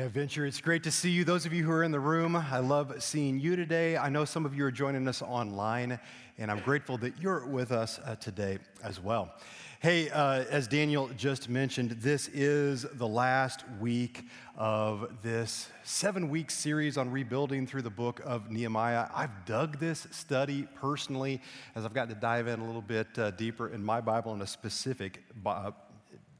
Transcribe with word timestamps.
Hey, 0.00 0.06
Venture, 0.06 0.46
it's 0.46 0.62
great 0.62 0.82
to 0.84 0.90
see 0.90 1.10
you. 1.10 1.24
Those 1.24 1.44
of 1.44 1.52
you 1.52 1.62
who 1.62 1.70
are 1.70 1.84
in 1.84 1.90
the 1.90 2.00
room, 2.00 2.34
I 2.34 2.60
love 2.60 3.02
seeing 3.02 3.38
you 3.38 3.54
today. 3.54 3.98
I 3.98 4.08
know 4.08 4.24
some 4.24 4.46
of 4.46 4.54
you 4.54 4.64
are 4.64 4.70
joining 4.70 5.06
us 5.06 5.20
online, 5.20 6.00
and 6.38 6.50
I'm 6.50 6.60
grateful 6.60 6.96
that 6.96 7.20
you're 7.20 7.44
with 7.44 7.70
us 7.70 8.00
uh, 8.06 8.14
today 8.14 8.60
as 8.82 8.98
well. 8.98 9.34
Hey, 9.80 10.08
uh, 10.08 10.44
as 10.48 10.66
Daniel 10.66 11.10
just 11.18 11.50
mentioned, 11.50 11.90
this 12.00 12.28
is 12.28 12.86
the 12.94 13.06
last 13.06 13.66
week 13.78 14.24
of 14.56 15.22
this 15.22 15.68
seven 15.82 16.30
week 16.30 16.50
series 16.50 16.96
on 16.96 17.10
rebuilding 17.10 17.66
through 17.66 17.82
the 17.82 17.90
book 17.90 18.22
of 18.24 18.50
Nehemiah. 18.50 19.06
I've 19.14 19.44
dug 19.44 19.78
this 19.80 20.06
study 20.12 20.66
personally 20.76 21.42
as 21.74 21.84
I've 21.84 21.92
gotten 21.92 22.14
to 22.14 22.18
dive 22.18 22.48
in 22.48 22.60
a 22.60 22.64
little 22.64 22.80
bit 22.80 23.18
uh, 23.18 23.32
deeper 23.32 23.68
in 23.68 23.84
my 23.84 24.00
Bible 24.00 24.32
in 24.32 24.40
a 24.40 24.46
specific, 24.46 25.22
uh, 25.44 25.72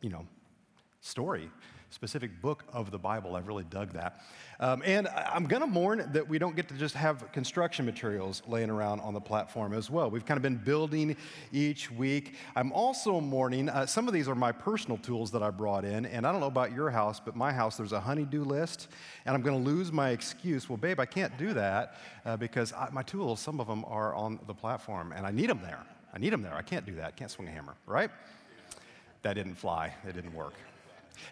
you 0.00 0.08
know, 0.08 0.26
story 1.02 1.50
specific 1.90 2.40
book 2.40 2.64
of 2.72 2.90
the 2.90 2.98
Bible. 2.98 3.36
I've 3.36 3.48
really 3.48 3.64
dug 3.64 3.92
that. 3.92 4.22
Um, 4.60 4.82
and 4.84 5.08
I'm 5.08 5.46
going 5.46 5.62
to 5.62 5.66
mourn 5.66 6.08
that 6.12 6.28
we 6.28 6.38
don't 6.38 6.54
get 6.54 6.68
to 6.68 6.74
just 6.74 6.94
have 6.94 7.30
construction 7.32 7.84
materials 7.84 8.42
laying 8.46 8.70
around 8.70 9.00
on 9.00 9.12
the 9.12 9.20
platform 9.20 9.72
as 9.72 9.90
well. 9.90 10.10
We've 10.10 10.24
kind 10.24 10.36
of 10.36 10.42
been 10.42 10.56
building 10.56 11.16
each 11.52 11.90
week. 11.90 12.36
I'm 12.54 12.72
also 12.72 13.20
mourning, 13.20 13.68
uh, 13.68 13.86
some 13.86 14.06
of 14.06 14.14
these 14.14 14.28
are 14.28 14.34
my 14.34 14.52
personal 14.52 14.98
tools 14.98 15.30
that 15.32 15.42
I 15.42 15.50
brought 15.50 15.84
in. 15.84 16.06
And 16.06 16.26
I 16.26 16.32
don't 16.32 16.40
know 16.40 16.46
about 16.46 16.72
your 16.72 16.90
house, 16.90 17.20
but 17.20 17.34
my 17.34 17.52
house, 17.52 17.76
there's 17.76 17.92
a 17.92 18.00
honeydew 18.00 18.44
list. 18.44 18.88
And 19.26 19.34
I'm 19.34 19.42
going 19.42 19.62
to 19.62 19.70
lose 19.70 19.90
my 19.90 20.10
excuse. 20.10 20.68
Well, 20.68 20.76
babe, 20.76 21.00
I 21.00 21.06
can't 21.06 21.36
do 21.38 21.52
that 21.54 21.96
uh, 22.24 22.36
because 22.36 22.72
I, 22.72 22.88
my 22.92 23.02
tools, 23.02 23.40
some 23.40 23.60
of 23.60 23.66
them 23.66 23.84
are 23.86 24.14
on 24.14 24.38
the 24.46 24.54
platform, 24.54 25.12
and 25.12 25.26
I 25.26 25.30
need 25.30 25.48
them 25.48 25.60
there. 25.62 25.84
I 26.12 26.18
need 26.18 26.32
them 26.32 26.42
there. 26.42 26.54
I 26.54 26.62
can't 26.62 26.86
do 26.86 26.94
that. 26.96 27.16
Can't 27.16 27.30
swing 27.30 27.48
a 27.48 27.50
hammer, 27.50 27.74
right? 27.86 28.10
That 29.22 29.34
didn't 29.34 29.54
fly. 29.56 29.94
It 30.06 30.14
didn't 30.14 30.34
work. 30.34 30.54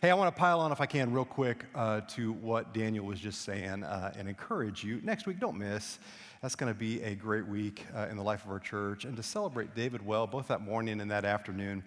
Hey, 0.00 0.10
I 0.10 0.14
want 0.14 0.32
to 0.32 0.38
pile 0.38 0.60
on, 0.60 0.70
if 0.70 0.80
I 0.80 0.86
can, 0.86 1.12
real 1.12 1.24
quick 1.24 1.64
uh, 1.74 2.02
to 2.08 2.32
what 2.34 2.72
Daniel 2.72 3.04
was 3.04 3.18
just 3.18 3.42
saying 3.42 3.82
uh, 3.82 4.12
and 4.16 4.28
encourage 4.28 4.84
you. 4.84 5.00
Next 5.02 5.26
week, 5.26 5.40
don't 5.40 5.58
miss. 5.58 5.98
That's 6.40 6.54
going 6.54 6.72
to 6.72 6.78
be 6.78 7.02
a 7.02 7.16
great 7.16 7.44
week 7.46 7.84
uh, 7.96 8.06
in 8.08 8.16
the 8.16 8.22
life 8.22 8.44
of 8.44 8.52
our 8.52 8.60
church. 8.60 9.04
And 9.04 9.16
to 9.16 9.24
celebrate 9.24 9.74
David 9.74 10.06
well, 10.06 10.28
both 10.28 10.46
that 10.48 10.60
morning 10.60 11.00
and 11.00 11.10
that 11.10 11.24
afternoon. 11.24 11.82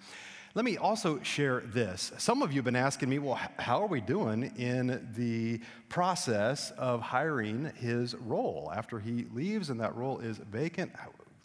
Let 0.55 0.65
me 0.65 0.75
also 0.75 1.21
share 1.23 1.61
this. 1.61 2.11
Some 2.17 2.41
of 2.41 2.51
you 2.51 2.57
have 2.57 2.65
been 2.65 2.75
asking 2.75 3.07
me, 3.07 3.19
well, 3.19 3.39
how 3.57 3.81
are 3.81 3.87
we 3.87 4.01
doing 4.01 4.51
in 4.57 5.07
the 5.15 5.61
process 5.87 6.71
of 6.71 6.99
hiring 6.99 7.71
his 7.77 8.15
role? 8.15 8.69
After 8.75 8.99
he 8.99 9.25
leaves 9.33 9.69
and 9.69 9.79
that 9.79 9.95
role 9.95 10.19
is 10.19 10.37
vacant, 10.37 10.91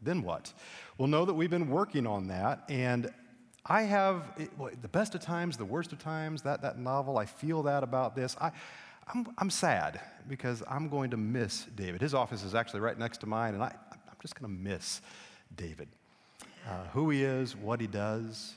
then 0.02 0.22
what? 0.22 0.52
Well, 0.98 1.06
know 1.06 1.24
that 1.24 1.34
we've 1.34 1.50
been 1.50 1.70
working 1.70 2.06
on 2.08 2.26
that. 2.26 2.64
And 2.68 3.12
I 3.68 3.82
have 3.82 4.24
the 4.80 4.88
best 4.88 5.14
of 5.14 5.20
times, 5.20 5.56
the 5.56 5.64
worst 5.64 5.92
of 5.92 5.98
times, 5.98 6.42
that, 6.42 6.62
that 6.62 6.78
novel, 6.78 7.18
I 7.18 7.26
feel 7.26 7.64
that 7.64 7.82
about 7.82 8.14
this. 8.14 8.36
I, 8.40 8.52
I'm, 9.12 9.26
I'm 9.38 9.50
sad 9.50 10.00
because 10.28 10.62
I'm 10.70 10.88
going 10.88 11.10
to 11.10 11.16
miss 11.16 11.64
David. 11.74 12.00
His 12.00 12.14
office 12.14 12.44
is 12.44 12.54
actually 12.54 12.80
right 12.80 12.98
next 12.98 13.18
to 13.18 13.26
mine, 13.26 13.54
and 13.54 13.62
I, 13.62 13.74
I'm 13.92 14.16
just 14.22 14.38
going 14.38 14.52
to 14.52 14.62
miss 14.62 15.00
David. 15.56 15.88
Uh, 16.68 16.84
who 16.92 17.10
he 17.10 17.22
is, 17.24 17.56
what 17.56 17.80
he 17.80 17.86
does. 17.86 18.54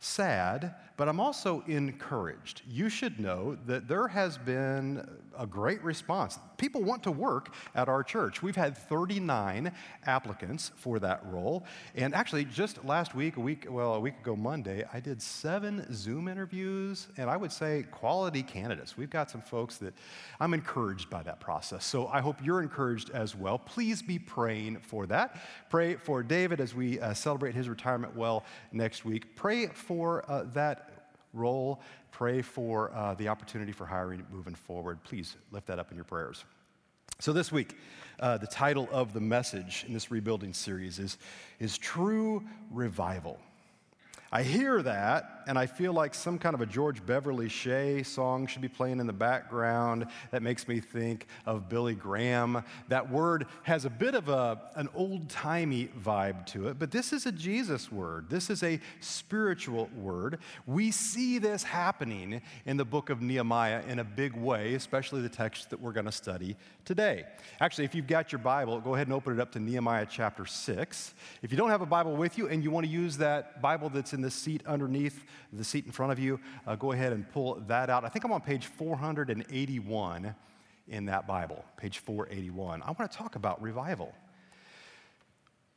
Sad, 0.00 0.74
but 0.96 1.08
I'm 1.08 1.18
also 1.18 1.62
encouraged. 1.66 2.62
You 2.68 2.88
should 2.88 3.18
know 3.18 3.56
that 3.66 3.88
there 3.88 4.08
has 4.08 4.38
been 4.38 5.08
a 5.36 5.46
great 5.46 5.82
response. 5.82 6.38
People 6.56 6.82
want 6.82 7.02
to 7.02 7.10
work 7.10 7.52
at 7.74 7.88
our 7.88 8.04
church. 8.04 8.42
We've 8.42 8.54
had 8.54 8.76
39 8.76 9.72
applicants 10.06 10.70
for 10.76 11.00
that 11.00 11.20
role. 11.26 11.64
And 11.96 12.14
actually, 12.14 12.44
just 12.44 12.84
last 12.84 13.14
week, 13.14 13.36
a 13.36 13.40
week, 13.40 13.66
well, 13.68 13.94
a 13.94 14.00
week 14.00 14.18
ago 14.20 14.36
Monday, 14.36 14.84
I 14.92 15.00
did 15.00 15.20
seven 15.20 15.86
Zoom 15.92 16.28
interviews, 16.28 17.08
and 17.16 17.28
I 17.28 17.36
would 17.36 17.50
say 17.50 17.84
quality 17.90 18.42
candidates. 18.42 18.96
We've 18.96 19.10
got 19.10 19.30
some 19.30 19.40
folks 19.40 19.78
that 19.78 19.94
I'm 20.38 20.54
encouraged 20.54 21.10
by 21.10 21.22
that 21.24 21.40
process. 21.40 21.84
So 21.84 22.06
I 22.06 22.20
hope 22.20 22.36
you're 22.42 22.62
encouraged 22.62 23.10
as 23.10 23.34
well. 23.34 23.58
Please 23.58 24.00
be 24.00 24.18
praying 24.18 24.78
for 24.78 25.06
that. 25.06 25.42
Pray 25.70 25.96
for 25.96 26.22
David 26.22 26.60
as 26.60 26.74
we 26.74 27.00
uh, 27.00 27.14
celebrate 27.14 27.54
his 27.54 27.68
retirement 27.68 28.14
well 28.14 28.44
next 28.70 29.04
week. 29.04 29.34
Pray 29.34 29.66
for 29.66 30.24
uh, 30.30 30.44
that 30.54 30.83
role. 31.34 31.80
Pray 32.10 32.42
for 32.42 32.92
uh, 32.94 33.14
the 33.14 33.28
opportunity 33.28 33.72
for 33.72 33.84
hiring 33.84 34.24
moving 34.30 34.54
forward. 34.54 35.02
Please 35.04 35.36
lift 35.50 35.66
that 35.66 35.78
up 35.78 35.90
in 35.90 35.96
your 35.96 36.04
prayers. 36.04 36.44
So, 37.20 37.32
this 37.32 37.52
week, 37.52 37.76
uh, 38.20 38.38
the 38.38 38.46
title 38.46 38.88
of 38.90 39.12
the 39.12 39.20
message 39.20 39.84
in 39.86 39.92
this 39.92 40.10
rebuilding 40.10 40.52
series 40.52 40.98
is, 40.98 41.18
is 41.60 41.78
True 41.78 42.42
Revival. 42.70 43.38
I 44.34 44.42
hear 44.42 44.82
that 44.82 45.44
and 45.46 45.58
I 45.58 45.66
feel 45.66 45.92
like 45.92 46.14
some 46.14 46.38
kind 46.38 46.54
of 46.54 46.60
a 46.60 46.66
George 46.66 47.04
Beverly 47.04 47.48
Shea 47.48 48.02
song 48.02 48.46
should 48.46 48.62
be 48.62 48.68
playing 48.68 48.98
in 48.98 49.06
the 49.06 49.12
background. 49.12 50.06
That 50.30 50.42
makes 50.42 50.66
me 50.66 50.80
think 50.80 51.26
of 51.46 51.68
Billy 51.68 51.94
Graham. 51.94 52.64
That 52.88 53.10
word 53.10 53.46
has 53.62 53.84
a 53.84 53.90
bit 53.90 54.14
of 54.14 54.28
a, 54.28 54.60
an 54.74 54.88
old 54.94 55.28
timey 55.28 55.88
vibe 56.02 56.46
to 56.46 56.68
it, 56.68 56.78
but 56.78 56.90
this 56.90 57.12
is 57.12 57.26
a 57.26 57.32
Jesus 57.32 57.92
word. 57.92 58.28
This 58.28 58.50
is 58.50 58.62
a 58.62 58.80
spiritual 59.00 59.88
word. 59.96 60.38
We 60.66 60.90
see 60.90 61.38
this 61.38 61.62
happening 61.62 62.40
in 62.66 62.76
the 62.76 62.84
book 62.84 63.10
of 63.10 63.22
Nehemiah 63.22 63.82
in 63.86 63.98
a 63.98 64.04
big 64.04 64.34
way, 64.34 64.74
especially 64.74 65.22
the 65.22 65.28
text 65.28 65.70
that 65.70 65.80
we're 65.80 65.92
going 65.92 66.06
to 66.06 66.12
study 66.12 66.56
today. 66.84 67.24
Actually, 67.60 67.84
if 67.84 67.94
you've 67.94 68.06
got 68.06 68.32
your 68.32 68.40
Bible, 68.40 68.80
go 68.80 68.94
ahead 68.94 69.06
and 69.06 69.14
open 69.14 69.34
it 69.34 69.40
up 69.40 69.52
to 69.52 69.60
Nehemiah 69.60 70.06
chapter 70.08 70.46
6. 70.46 71.14
If 71.42 71.50
you 71.50 71.56
don't 71.56 71.70
have 71.70 71.82
a 71.82 71.86
Bible 71.86 72.16
with 72.16 72.38
you 72.38 72.48
and 72.48 72.64
you 72.64 72.70
want 72.70 72.86
to 72.86 72.92
use 72.92 73.16
that 73.18 73.62
Bible 73.62 73.88
that's 73.88 74.12
in 74.12 74.23
the 74.24 74.30
seat 74.30 74.62
underneath 74.66 75.24
the 75.52 75.62
seat 75.62 75.84
in 75.84 75.92
front 75.92 76.10
of 76.10 76.18
you, 76.18 76.40
uh, 76.66 76.74
go 76.74 76.92
ahead 76.92 77.12
and 77.12 77.30
pull 77.30 77.62
that 77.66 77.90
out. 77.90 78.04
I 78.04 78.08
think 78.08 78.24
I'm 78.24 78.32
on 78.32 78.40
page 78.40 78.66
481 78.66 80.34
in 80.88 81.06
that 81.06 81.26
Bible, 81.26 81.64
page 81.76 81.98
481. 81.98 82.82
I 82.82 82.86
want 82.86 83.10
to 83.10 83.16
talk 83.16 83.36
about 83.36 83.62
revival. 83.62 84.12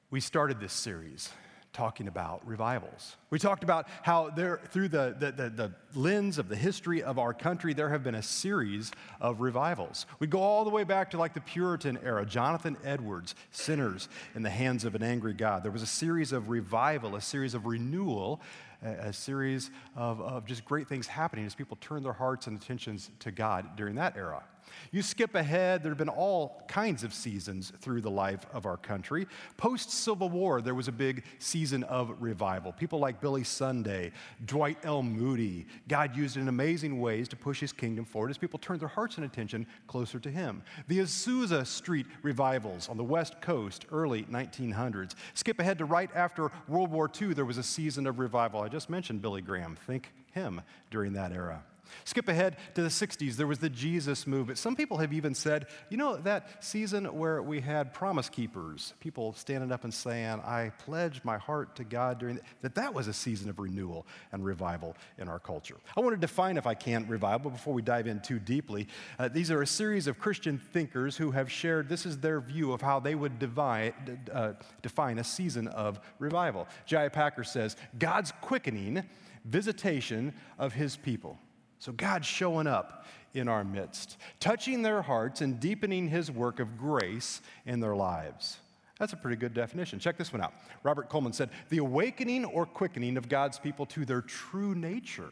We 0.09 0.21
started 0.21 0.59
this 0.59 0.73
series 0.73 1.29
talking 1.73 2.07
about 2.07 2.45
revivals. 2.47 3.17
We 3.29 3.39
talked 3.39 3.63
about 3.63 3.87
how 4.01 4.29
there, 4.29 4.59
through 4.71 4.89
the, 4.89 5.15
the, 5.19 5.31
the, 5.31 5.49
the, 5.49 5.71
lens 5.95 6.37
of 6.37 6.47
the 6.47 6.55
history 6.55 7.01
of 7.01 7.17
our 7.17 7.33
country, 7.33 7.73
there 7.73 7.89
have 7.89 8.03
been 8.03 8.15
a 8.15 8.21
series 8.21 8.91
of 9.19 9.41
revivals. 9.41 10.05
We 10.19 10.27
go 10.27 10.39
all 10.39 10.63
the 10.63 10.69
way 10.69 10.83
back 10.83 11.11
to 11.11 11.17
like 11.17 11.33
the 11.33 11.41
Puritan 11.41 11.97
era, 12.03 12.25
Jonathan 12.25 12.77
Edwards, 12.83 13.35
Sinners 13.51 14.09
in 14.35 14.43
the 14.43 14.49
Hands 14.49 14.83
of 14.85 14.95
an 14.95 15.03
Angry 15.03 15.33
God. 15.33 15.63
There 15.63 15.71
was 15.71 15.81
a 15.81 15.87
series 15.87 16.31
of 16.31 16.49
revival, 16.49 17.15
a 17.15 17.21
series 17.21 17.53
of 17.53 17.65
renewal, 17.65 18.41
a, 18.81 19.13
series 19.13 19.71
of, 19.95 20.21
of 20.21 20.45
just 20.45 20.65
great 20.65 20.87
things 20.87 21.07
happening 21.07 21.45
as 21.45 21.55
people 21.55 21.77
turned 21.81 22.05
their 22.05 22.13
hearts 22.13 22.47
and 22.47 22.61
attentions 22.61 23.11
to 23.19 23.31
God 23.31 23.75
during 23.75 23.95
that 23.95 24.15
era. 24.15 24.43
You 24.91 25.01
skip 25.01 25.35
ahead, 25.35 25.83
there 25.83 25.91
have 25.91 25.97
been 25.97 26.09
all 26.09 26.63
kinds 26.67 27.03
of 27.03 27.13
seasons 27.13 27.71
through 27.79 28.01
the 28.01 28.11
life 28.11 28.45
of 28.53 28.65
our 28.65 28.77
country. 28.77 29.27
Post 29.57 29.91
Civil 29.91 30.29
War, 30.29 30.61
there 30.61 30.75
was 30.75 30.87
a 30.87 30.93
big 30.93 31.23
season 31.39 31.83
of 31.83 32.13
revival. 32.19 32.71
People 32.71 32.99
like 32.99 33.21
Billy 33.21 33.43
Sunday, 33.43 34.11
Dwight 34.45 34.77
L. 34.83 35.03
Moody, 35.03 35.65
God 35.87 36.15
used 36.15 36.37
in 36.37 36.47
amazing 36.47 36.99
ways 36.99 37.27
to 37.29 37.35
push 37.35 37.59
his 37.59 37.73
kingdom 37.73 38.05
forward 38.05 38.29
as 38.29 38.37
people 38.37 38.59
turned 38.59 38.81
their 38.81 38.87
hearts 38.87 39.17
and 39.17 39.25
attention 39.25 39.65
closer 39.87 40.19
to 40.19 40.29
him. 40.29 40.63
The 40.87 40.99
Azusa 40.99 41.65
Street 41.65 42.05
revivals 42.21 42.89
on 42.89 42.97
the 42.97 43.03
West 43.03 43.41
Coast, 43.41 43.85
early 43.91 44.23
1900s. 44.23 45.13
Skip 45.33 45.59
ahead 45.59 45.77
to 45.79 45.85
right 45.85 46.09
after 46.15 46.51
World 46.67 46.91
War 46.91 47.09
II, 47.21 47.33
there 47.33 47.45
was 47.45 47.57
a 47.57 47.63
season 47.63 48.07
of 48.07 48.19
revival. 48.19 48.63
I 48.67 48.69
just 48.69 48.89
mentioned 48.89 49.21
Billy 49.21 49.41
Graham. 49.41 49.77
Think 49.87 50.11
him 50.33 50.61
during 50.91 51.13
that 51.13 51.31
era. 51.31 51.63
Skip 52.05 52.27
ahead 52.27 52.57
to 52.75 52.81
the 52.81 52.89
60s, 52.89 53.35
there 53.35 53.47
was 53.47 53.59
the 53.59 53.69
Jesus 53.69 54.27
movement. 54.27 54.57
Some 54.59 54.75
people 54.75 54.97
have 54.97 55.13
even 55.13 55.33
said, 55.33 55.67
you 55.89 55.97
know, 55.97 56.17
that 56.17 56.63
season 56.63 57.05
where 57.05 57.41
we 57.41 57.61
had 57.61 57.93
promise 57.93 58.29
keepers, 58.29 58.93
people 58.99 59.33
standing 59.33 59.71
up 59.71 59.83
and 59.83 59.93
saying, 59.93 60.41
I 60.45 60.71
pledge 60.79 61.21
my 61.23 61.37
heart 61.37 61.75
to 61.77 61.83
God 61.83 62.19
during 62.19 62.39
that, 62.61 62.75
that 62.75 62.93
was 62.93 63.07
a 63.07 63.13
season 63.13 63.49
of 63.49 63.59
renewal 63.59 64.05
and 64.31 64.43
revival 64.43 64.95
in 65.17 65.27
our 65.27 65.39
culture. 65.39 65.77
I 65.95 66.01
want 66.01 66.13
to 66.13 66.19
define, 66.19 66.57
if 66.57 66.67
I 66.67 66.73
can, 66.73 67.07
revival 67.07 67.51
before 67.51 67.73
we 67.73 67.81
dive 67.81 68.07
in 68.07 68.19
too 68.19 68.39
deeply. 68.39 68.87
Uh, 69.19 69.27
these 69.27 69.51
are 69.51 69.61
a 69.61 69.67
series 69.67 70.07
of 70.07 70.19
Christian 70.19 70.57
thinkers 70.57 71.17
who 71.17 71.31
have 71.31 71.51
shared 71.51 71.89
this 71.89 72.05
is 72.05 72.17
their 72.17 72.39
view 72.39 72.73
of 72.73 72.81
how 72.81 72.99
they 72.99 73.15
would 73.15 73.39
divide, 73.39 74.29
uh, 74.31 74.53
define 74.81 75.19
a 75.19 75.23
season 75.23 75.67
of 75.67 75.99
revival. 76.19 76.67
J.I. 76.85 77.09
Packer 77.09 77.43
says, 77.43 77.75
God's 77.97 78.31
quickening 78.41 79.03
visitation 79.45 80.33
of 80.59 80.73
his 80.73 80.97
people. 80.97 81.39
So 81.79 81.91
God's 81.91 82.27
showing 82.27 82.67
up 82.67 83.05
in 83.33 83.47
our 83.47 83.63
midst, 83.63 84.17
touching 84.39 84.81
their 84.81 85.01
hearts 85.01 85.41
and 85.41 85.59
deepening 85.59 86.07
his 86.07 86.31
work 86.31 86.59
of 86.59 86.77
grace 86.77 87.41
in 87.65 87.79
their 87.79 87.95
lives. 87.95 88.57
That's 88.99 89.13
a 89.13 89.17
pretty 89.17 89.37
good 89.37 89.53
definition. 89.53 89.99
Check 89.99 90.17
this 90.17 90.33
one 90.33 90.41
out. 90.41 90.53
Robert 90.81 91.07
Coleman 91.07 91.33
said, 91.33 91.49
The 91.69 91.77
awakening 91.77 92.45
or 92.45 92.65
quickening 92.65 93.15
of 93.17 93.29
God's 93.29 93.59
people 93.59 93.85
to 93.87 94.05
their 94.05 94.21
true 94.21 94.73
nature 94.73 95.31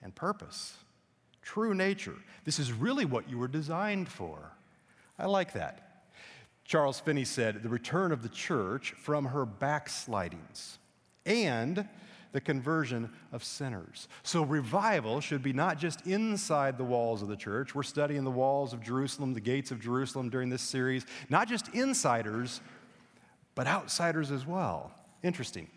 and 0.00 0.14
purpose. 0.14 0.74
True 1.42 1.74
nature. 1.74 2.14
This 2.44 2.60
is 2.60 2.72
really 2.72 3.04
what 3.04 3.28
you 3.28 3.36
were 3.36 3.48
designed 3.48 4.08
for. 4.08 4.52
I 5.18 5.26
like 5.26 5.54
that. 5.54 6.04
Charles 6.64 7.00
Finney 7.00 7.24
said, 7.24 7.62
The 7.62 7.68
return 7.68 8.12
of 8.12 8.22
the 8.22 8.28
church 8.28 8.92
from 8.92 9.26
her 9.26 9.44
backslidings 9.44 10.78
and 11.26 11.88
the 12.32 12.40
conversion 12.40 13.10
of 13.30 13.44
sinners. 13.44 14.08
So, 14.22 14.42
revival 14.42 15.20
should 15.20 15.42
be 15.42 15.52
not 15.52 15.78
just 15.78 16.06
inside 16.06 16.78
the 16.78 16.84
walls 16.84 17.22
of 17.22 17.28
the 17.28 17.36
church. 17.36 17.74
We're 17.74 17.82
studying 17.82 18.24
the 18.24 18.30
walls 18.30 18.72
of 18.72 18.82
Jerusalem, 18.82 19.34
the 19.34 19.40
gates 19.40 19.70
of 19.70 19.80
Jerusalem 19.80 20.30
during 20.30 20.48
this 20.48 20.62
series. 20.62 21.06
Not 21.28 21.48
just 21.48 21.68
insiders, 21.68 22.60
but 23.54 23.66
outsiders 23.66 24.30
as 24.30 24.46
well. 24.46 24.92
Interesting. 25.22 25.68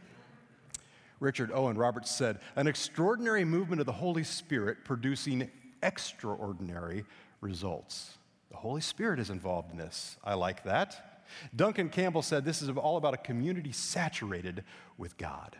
Richard 1.19 1.51
Owen 1.53 1.77
Roberts 1.77 2.11
said, 2.11 2.39
an 2.55 2.67
extraordinary 2.67 3.45
movement 3.45 3.79
of 3.79 3.85
the 3.85 3.93
Holy 3.93 4.23
Spirit 4.23 4.79
producing 4.83 5.49
extraordinary 5.81 7.05
results. 7.41 8.17
The 8.51 8.57
Holy 8.57 8.81
Spirit 8.81 9.19
is 9.19 9.29
involved 9.29 9.71
in 9.71 9.77
this. 9.77 10.17
I 10.23 10.33
like 10.33 10.63
that. 10.63 11.23
Duncan 11.55 11.89
Campbell 11.89 12.21
said 12.21 12.45
this 12.45 12.61
is 12.61 12.69
all 12.69 12.97
about 12.97 13.13
a 13.13 13.17
community 13.17 13.71
saturated 13.71 14.63
with 14.97 15.17
God. 15.17 15.55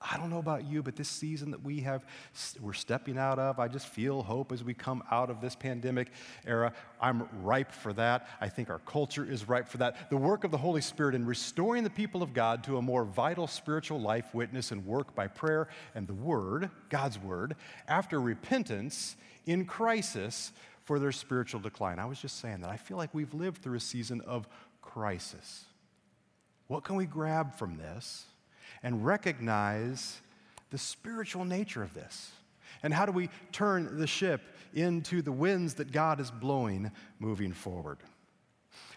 I 0.00 0.18
don't 0.18 0.28
know 0.28 0.38
about 0.38 0.66
you, 0.66 0.82
but 0.82 0.96
this 0.96 1.08
season 1.08 1.50
that 1.52 1.62
we 1.62 1.80
have, 1.80 2.04
we're 2.60 2.74
stepping 2.74 3.16
out 3.16 3.38
of, 3.38 3.58
I 3.58 3.68
just 3.68 3.86
feel 3.86 4.22
hope 4.22 4.52
as 4.52 4.62
we 4.62 4.74
come 4.74 5.02
out 5.10 5.30
of 5.30 5.40
this 5.40 5.54
pandemic 5.56 6.08
era. 6.46 6.72
I'm 7.00 7.26
ripe 7.42 7.72
for 7.72 7.92
that. 7.94 8.28
I 8.40 8.48
think 8.48 8.68
our 8.68 8.80
culture 8.80 9.24
is 9.24 9.48
ripe 9.48 9.66
for 9.66 9.78
that. 9.78 10.10
The 10.10 10.16
work 10.16 10.44
of 10.44 10.50
the 10.50 10.58
Holy 10.58 10.82
Spirit 10.82 11.14
in 11.14 11.24
restoring 11.24 11.84
the 11.84 11.90
people 11.90 12.22
of 12.22 12.34
God 12.34 12.64
to 12.64 12.76
a 12.76 12.82
more 12.82 13.04
vital 13.04 13.46
spiritual 13.46 14.00
life, 14.00 14.34
witness, 14.34 14.72
and 14.72 14.84
work 14.84 15.14
by 15.14 15.26
prayer 15.26 15.68
and 15.94 16.06
the 16.06 16.14
Word, 16.14 16.68
God's 16.90 17.18
Word, 17.18 17.56
after 17.88 18.20
repentance 18.20 19.16
in 19.46 19.64
crisis 19.64 20.52
for 20.82 20.98
their 20.98 21.12
spiritual 21.12 21.60
decline. 21.60 21.98
I 21.98 22.04
was 22.04 22.20
just 22.20 22.40
saying 22.40 22.60
that. 22.60 22.70
I 22.70 22.76
feel 22.76 22.98
like 22.98 23.14
we've 23.14 23.32
lived 23.32 23.62
through 23.62 23.76
a 23.76 23.80
season 23.80 24.20
of 24.22 24.46
crisis. 24.82 25.64
What 26.66 26.84
can 26.84 26.96
we 26.96 27.06
grab 27.06 27.54
from 27.54 27.78
this? 27.78 28.26
And 28.84 29.04
recognize 29.04 30.20
the 30.70 30.78
spiritual 30.78 31.44
nature 31.44 31.82
of 31.82 31.92
this. 31.94 32.30
And 32.84 32.92
how 32.92 33.06
do 33.06 33.12
we 33.12 33.30
turn 33.50 33.98
the 33.98 34.06
ship 34.06 34.42
into 34.74 35.22
the 35.22 35.32
winds 35.32 35.74
that 35.74 35.90
God 35.90 36.20
is 36.20 36.30
blowing 36.30 36.92
moving 37.18 37.52
forward? 37.52 37.98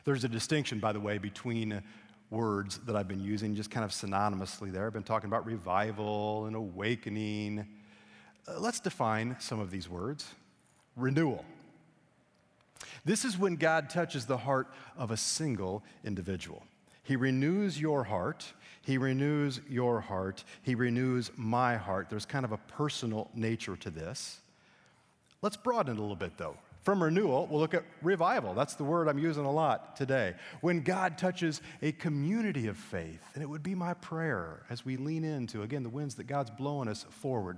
There's 0.03 0.23
a 0.23 0.29
distinction, 0.29 0.79
by 0.79 0.91
the 0.91 0.99
way, 0.99 1.17
between 1.17 1.81
words 2.29 2.79
that 2.79 2.95
I've 2.95 3.07
been 3.07 3.21
using 3.21 3.55
just 3.55 3.71
kind 3.71 3.85
of 3.85 3.91
synonymously 3.91 4.71
there. 4.71 4.87
I've 4.87 4.93
been 4.93 5.03
talking 5.03 5.29
about 5.29 5.45
revival 5.45 6.45
and 6.45 6.55
awakening. 6.55 7.65
Uh, 8.45 8.59
let's 8.59 8.81
define 8.81 9.37
some 9.39 9.59
of 9.61 9.71
these 9.71 9.87
words. 9.87 10.27
Renewal. 10.97 11.45
This 13.05 13.23
is 13.23 13.37
when 13.37 13.55
God 13.55 13.89
touches 13.89 14.25
the 14.25 14.37
heart 14.37 14.67
of 14.97 15.11
a 15.11 15.17
single 15.17 15.83
individual. 16.03 16.63
He 17.07 17.15
renews 17.15 17.79
your 17.79 18.03
heart 18.03 18.53
he 18.87 18.97
renews 18.97 19.59
your 19.69 19.99
heart. 19.99 20.45
He 20.61 20.73
renews 20.73 21.29
my 21.35 21.75
heart. 21.75 22.09
There's 22.09 22.25
kind 22.25 22.45
of 22.45 22.53
a 22.53 22.57
personal 22.57 23.29
nature 23.35 23.75
to 23.75 23.89
this. 23.89 24.39
Let's 25.41 25.57
broaden 25.57 25.97
it 25.97 25.99
a 25.99 26.01
little 26.01 26.15
bit, 26.15 26.37
though. 26.37 26.55
From 26.83 27.03
renewal, 27.03 27.47
we'll 27.51 27.59
look 27.59 27.73
at 27.73 27.83
revival. 28.01 28.53
That's 28.53 28.75
the 28.75 28.85
word 28.85 29.09
I'm 29.09 29.19
using 29.19 29.43
a 29.43 29.51
lot 29.51 29.97
today. 29.97 30.35
When 30.61 30.83
God 30.83 31.17
touches 31.17 31.61
a 31.81 31.91
community 31.91 32.67
of 32.67 32.77
faith, 32.77 33.21
and 33.33 33.43
it 33.43 33.49
would 33.49 33.61
be 33.61 33.75
my 33.75 33.93
prayer 33.95 34.63
as 34.69 34.85
we 34.85 34.95
lean 34.95 35.25
into, 35.25 35.63
again, 35.63 35.83
the 35.83 35.89
winds 35.89 36.15
that 36.15 36.27
God's 36.27 36.49
blowing 36.49 36.87
us 36.87 37.05
forward, 37.09 37.57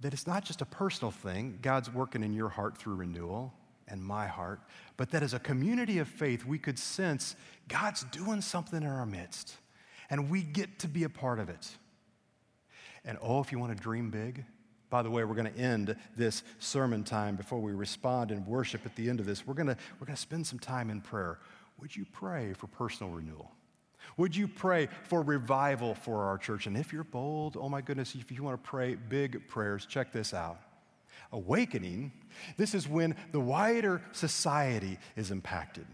that 0.00 0.12
it's 0.12 0.26
not 0.26 0.44
just 0.44 0.62
a 0.62 0.66
personal 0.66 1.12
thing, 1.12 1.60
God's 1.62 1.94
working 1.94 2.24
in 2.24 2.32
your 2.32 2.48
heart 2.48 2.76
through 2.76 2.96
renewal 2.96 3.54
and 3.90 4.02
my 4.02 4.26
heart, 4.26 4.60
but 4.96 5.10
that 5.10 5.22
as 5.22 5.34
a 5.34 5.38
community 5.38 5.98
of 5.98 6.08
faith, 6.08 6.44
we 6.44 6.58
could 6.58 6.78
sense 6.78 7.36
God's 7.68 8.04
doing 8.04 8.40
something 8.40 8.82
in 8.82 8.88
our 8.88 9.06
midst, 9.06 9.54
and 10.08 10.30
we 10.30 10.42
get 10.42 10.78
to 10.80 10.88
be 10.88 11.04
a 11.04 11.08
part 11.08 11.38
of 11.38 11.48
it. 11.48 11.68
And 13.04 13.18
oh, 13.22 13.40
if 13.40 13.52
you 13.52 13.58
want 13.58 13.76
to 13.76 13.82
dream 13.82 14.10
big, 14.10 14.44
by 14.90 15.02
the 15.02 15.10
way, 15.10 15.24
we're 15.24 15.34
going 15.34 15.52
to 15.52 15.58
end 15.58 15.96
this 16.16 16.42
sermon 16.58 17.04
time 17.04 17.36
before 17.36 17.60
we 17.60 17.72
respond 17.72 18.30
and 18.30 18.46
worship 18.46 18.84
at 18.84 18.96
the 18.96 19.08
end 19.08 19.20
of 19.20 19.26
this. 19.26 19.46
We're 19.46 19.54
going 19.54 19.68
to, 19.68 19.76
we're 19.98 20.06
going 20.06 20.16
to 20.16 20.20
spend 20.20 20.46
some 20.46 20.58
time 20.58 20.90
in 20.90 21.00
prayer. 21.00 21.38
Would 21.80 21.94
you 21.94 22.04
pray 22.12 22.52
for 22.54 22.66
personal 22.66 23.12
renewal? 23.12 23.52
Would 24.16 24.34
you 24.34 24.48
pray 24.48 24.88
for 25.04 25.22
revival 25.22 25.94
for 25.94 26.24
our 26.24 26.38
church? 26.38 26.66
And 26.66 26.76
if 26.76 26.92
you're 26.92 27.04
bold, 27.04 27.56
oh 27.58 27.68
my 27.68 27.80
goodness, 27.80 28.14
if 28.14 28.32
you 28.32 28.42
want 28.42 28.62
to 28.62 28.68
pray 28.68 28.96
big 28.96 29.46
prayers, 29.48 29.86
check 29.86 30.12
this 30.12 30.34
out 30.34 30.58
awakening, 31.32 32.12
this 32.56 32.74
is 32.74 32.88
when 32.88 33.14
the 33.32 33.40
wider 33.40 34.02
society 34.12 34.98
is 35.16 35.30
impacted. 35.30 35.86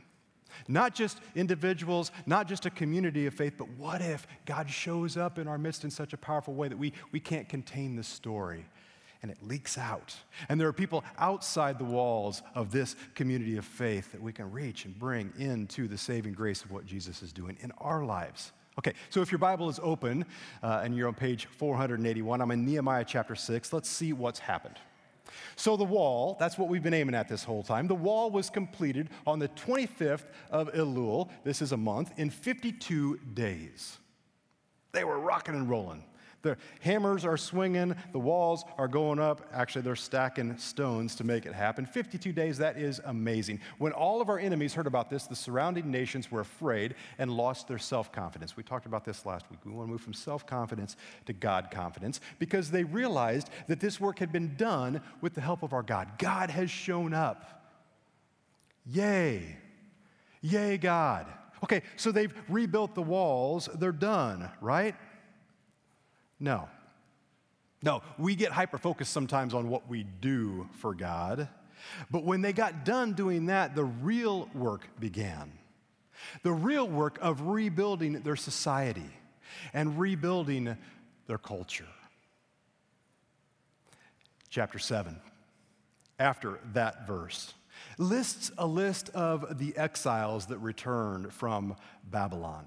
Not 0.69 0.95
just 0.95 1.21
individuals, 1.35 2.11
not 2.25 2.49
just 2.49 2.67
a 2.67 2.71
community 2.71 3.27
of 3.27 3.35
faith, 3.35 3.55
but 3.59 3.69
what 3.71 4.01
if 4.01 4.27
God 4.47 4.71
shows 4.71 5.17
up 5.17 5.39
in 5.39 5.49
our 5.49 5.59
midst 5.59 5.85
in 5.85 5.91
such 5.91 6.13
a 6.13 6.17
powerful 6.17 6.55
way 6.55 6.69
that 6.69 6.79
we, 6.79 6.93
we 7.13 7.21
can't 7.21 7.49
contain 7.49 7.97
the 7.97 8.03
story 8.03 8.65
and 9.23 9.31
it 9.31 9.39
leaks 9.43 9.79
out? 9.79 10.15
And 10.49 10.61
there 10.61 10.69
are 10.69 10.73
people 10.73 11.05
outside 11.19 11.79
the 11.79 11.85
walls 11.85 12.43
of 12.55 12.71
this 12.71 12.97
community 13.15 13.57
of 13.57 13.65
faith 13.65 14.13
that 14.13 14.23
we 14.23 14.33
can 14.33 14.51
reach 14.51 14.85
and 14.85 14.99
bring 14.99 15.33
into 15.39 15.89
the 15.89 15.99
saving 15.99 16.33
grace 16.33 16.65
of 16.65 16.71
what 16.71 16.87
Jesus 16.87 17.23
is 17.23 17.33
doing 17.33 17.57
in 17.61 17.73
our 17.79 18.05
lives. 18.05 18.53
Okay, 18.79 18.93
so 19.09 19.23
if 19.23 19.33
your 19.33 19.39
Bible 19.39 19.71
is 19.71 19.81
open 19.83 20.25
uh, 20.63 20.83
and 20.85 20.95
you're 20.95 21.09
on 21.09 21.15
page 21.15 21.47
481, 21.47 22.43
I'm 22.43 22.51
in 22.51 22.65
Nehemiah 22.65 23.07
chapter 23.07 23.35
6. 23.35 23.73
Let's 23.73 23.89
see 23.89 24.13
what's 24.13 24.39
happened. 24.39 24.77
So 25.57 25.77
the 25.77 25.85
wall, 25.85 26.37
that's 26.39 26.59
what 26.59 26.69
we've 26.69 26.83
been 26.83 26.95
aiming 26.95 27.15
at 27.15 27.29
this 27.29 27.45
whole 27.45 27.63
time, 27.63 27.87
the 27.87 27.95
wall 27.95 28.31
was 28.31 28.51
completed 28.51 29.11
on 29.27 29.39
the 29.39 29.49
25th 29.49 30.27
of 30.51 30.73
Elul, 30.73 31.31
this 31.45 31.63
is 31.63 31.73
a 31.73 31.77
month, 31.77 32.13
in 32.17 32.31
52 32.31 33.19
days. 33.35 33.99
They 34.93 35.05
were 35.05 35.19
rocking 35.19 35.55
and 35.55 35.69
rolling. 35.69 36.05
The 36.43 36.57
hammers 36.81 37.25
are 37.25 37.37
swinging, 37.37 37.97
the 38.13 38.19
walls 38.19 38.65
are 38.79 38.89
going 38.89 39.19
up. 39.19 39.49
Actually, 39.53 39.83
they're 39.83 39.97
stacking 39.97 40.57
stones 40.59 41.15
to 41.17 41.25
make 41.25 41.47
it 41.47 41.55
happen. 41.55 41.87
52 41.87 42.33
days, 42.33 42.59
that 42.59 42.79
is 42.79 43.01
amazing. 43.05 43.61
When 43.79 43.93
all 43.93 44.21
of 44.21 44.29
our 44.29 44.39
enemies 44.39 44.75
heard 44.75 44.87
about 44.87 45.11
this, 45.11 45.27
the 45.27 45.35
surrounding 45.37 45.91
nations 45.91 46.31
were 46.31 46.41
afraid 46.41 46.95
and 47.19 47.31
lost 47.31 47.69
their 47.69 47.79
self 47.79 48.13
confidence. 48.13 48.57
We 48.57 48.63
talked 48.63 48.87
about 48.87 49.05
this 49.05 49.27
last 49.27 49.51
week. 49.51 49.61
We 49.65 49.73
want 49.73 49.89
to 49.89 49.93
move 49.93 50.01
from 50.01 50.15
self 50.15 50.47
confidence 50.47 50.97
to 51.27 51.33
God 51.33 51.71
confidence 51.71 52.21
because 52.39 52.71
they 52.71 52.85
realized 52.85 53.51
that 53.67 53.81
this 53.81 54.01
work 54.01 54.19
had 54.19 54.33
been 54.33 54.55
done 54.57 55.01
with 55.21 55.35
the 55.35 55.41
help 55.41 55.63
of 55.63 55.73
our 55.73 55.83
God. 55.83 56.19
God 56.19 56.51
has 56.51 56.71
shown 56.71 57.13
up. 57.13 57.57
Yay! 58.87 59.57
Yay, 60.43 60.77
God. 60.79 61.27
Okay, 61.65 61.83
so 61.97 62.13
they've 62.13 62.35
rebuilt 62.49 62.95
the 62.95 63.03
walls, 63.03 63.69
they're 63.75 63.91
done, 63.93 64.51
right? 64.61 64.95
No. 66.39 66.69
No, 67.83 68.03
we 68.19 68.35
get 68.35 68.53
hyper 68.53 68.79
focused 68.79 69.13
sometimes 69.13 69.55
on 69.55 69.69
what 69.69 69.89
we 69.89 70.05
do 70.05 70.69
for 70.79 70.95
God. 70.95 71.49
But 72.11 72.25
when 72.25 72.41
they 72.41 72.53
got 72.53 72.85
done 72.85 73.13
doing 73.13 73.47
that, 73.47 73.75
the 73.75 73.85
real 73.85 74.49
work 74.55 74.89
began. 74.99 75.53
The 76.43 76.53
real 76.53 76.89
work 76.89 77.19
of 77.21 77.43
rebuilding 77.43 78.23
their 78.23 78.37
society 78.37 79.11
and 79.73 79.99
rebuilding 79.99 80.77
their 81.27 81.39
culture. 81.39 81.87
Chapter 84.49 84.79
7, 84.79 85.21
after 86.19 86.59
that 86.73 87.07
verse, 87.07 87.53
lists 87.99 88.51
a 88.57 88.67
list 88.67 89.11
of 89.11 89.59
the 89.59 89.77
exiles 89.77 90.47
that 90.47 90.59
returned 90.59 91.33
from 91.33 91.77
Babylon. 92.05 92.67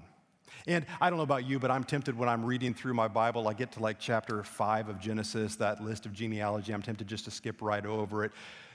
And 0.66 0.84
I 1.00 1.10
don't 1.10 1.16
know 1.16 1.22
about 1.22 1.46
you, 1.46 1.58
but 1.58 1.70
I'm 1.70 1.84
tempted 1.84 2.16
when 2.16 2.28
I'm 2.28 2.44
reading 2.44 2.74
through 2.74 2.94
my 2.94 3.08
Bible, 3.08 3.48
I 3.48 3.54
get 3.54 3.72
to 3.72 3.80
like 3.80 3.98
chapter 3.98 4.42
five 4.42 4.88
of 4.88 5.00
Genesis, 5.00 5.56
that 5.56 5.82
list 5.82 6.06
of 6.06 6.12
genealogy, 6.12 6.72
I'm 6.72 6.82
tempted 6.82 7.06
just 7.06 7.24
to 7.24 7.30
skip 7.30 7.62
right 7.62 7.84
over 7.84 8.24
it. 8.24 8.32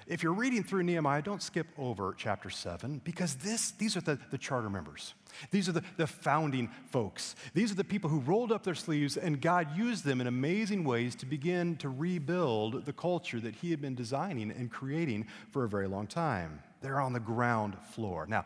If 0.07 0.21
you're 0.21 0.33
reading 0.33 0.63
through 0.63 0.83
Nehemiah, 0.83 1.23
don't 1.23 1.41
skip 1.41 1.65
over 1.79 2.13
chapter 2.15 2.51
seven 2.51 3.01
because 3.03 3.35
this, 3.35 3.71
these 3.71 3.97
are 3.97 4.01
the, 4.01 4.19
the 4.29 4.37
charter 4.37 4.69
members. 4.69 5.15
These 5.49 5.67
are 5.67 5.71
the, 5.71 5.83
the 5.97 6.05
founding 6.05 6.69
folks. 6.91 7.35
These 7.55 7.71
are 7.71 7.75
the 7.75 7.83
people 7.83 8.11
who 8.11 8.19
rolled 8.19 8.51
up 8.51 8.63
their 8.63 8.75
sleeves 8.75 9.17
and 9.17 9.41
God 9.41 9.75
used 9.75 10.05
them 10.05 10.21
in 10.21 10.27
amazing 10.27 10.83
ways 10.83 11.15
to 11.15 11.25
begin 11.25 11.75
to 11.77 11.89
rebuild 11.89 12.85
the 12.85 12.93
culture 12.93 13.39
that 13.39 13.55
He 13.55 13.71
had 13.71 13.81
been 13.81 13.95
designing 13.95 14.51
and 14.51 14.69
creating 14.69 15.25
for 15.49 15.63
a 15.63 15.69
very 15.69 15.87
long 15.87 16.05
time. 16.05 16.61
They're 16.81 17.01
on 17.01 17.13
the 17.13 17.19
ground 17.19 17.75
floor. 17.93 18.27
Now, 18.27 18.45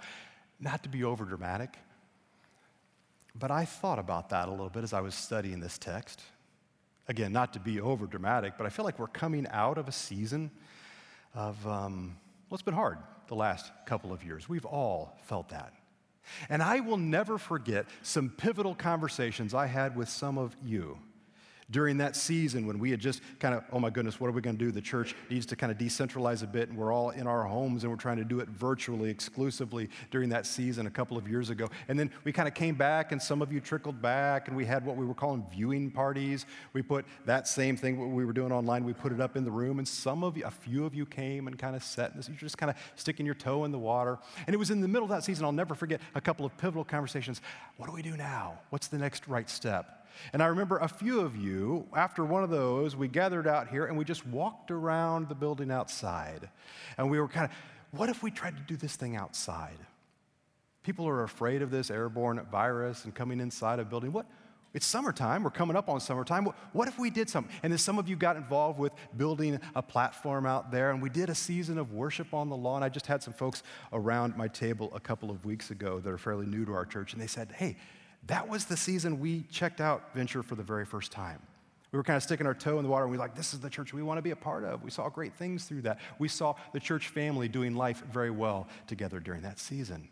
not 0.61 0.83
to 0.83 0.89
be 0.89 1.03
over 1.03 1.25
dramatic, 1.25 1.77
but 3.39 3.51
I 3.51 3.65
thought 3.65 3.99
about 3.99 4.29
that 4.29 4.47
a 4.47 4.51
little 4.51 4.69
bit 4.69 4.83
as 4.83 4.93
I 4.93 5.01
was 5.01 5.15
studying 5.15 5.59
this 5.59 5.77
text. 5.77 6.21
Again, 7.07 7.31
not 7.31 7.53
to 7.53 7.59
be 7.59 7.79
over 7.79 8.05
dramatic, 8.05 8.53
but 8.57 8.67
I 8.67 8.69
feel 8.69 8.85
like 8.85 8.99
we're 8.99 9.07
coming 9.07 9.47
out 9.49 9.77
of 9.77 9.87
a 9.87 9.91
season 9.91 10.51
of, 11.33 11.65
um, 11.65 12.17
well, 12.49 12.55
it's 12.55 12.63
been 12.63 12.73
hard 12.73 12.97
the 13.27 13.35
last 13.35 13.71
couple 13.85 14.11
of 14.11 14.23
years. 14.23 14.49
We've 14.49 14.65
all 14.65 15.17
felt 15.23 15.49
that. 15.49 15.73
And 16.49 16.61
I 16.61 16.81
will 16.81 16.97
never 16.97 17.37
forget 17.37 17.85
some 18.03 18.29
pivotal 18.29 18.75
conversations 18.75 19.53
I 19.53 19.65
had 19.65 19.95
with 19.95 20.09
some 20.09 20.37
of 20.37 20.55
you 20.63 20.99
during 21.71 21.97
that 21.97 22.15
season 22.15 22.65
when 22.65 22.79
we 22.79 22.91
had 22.91 22.99
just 22.99 23.21
kind 23.39 23.53
of, 23.53 23.63
oh 23.71 23.79
my 23.79 23.89
goodness, 23.89 24.19
what 24.19 24.27
are 24.27 24.31
we 24.31 24.41
going 24.41 24.57
to 24.57 24.65
do? 24.65 24.71
The 24.71 24.81
church 24.81 25.15
needs 25.29 25.45
to 25.47 25.55
kind 25.55 25.71
of 25.71 25.77
decentralize 25.77 26.43
a 26.43 26.47
bit, 26.47 26.69
and 26.69 26.77
we're 26.77 26.91
all 26.91 27.11
in 27.11 27.27
our 27.27 27.43
homes 27.43 27.83
and 27.83 27.91
we're 27.91 27.97
trying 27.97 28.17
to 28.17 28.23
do 28.23 28.39
it 28.39 28.49
virtually, 28.49 29.09
exclusively 29.09 29.89
during 30.11 30.29
that 30.29 30.45
season 30.45 30.87
a 30.87 30.89
couple 30.89 31.17
of 31.17 31.27
years 31.27 31.49
ago. 31.49 31.69
And 31.87 31.99
then 31.99 32.11
we 32.23 32.31
kind 32.31 32.47
of 32.47 32.53
came 32.53 32.75
back, 32.75 33.11
and 33.11 33.21
some 33.21 33.41
of 33.41 33.53
you 33.53 33.59
trickled 33.59 34.01
back, 34.01 34.47
and 34.47 34.57
we 34.57 34.65
had 34.65 34.85
what 34.85 34.95
we 34.95 35.05
were 35.05 35.13
calling 35.13 35.45
viewing 35.51 35.91
parties. 35.91 36.45
We 36.73 36.81
put 36.81 37.05
that 37.25 37.47
same 37.47 37.77
thing, 37.77 37.99
what 37.99 38.09
we 38.09 38.25
were 38.25 38.33
doing 38.33 38.51
online, 38.51 38.83
we 38.83 38.93
put 38.93 39.11
it 39.11 39.21
up 39.21 39.37
in 39.37 39.43
the 39.43 39.51
room, 39.51 39.79
and 39.79 39.87
some 39.87 40.23
of 40.23 40.37
you, 40.37 40.45
a 40.45 40.51
few 40.51 40.85
of 40.85 40.95
you 40.95 41.05
came 41.05 41.47
and 41.47 41.57
kind 41.57 41.75
of 41.75 41.83
sat, 41.83 42.15
this. 42.15 42.27
you're 42.27 42.37
just 42.37 42.57
kind 42.57 42.69
of 42.69 42.75
sticking 42.95 43.25
your 43.25 43.35
toe 43.35 43.63
in 43.65 43.71
the 43.71 43.79
water. 43.79 44.17
And 44.47 44.53
it 44.53 44.57
was 44.57 44.71
in 44.71 44.81
the 44.81 44.87
middle 44.87 45.03
of 45.03 45.11
that 45.11 45.23
season, 45.23 45.45
I'll 45.45 45.51
never 45.51 45.75
forget 45.75 46.01
a 46.15 46.21
couple 46.21 46.45
of 46.45 46.57
pivotal 46.57 46.83
conversations. 46.83 47.41
What 47.77 47.87
do 47.87 47.91
we 47.93 48.01
do 48.01 48.17
now? 48.17 48.59
What's 48.69 48.87
the 48.87 48.97
next 48.97 49.27
right 49.27 49.49
step? 49.49 49.98
And 50.33 50.41
I 50.41 50.47
remember 50.47 50.77
a 50.77 50.87
few 50.87 51.21
of 51.21 51.35
you, 51.35 51.87
after 51.95 52.23
one 52.23 52.43
of 52.43 52.49
those, 52.49 52.95
we 52.95 53.07
gathered 53.07 53.47
out 53.47 53.67
here 53.67 53.85
and 53.85 53.97
we 53.97 54.05
just 54.05 54.25
walked 54.25 54.71
around 54.71 55.29
the 55.29 55.35
building 55.35 55.71
outside. 55.71 56.49
And 56.97 57.09
we 57.09 57.19
were 57.19 57.27
kind 57.27 57.45
of, 57.45 57.51
what 57.91 58.09
if 58.09 58.21
we 58.21 58.31
tried 58.31 58.57
to 58.57 58.63
do 58.63 58.75
this 58.75 58.95
thing 58.95 59.15
outside? 59.15 59.77
People 60.83 61.07
are 61.07 61.23
afraid 61.23 61.61
of 61.61 61.71
this 61.71 61.91
airborne 61.91 62.41
virus 62.51 63.05
and 63.05 63.13
coming 63.13 63.39
inside 63.39 63.79
a 63.79 63.85
building. 63.85 64.11
What? 64.11 64.25
It's 64.71 64.85
summertime. 64.85 65.43
We're 65.43 65.49
coming 65.49 65.75
up 65.75 65.89
on 65.89 65.99
summertime. 65.99 66.47
What 66.73 66.87
if 66.87 66.99
we 66.99 67.09
did 67.09 67.27
something? 67.27 67.51
And 67.63 67.73
then 67.73 67.79
some 67.79 67.97
of 67.97 68.07
you 68.07 68.15
got 68.15 68.35
involved 68.35 68.77
with 68.77 68.93
building 69.17 69.59
a 69.75 69.81
platform 69.81 70.45
out 70.45 70.71
there, 70.71 70.91
and 70.91 71.01
we 71.01 71.09
did 71.09 71.29
a 71.29 71.35
season 71.35 71.79
of 71.79 71.91
worship 71.91 72.35
on 72.35 72.49
the 72.49 72.55
lawn. 72.55 72.83
I 72.83 72.89
just 72.89 73.07
had 73.07 73.23
some 73.23 73.33
folks 73.33 73.63
around 73.91 74.37
my 74.37 74.47
table 74.47 74.91
a 74.93 74.99
couple 74.99 75.31
of 75.31 75.43
weeks 75.43 75.71
ago 75.71 75.99
that 75.99 76.09
are 76.09 76.19
fairly 76.19 76.45
new 76.45 76.65
to 76.65 76.73
our 76.73 76.85
church, 76.85 77.13
and 77.13 77.21
they 77.21 77.27
said, 77.27 77.51
Hey, 77.57 77.77
that 78.27 78.47
was 78.47 78.65
the 78.65 78.77
season 78.77 79.19
we 79.19 79.43
checked 79.51 79.81
out 79.81 80.13
Venture 80.13 80.43
for 80.43 80.55
the 80.55 80.63
very 80.63 80.85
first 80.85 81.11
time. 81.11 81.41
We 81.91 81.97
were 81.97 82.03
kind 82.03 82.17
of 82.17 82.23
sticking 82.23 82.45
our 82.45 82.53
toe 82.53 82.77
in 82.77 82.83
the 82.83 82.89
water 82.89 83.05
and 83.05 83.11
we 83.11 83.17
were 83.17 83.23
like, 83.23 83.35
this 83.35 83.53
is 83.53 83.59
the 83.59 83.69
church 83.69 83.93
we 83.93 84.03
want 84.03 84.19
to 84.19 84.21
be 84.21 84.31
a 84.31 84.35
part 84.35 84.63
of. 84.63 84.83
We 84.83 84.91
saw 84.91 85.09
great 85.09 85.33
things 85.33 85.65
through 85.65 85.81
that. 85.83 85.99
We 86.19 86.27
saw 86.27 86.53
the 86.71 86.79
church 86.79 87.07
family 87.07 87.47
doing 87.47 87.75
life 87.75 88.03
very 88.11 88.29
well 88.29 88.67
together 88.85 89.19
during 89.19 89.41
that 89.41 89.57
season. 89.57 90.07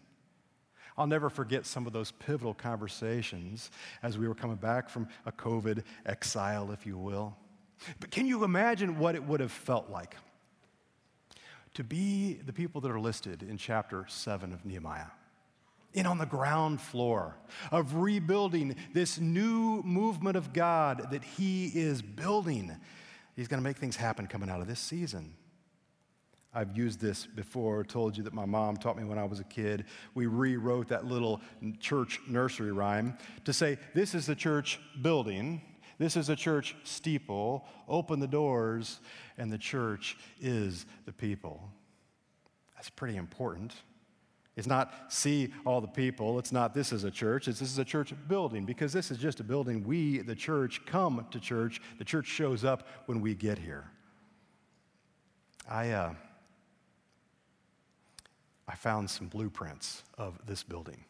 I'll 0.97 1.05
never 1.05 1.29
forget 1.29 1.67
some 1.67 1.85
of 1.85 1.93
those 1.93 2.11
pivotal 2.11 2.55
conversations 2.55 3.69
as 4.01 4.17
we 4.17 4.27
were 4.27 4.33
coming 4.33 4.55
back 4.55 4.89
from 4.89 5.07
a 5.27 5.31
COVID 5.31 5.83
exile, 6.07 6.71
if 6.71 6.87
you 6.87 6.97
will. 6.97 7.37
But 7.99 8.09
can 8.09 8.25
you 8.25 8.43
imagine 8.43 8.97
what 8.97 9.13
it 9.13 9.23
would 9.23 9.39
have 9.39 9.51
felt 9.51 9.91
like 9.91 10.15
to 11.75 11.83
be 11.83 12.33
the 12.33 12.53
people 12.53 12.81
that 12.81 12.89
are 12.89 12.99
listed 12.99 13.43
in 13.43 13.57
chapter 13.57 14.05
7 14.07 14.51
of 14.51 14.65
Nehemiah? 14.65 15.11
In 15.94 16.06
on 16.06 16.17
the 16.17 16.25
ground 16.25 16.82
floor 16.82 17.36
of 17.72 17.96
rebuilding 17.96 18.75
this 18.94 19.20
new 19.20 19.82
movement 19.84 20.38
of 20.38 20.53
God 20.53 21.08
that 21.12 21.24
He 21.24 21.67
is 21.67 22.01
building. 22.01 22.75
He's 23.36 23.48
going 23.48 23.62
to 23.62 23.63
make 23.63 23.77
things 23.77 23.96
happen 23.96 24.27
coming 24.27 24.50
out 24.50 24.62
of 24.62 24.67
this 24.67 24.79
season. 24.79 25.34
I've 26.53 26.75
used 26.75 27.00
this 27.00 27.27
before, 27.27 27.84
told 27.84 28.17
you 28.17 28.24
that 28.24 28.34
my 28.34 28.46
mom 28.46 28.77
taught 28.77 28.98
me 28.98 29.03
when 29.03 29.20
I 29.20 29.25
was 29.25 29.39
a 29.39 29.44
kid. 29.44 29.86
We 30.15 30.25
rewrote 30.25 30.88
that 30.88 31.06
little 31.06 31.39
church 31.79 32.20
nursery 32.27 32.72
rhyme 32.72 33.17
to 33.46 33.53
say, 33.53 33.77
This 33.94 34.15
is 34.15 34.25
the 34.25 34.36
church 34.36 34.79
building, 35.01 35.62
this 36.00 36.15
is 36.15 36.29
a 36.29 36.36
church 36.36 36.75
steeple, 36.84 37.65
open 37.88 38.20
the 38.20 38.27
doors, 38.27 39.00
and 39.38 39.51
the 39.51 39.58
church 39.58 40.17
is 40.39 40.86
the 41.06 41.13
people. 41.13 41.70
That's 42.75 42.89
pretty 42.89 43.17
important. 43.17 43.74
It's 44.57 44.67
not 44.67 44.91
see 45.07 45.53
all 45.65 45.79
the 45.79 45.87
people. 45.87 46.39
It's 46.39 46.51
not 46.51 46.73
this 46.73 46.91
is 46.91 47.03
a 47.03 47.11
church. 47.11 47.47
It's 47.47 47.59
this 47.59 47.71
is 47.71 47.77
a 47.77 47.85
church 47.85 48.13
building 48.27 48.65
because 48.65 48.91
this 48.91 49.11
is 49.11 49.19
just 49.19 49.39
a 49.39 49.43
building. 49.43 49.83
We, 49.85 50.17
the 50.17 50.35
church, 50.35 50.83
come 50.87 51.25
to 51.29 51.39
church. 51.39 51.79
The 51.99 52.03
church 52.03 52.25
shows 52.25 52.65
up 52.65 52.87
when 53.05 53.21
we 53.21 53.35
get 53.35 53.59
here. 53.59 53.85
I, 55.69 55.91
uh, 55.91 56.13
I 58.67 58.75
found 58.75 59.09
some 59.11 59.27
blueprints 59.27 60.01
of 60.17 60.39
this 60.47 60.63
building. 60.63 61.03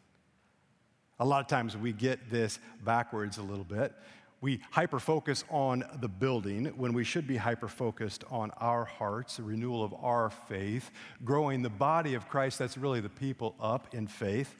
A 1.18 1.24
lot 1.24 1.40
of 1.40 1.46
times 1.46 1.76
we 1.76 1.92
get 1.92 2.30
this 2.30 2.58
backwards 2.84 3.38
a 3.38 3.42
little 3.42 3.64
bit 3.64 3.94
we 4.40 4.60
hyper 4.70 5.00
focus 5.00 5.44
on 5.50 5.84
the 6.00 6.08
building 6.08 6.66
when 6.76 6.92
we 6.92 7.04
should 7.04 7.26
be 7.26 7.36
hyper 7.36 7.68
focused 7.68 8.24
on 8.30 8.50
our 8.58 8.84
hearts, 8.84 9.36
the 9.36 9.42
renewal 9.42 9.82
of 9.82 9.92
our 9.94 10.30
faith, 10.30 10.90
growing 11.24 11.62
the 11.62 11.70
body 11.70 12.14
of 12.14 12.28
Christ, 12.28 12.58
that's 12.58 12.78
really 12.78 13.00
the 13.00 13.08
people 13.08 13.54
up 13.60 13.94
in 13.94 14.06
faith. 14.06 14.54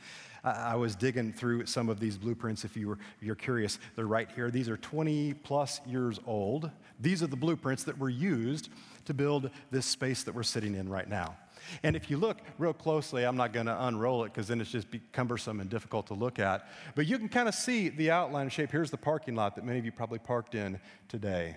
I 0.45 0.77
was 0.77 0.95
digging 0.95 1.33
through 1.33 1.67
some 1.67 1.89
of 1.89 2.01
these 2.01 2.17
blueprints 2.17 2.65
if 2.65 2.77
you 2.77 2.89
were 2.89 2.99
you're 3.21 3.35
curious. 3.35 3.79
They're 3.97 4.07
right 4.07 4.31
here. 4.31 4.51
These 4.51 4.69
are 4.69 4.77
20 4.77 5.35
plus 5.35 5.81
years 5.87 6.21
old. 6.27 6.71
These 7.01 7.23
are 7.23 7.27
the 7.27 7.37
blueprints 7.37 7.85
that 7.85 7.99
were 7.99 8.09
used 8.09 8.71
to 9.07 9.15
build 9.15 9.51
this 9.71 9.87
space 9.87 10.23
that 10.23 10.35
we're 10.35 10.43
sitting 10.43 10.75
in 10.75 10.89
right 10.89 11.09
now. 11.09 11.37
And 11.83 11.97
if 11.97 12.11
you 12.11 12.17
look 12.17 12.39
real 12.59 12.73
closely, 12.73 13.25
I'm 13.25 13.37
not 13.37 13.53
going 13.53 13.67
to 13.67 13.87
unroll 13.87 14.25
it 14.25 14.33
because 14.33 14.49
then 14.49 14.61
it's 14.61 14.71
just 14.71 14.89
cumbersome 15.13 15.61
and 15.61 15.69
difficult 15.69 16.07
to 16.09 16.15
look 16.15 16.39
at. 16.39 16.69
But 16.95 17.07
you 17.07 17.19
can 17.19 17.29
kind 17.29 17.49
of 17.49 17.55
see 17.55 17.89
the 17.89 18.11
outline 18.11 18.49
shape. 18.49 18.71
Here's 18.71 18.91
the 18.91 18.97
parking 18.97 19.35
lot 19.35 19.57
that 19.57 19.65
many 19.65 19.79
of 19.79 19.85
you 19.85 19.93
probably 19.93 20.19
parked 20.19 20.55
in 20.55 20.81
today. 21.09 21.57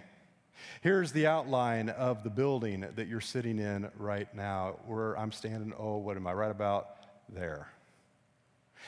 Here's 0.81 1.11
the 1.11 1.27
outline 1.27 1.89
of 1.89 2.23
the 2.23 2.29
building 2.29 2.85
that 2.95 3.07
you're 3.07 3.21
sitting 3.21 3.57
in 3.59 3.89
right 3.97 4.33
now, 4.35 4.77
where 4.85 5.17
I'm 5.17 5.31
standing. 5.31 5.73
Oh, 5.77 5.97
what 5.97 6.17
am 6.17 6.27
I 6.27 6.33
right 6.33 6.51
about 6.51 6.87
there? 7.29 7.69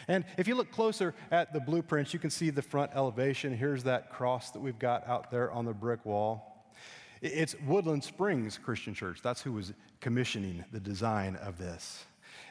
And 0.07 0.25
if 0.37 0.47
you 0.47 0.55
look 0.55 0.71
closer 0.71 1.13
at 1.31 1.53
the 1.53 1.59
blueprints, 1.59 2.13
you 2.13 2.19
can 2.19 2.29
see 2.29 2.49
the 2.49 2.61
front 2.61 2.91
elevation. 2.95 3.55
Here's 3.55 3.83
that 3.83 4.11
cross 4.11 4.51
that 4.51 4.59
we've 4.59 4.79
got 4.79 5.07
out 5.07 5.31
there 5.31 5.51
on 5.51 5.65
the 5.65 5.73
brick 5.73 6.05
wall. 6.05 6.52
It's 7.23 7.55
Woodland 7.65 8.03
Springs 8.03 8.59
Christian 8.61 8.93
Church. 8.93 9.21
That's 9.21 9.41
who 9.41 9.53
was 9.53 9.71
commissioning 10.01 10.65
the 10.73 10.79
design 10.81 11.37
of 11.37 11.57
this. 11.57 12.03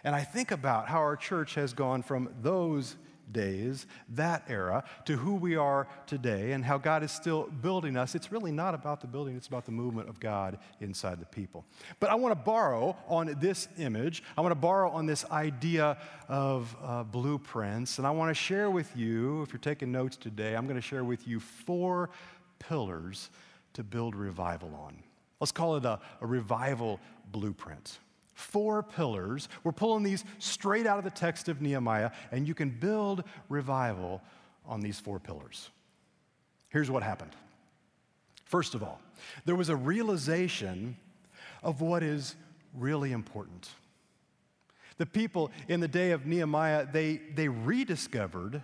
And 0.03 0.17
I 0.17 0.23
think 0.23 0.51
about 0.51 0.89
how 0.89 1.01
our 1.01 1.15
church 1.15 1.57
has 1.57 1.75
gone 1.75 2.03
from 2.03 2.31
those 2.41 2.97
days, 3.31 3.87
that 4.09 4.45
era, 4.49 4.83
to 5.05 5.17
who 5.17 5.35
we 5.35 5.57
are 5.57 5.87
today 6.07 6.53
and 6.53 6.65
how 6.65 6.79
God 6.79 7.03
is 7.03 7.13
still 7.13 7.51
building 7.61 7.99
us. 7.99 8.15
It's 8.15 8.33
really 8.33 8.51
not 8.51 8.75
about 8.75 9.03
the 9.03 9.07
building, 9.07 9.37
it's 9.37 9.47
about 9.47 9.67
the 9.67 9.73
movement 9.73 10.09
of 10.09 10.19
God 10.19 10.59
inside 10.81 11.21
the 11.21 11.27
people. 11.27 11.67
But 12.01 12.09
I 12.09 12.15
want 12.15 12.33
to 12.33 12.43
borrow 12.43 12.97
on 13.09 13.37
this 13.41 13.69
image, 13.77 14.23
I 14.39 14.41
want 14.41 14.53
to 14.53 14.61
borrow 14.61 14.91
on 14.91 15.05
this 15.05 15.27
idea 15.31 15.99
of 16.29 16.75
uh, 16.83 17.03
blueprints, 17.03 17.99
and 17.99 18.07
I 18.07 18.11
want 18.11 18.31
to 18.31 18.35
share 18.35 18.71
with 18.71 18.97
you, 18.97 19.43
if 19.43 19.53
you're 19.53 19.61
taking 19.61 19.93
notes 19.93 20.17
today, 20.17 20.57
I'm 20.57 20.65
going 20.65 20.81
to 20.81 20.87
share 20.87 21.05
with 21.05 21.29
you 21.29 21.41
four 21.41 22.09
pillars 22.59 23.29
to 23.75 23.83
build 23.83 24.15
revival 24.15 24.75
on. 24.75 25.03
Let's 25.41 25.53
call 25.53 25.77
it 25.77 25.85
a, 25.85 25.99
a 26.21 26.27
revival 26.27 27.01
blueprint. 27.31 27.99
Four 28.35 28.83
pillars. 28.83 29.49
We're 29.65 29.73
pulling 29.73 30.03
these 30.03 30.25
straight 30.39 30.87
out 30.87 30.99
of 30.99 31.05
the 31.05 31.11
text 31.11 31.49
of 31.49 31.61
Nehemiah, 31.61 32.11
and 32.31 32.47
you 32.47 32.55
can 32.55 32.71
build 32.71 33.25
revival 33.49 34.23
on 34.67 34.81
these 34.81 35.01
four 35.01 35.19
pillars. 35.19 35.71
Here's 36.69 36.91
what 36.91 37.03
happened. 37.03 37.33
First 38.45 38.75
of 38.75 38.83
all, 38.83 39.01
there 39.45 39.57
was 39.57 39.69
a 39.69 39.77
realization 39.77 40.97
of 41.63 41.81
what 41.81 42.03
is 42.03 42.37
really 42.75 43.13
important. 43.13 43.69
The 44.99 45.07
people 45.07 45.51
in 45.69 45.81
the 45.81 45.89
day 45.89 46.13
of 46.13 46.27
Nehemiah, 46.27 46.87
they, 46.91 47.21
they 47.35 47.49
rediscovered 47.49 48.63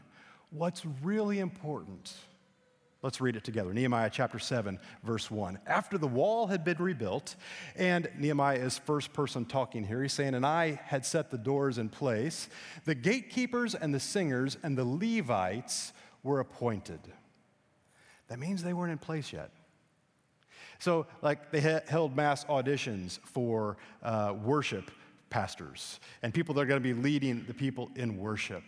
what's 0.51 0.85
really 1.03 1.41
important 1.41 2.15
Let's 3.01 3.21
read 3.21 3.37
it 3.37 3.45
together. 3.45 3.73
Nehemiah 3.73 4.11
chapter 4.13 4.41
7, 4.41 4.77
verse 5.05 5.31
1. 5.31 5.61
After 5.69 5.99
the 5.99 6.09
wall 6.09 6.49
had 6.49 6.65
been 6.65 6.79
rebuilt, 6.79 7.37
and 7.77 8.09
Nehemiah 8.19 8.59
is 8.59 8.77
first 8.77 9.13
person 9.13 9.45
talking 9.45 9.85
here, 9.85 10.03
he's 10.03 10.13
saying, 10.13 10.35
And 10.35 10.45
I 10.45 10.81
had 10.85 11.07
set 11.07 11.31
the 11.31 11.39
doors 11.39 11.79
in 11.79 11.91
place, 11.91 12.49
the 12.87 12.97
gatekeepers 12.97 13.77
and 13.77 13.95
the 13.95 14.01
singers 14.01 14.57
and 14.65 14.77
the 14.77 14.85
Levites 14.85 15.93
were 16.25 16.41
appointed. 16.41 17.01
That 18.27 18.41
means 18.41 18.65
they 18.65 18.73
weren't 18.73 18.93
in 18.93 18.99
place 18.99 19.33
yet. 19.33 19.51
So, 20.81 21.07
like, 21.23 21.53
they 21.53 21.81
held 21.89 22.17
mass 22.17 22.45
auditions 22.47 23.21
for 23.21 23.77
uh, 24.03 24.35
worship 24.43 24.91
pastors 25.31 26.01
and 26.23 26.35
people 26.35 26.55
that 26.55 26.63
are 26.63 26.67
going 26.67 26.83
to 26.83 26.95
be 26.95 27.01
leading 27.01 27.45
the 27.47 27.55
people 27.55 27.91
in 27.95 28.17
worship. 28.19 28.63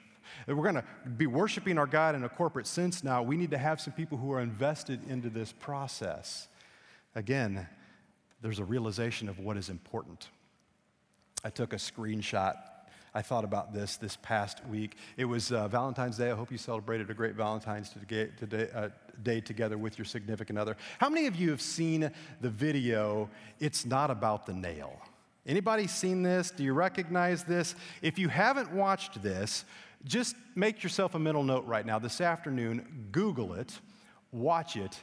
If 0.46 0.56
we're 0.56 0.70
going 0.70 0.82
to 0.82 1.10
be 1.16 1.26
worshiping 1.26 1.78
our 1.78 1.86
God 1.86 2.14
in 2.14 2.24
a 2.24 2.28
corporate 2.28 2.66
sense 2.66 3.04
now, 3.04 3.22
we 3.22 3.36
need 3.36 3.50
to 3.50 3.58
have 3.58 3.80
some 3.80 3.92
people 3.92 4.18
who 4.18 4.32
are 4.32 4.40
invested 4.40 5.00
into 5.08 5.30
this 5.30 5.52
process. 5.52 6.48
Again, 7.14 7.66
there's 8.40 8.58
a 8.58 8.64
realization 8.64 9.28
of 9.28 9.38
what 9.38 9.56
is 9.56 9.68
important. 9.68 10.28
I 11.44 11.50
took 11.50 11.72
a 11.72 11.76
screenshot. 11.76 12.56
I 13.12 13.22
thought 13.22 13.44
about 13.44 13.74
this 13.74 13.96
this 13.96 14.16
past 14.22 14.64
week. 14.66 14.96
It 15.16 15.24
was 15.24 15.50
uh, 15.50 15.66
Valentine's 15.68 16.16
Day. 16.16 16.30
I 16.30 16.34
hope 16.34 16.52
you 16.52 16.58
celebrated 16.58 17.10
a 17.10 17.14
great 17.14 17.34
Valentine's 17.34 17.92
uh, 17.92 18.88
day 19.22 19.40
together 19.40 19.76
with 19.76 19.98
your 19.98 20.04
significant 20.04 20.58
other. 20.58 20.76
How 20.98 21.08
many 21.08 21.26
of 21.26 21.34
you 21.34 21.50
have 21.50 21.60
seen 21.60 22.10
the 22.40 22.50
video, 22.50 23.28
It's 23.58 23.84
Not 23.84 24.10
About 24.10 24.46
the 24.46 24.52
Nail? 24.52 25.00
Anybody 25.46 25.86
seen 25.86 26.22
this? 26.22 26.50
Do 26.50 26.62
you 26.62 26.74
recognize 26.74 27.42
this? 27.42 27.74
If 28.02 28.18
you 28.18 28.28
haven't 28.28 28.72
watched 28.72 29.22
this, 29.22 29.64
just 30.04 30.34
make 30.54 30.82
yourself 30.82 31.14
a 31.14 31.18
mental 31.18 31.42
note 31.42 31.66
right 31.66 31.84
now. 31.84 31.98
This 31.98 32.20
afternoon, 32.20 33.08
Google 33.12 33.54
it, 33.54 33.78
watch 34.32 34.76
it. 34.76 34.98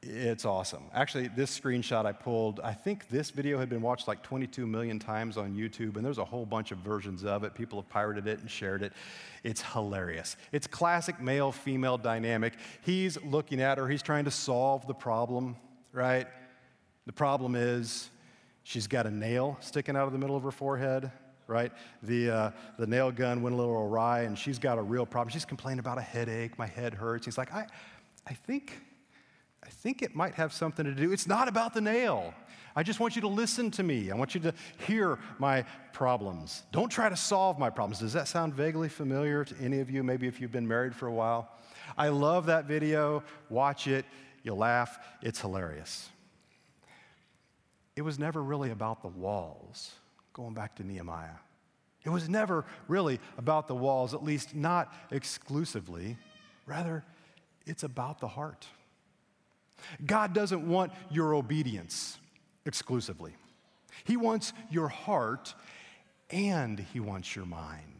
It's 0.00 0.44
awesome. 0.44 0.84
Actually, 0.94 1.28
this 1.28 1.58
screenshot 1.58 2.06
I 2.06 2.12
pulled, 2.12 2.60
I 2.60 2.72
think 2.72 3.08
this 3.08 3.30
video 3.30 3.58
had 3.58 3.68
been 3.68 3.82
watched 3.82 4.06
like 4.06 4.22
22 4.22 4.64
million 4.64 5.00
times 5.00 5.36
on 5.36 5.56
YouTube, 5.56 5.96
and 5.96 6.04
there's 6.04 6.18
a 6.18 6.24
whole 6.24 6.46
bunch 6.46 6.70
of 6.70 6.78
versions 6.78 7.24
of 7.24 7.42
it. 7.42 7.54
People 7.54 7.80
have 7.80 7.88
pirated 7.88 8.28
it 8.28 8.38
and 8.38 8.48
shared 8.48 8.82
it. 8.82 8.92
It's 9.42 9.60
hilarious. 9.60 10.36
It's 10.52 10.68
classic 10.68 11.20
male 11.20 11.50
female 11.50 11.98
dynamic. 11.98 12.54
He's 12.82 13.20
looking 13.24 13.60
at 13.60 13.76
her, 13.78 13.88
he's 13.88 14.02
trying 14.02 14.24
to 14.26 14.30
solve 14.30 14.86
the 14.86 14.94
problem, 14.94 15.56
right? 15.92 16.28
The 17.06 17.12
problem 17.12 17.56
is 17.56 18.08
she's 18.62 18.86
got 18.86 19.04
a 19.04 19.10
nail 19.10 19.56
sticking 19.60 19.96
out 19.96 20.06
of 20.06 20.12
the 20.12 20.18
middle 20.18 20.36
of 20.36 20.44
her 20.44 20.52
forehead, 20.52 21.10
right? 21.48 21.72
The, 22.04 22.30
uh, 22.30 22.50
the 22.78 22.86
nail 22.86 23.10
gun 23.10 23.42
went 23.42 23.54
a 23.54 23.58
little 23.58 23.74
awry, 23.74 24.20
and 24.20 24.38
she's 24.38 24.60
got 24.60 24.78
a 24.78 24.82
real 24.82 25.04
problem. 25.04 25.32
She's 25.32 25.44
complaining 25.44 25.80
about 25.80 25.98
a 25.98 26.02
headache, 26.02 26.56
my 26.56 26.66
head 26.66 26.94
hurts. 26.94 27.24
He's 27.24 27.38
like, 27.38 27.52
I, 27.52 27.66
I 28.26 28.34
think 28.34 28.80
I 29.68 29.70
think 29.70 30.02
it 30.02 30.14
might 30.14 30.34
have 30.34 30.52
something 30.52 30.84
to 30.86 30.94
do. 30.94 31.12
It's 31.12 31.26
not 31.26 31.48
about 31.48 31.74
the 31.74 31.80
nail. 31.80 32.32
I 32.76 32.82
just 32.82 33.00
want 33.00 33.16
you 33.16 33.22
to 33.22 33.28
listen 33.28 33.70
to 33.72 33.82
me. 33.82 34.10
I 34.10 34.14
want 34.14 34.34
you 34.34 34.40
to 34.42 34.54
hear 34.86 35.18
my 35.38 35.64
problems. 35.92 36.62
Don't 36.70 36.88
try 36.88 37.08
to 37.08 37.16
solve 37.16 37.58
my 37.58 37.68
problems. 37.68 37.98
Does 37.98 38.12
that 38.12 38.28
sound 38.28 38.54
vaguely 38.54 38.88
familiar 38.88 39.44
to 39.44 39.54
any 39.60 39.80
of 39.80 39.90
you? 39.90 40.02
Maybe 40.02 40.26
if 40.28 40.40
you've 40.40 40.52
been 40.52 40.66
married 40.68 40.94
for 40.94 41.08
a 41.08 41.12
while. 41.12 41.50
I 41.96 42.08
love 42.08 42.46
that 42.46 42.66
video. 42.66 43.24
Watch 43.50 43.88
it. 43.88 44.04
You'll 44.42 44.58
laugh. 44.58 44.98
It's 45.22 45.40
hilarious. 45.40 46.08
It 47.96 48.02
was 48.02 48.18
never 48.18 48.42
really 48.42 48.70
about 48.70 49.02
the 49.02 49.08
walls, 49.08 49.90
going 50.38 50.54
back 50.54 50.76
to 50.76 50.84
Nehemiah. 50.84 51.34
It 52.04 52.10
was 52.10 52.28
never 52.28 52.64
really 52.86 53.18
about 53.38 53.66
the 53.66 53.74
walls, 53.74 54.14
at 54.14 54.22
least 54.22 54.54
not 54.54 54.94
exclusively. 55.10 56.16
Rather, 56.64 57.02
it's 57.66 57.82
about 57.82 58.20
the 58.20 58.28
heart. 58.28 58.68
God 60.06 60.32
doesn't 60.32 60.66
want 60.66 60.92
your 61.10 61.34
obedience 61.34 62.18
exclusively, 62.66 63.34
He 64.04 64.16
wants 64.16 64.52
your 64.70 64.86
heart 64.86 65.54
and 66.30 66.78
He 66.78 67.00
wants 67.00 67.34
your 67.34 67.46
mind. 67.46 67.97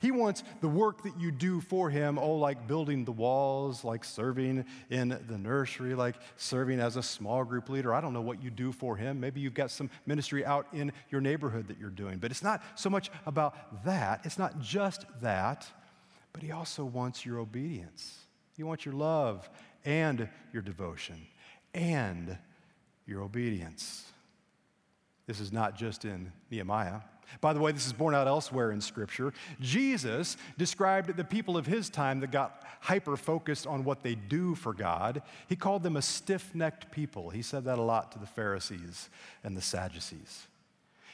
He 0.00 0.10
wants 0.10 0.42
the 0.62 0.68
work 0.68 1.02
that 1.02 1.20
you 1.20 1.30
do 1.30 1.60
for 1.60 1.90
Him, 1.90 2.18
oh, 2.18 2.36
like 2.36 2.66
building 2.66 3.04
the 3.04 3.12
walls, 3.12 3.84
like 3.84 4.02
serving 4.02 4.64
in 4.88 5.08
the 5.28 5.36
nursery, 5.36 5.94
like 5.94 6.16
serving 6.36 6.80
as 6.80 6.96
a 6.96 7.02
small 7.02 7.44
group 7.44 7.68
leader. 7.68 7.92
I 7.92 8.00
don't 8.00 8.14
know 8.14 8.22
what 8.22 8.42
you 8.42 8.48
do 8.50 8.72
for 8.72 8.96
Him. 8.96 9.20
Maybe 9.20 9.40
you've 9.40 9.54
got 9.54 9.70
some 9.70 9.90
ministry 10.06 10.44
out 10.44 10.66
in 10.72 10.90
your 11.10 11.20
neighborhood 11.20 11.68
that 11.68 11.78
you're 11.78 11.90
doing. 11.90 12.18
But 12.18 12.30
it's 12.30 12.42
not 12.42 12.62
so 12.76 12.88
much 12.88 13.10
about 13.26 13.84
that, 13.84 14.22
it's 14.24 14.38
not 14.38 14.58
just 14.58 15.04
that, 15.20 15.66
but 16.32 16.42
He 16.42 16.50
also 16.50 16.82
wants 16.84 17.26
your 17.26 17.38
obedience. 17.38 18.20
He 18.56 18.62
wants 18.62 18.86
your 18.86 18.94
love 18.94 19.50
and 19.84 20.28
your 20.52 20.62
devotion 20.62 21.26
and 21.74 22.38
your 23.06 23.20
obedience. 23.22 24.06
This 25.26 25.40
is 25.40 25.52
not 25.52 25.76
just 25.76 26.06
in 26.06 26.32
Nehemiah. 26.50 27.00
By 27.40 27.52
the 27.52 27.60
way, 27.60 27.72
this 27.72 27.86
is 27.86 27.92
borne 27.92 28.14
out 28.14 28.26
elsewhere 28.26 28.72
in 28.72 28.80
Scripture. 28.80 29.32
Jesus 29.60 30.36
described 30.58 31.16
the 31.16 31.24
people 31.24 31.56
of 31.56 31.66
his 31.66 31.88
time 31.88 32.20
that 32.20 32.30
got 32.30 32.64
hyper 32.80 33.16
focused 33.16 33.66
on 33.66 33.84
what 33.84 34.02
they 34.02 34.14
do 34.14 34.54
for 34.54 34.72
God. 34.72 35.22
He 35.48 35.56
called 35.56 35.82
them 35.82 35.96
a 35.96 36.02
stiff 36.02 36.54
necked 36.54 36.90
people. 36.90 37.30
He 37.30 37.42
said 37.42 37.64
that 37.64 37.78
a 37.78 37.82
lot 37.82 38.12
to 38.12 38.18
the 38.18 38.26
Pharisees 38.26 39.08
and 39.44 39.56
the 39.56 39.62
Sadducees. 39.62 40.46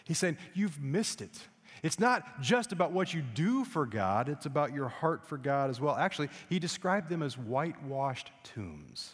He's 0.04 0.18
saying, 0.18 0.38
You've 0.54 0.80
missed 0.80 1.20
it. 1.20 1.38
It's 1.82 2.00
not 2.00 2.40
just 2.40 2.72
about 2.72 2.92
what 2.92 3.12
you 3.12 3.22
do 3.22 3.64
for 3.64 3.86
God, 3.86 4.28
it's 4.28 4.46
about 4.46 4.72
your 4.72 4.88
heart 4.88 5.26
for 5.26 5.36
God 5.36 5.70
as 5.70 5.80
well. 5.80 5.96
Actually, 5.96 6.30
he 6.48 6.58
described 6.58 7.08
them 7.08 7.22
as 7.22 7.36
whitewashed 7.36 8.30
tombs, 8.42 9.12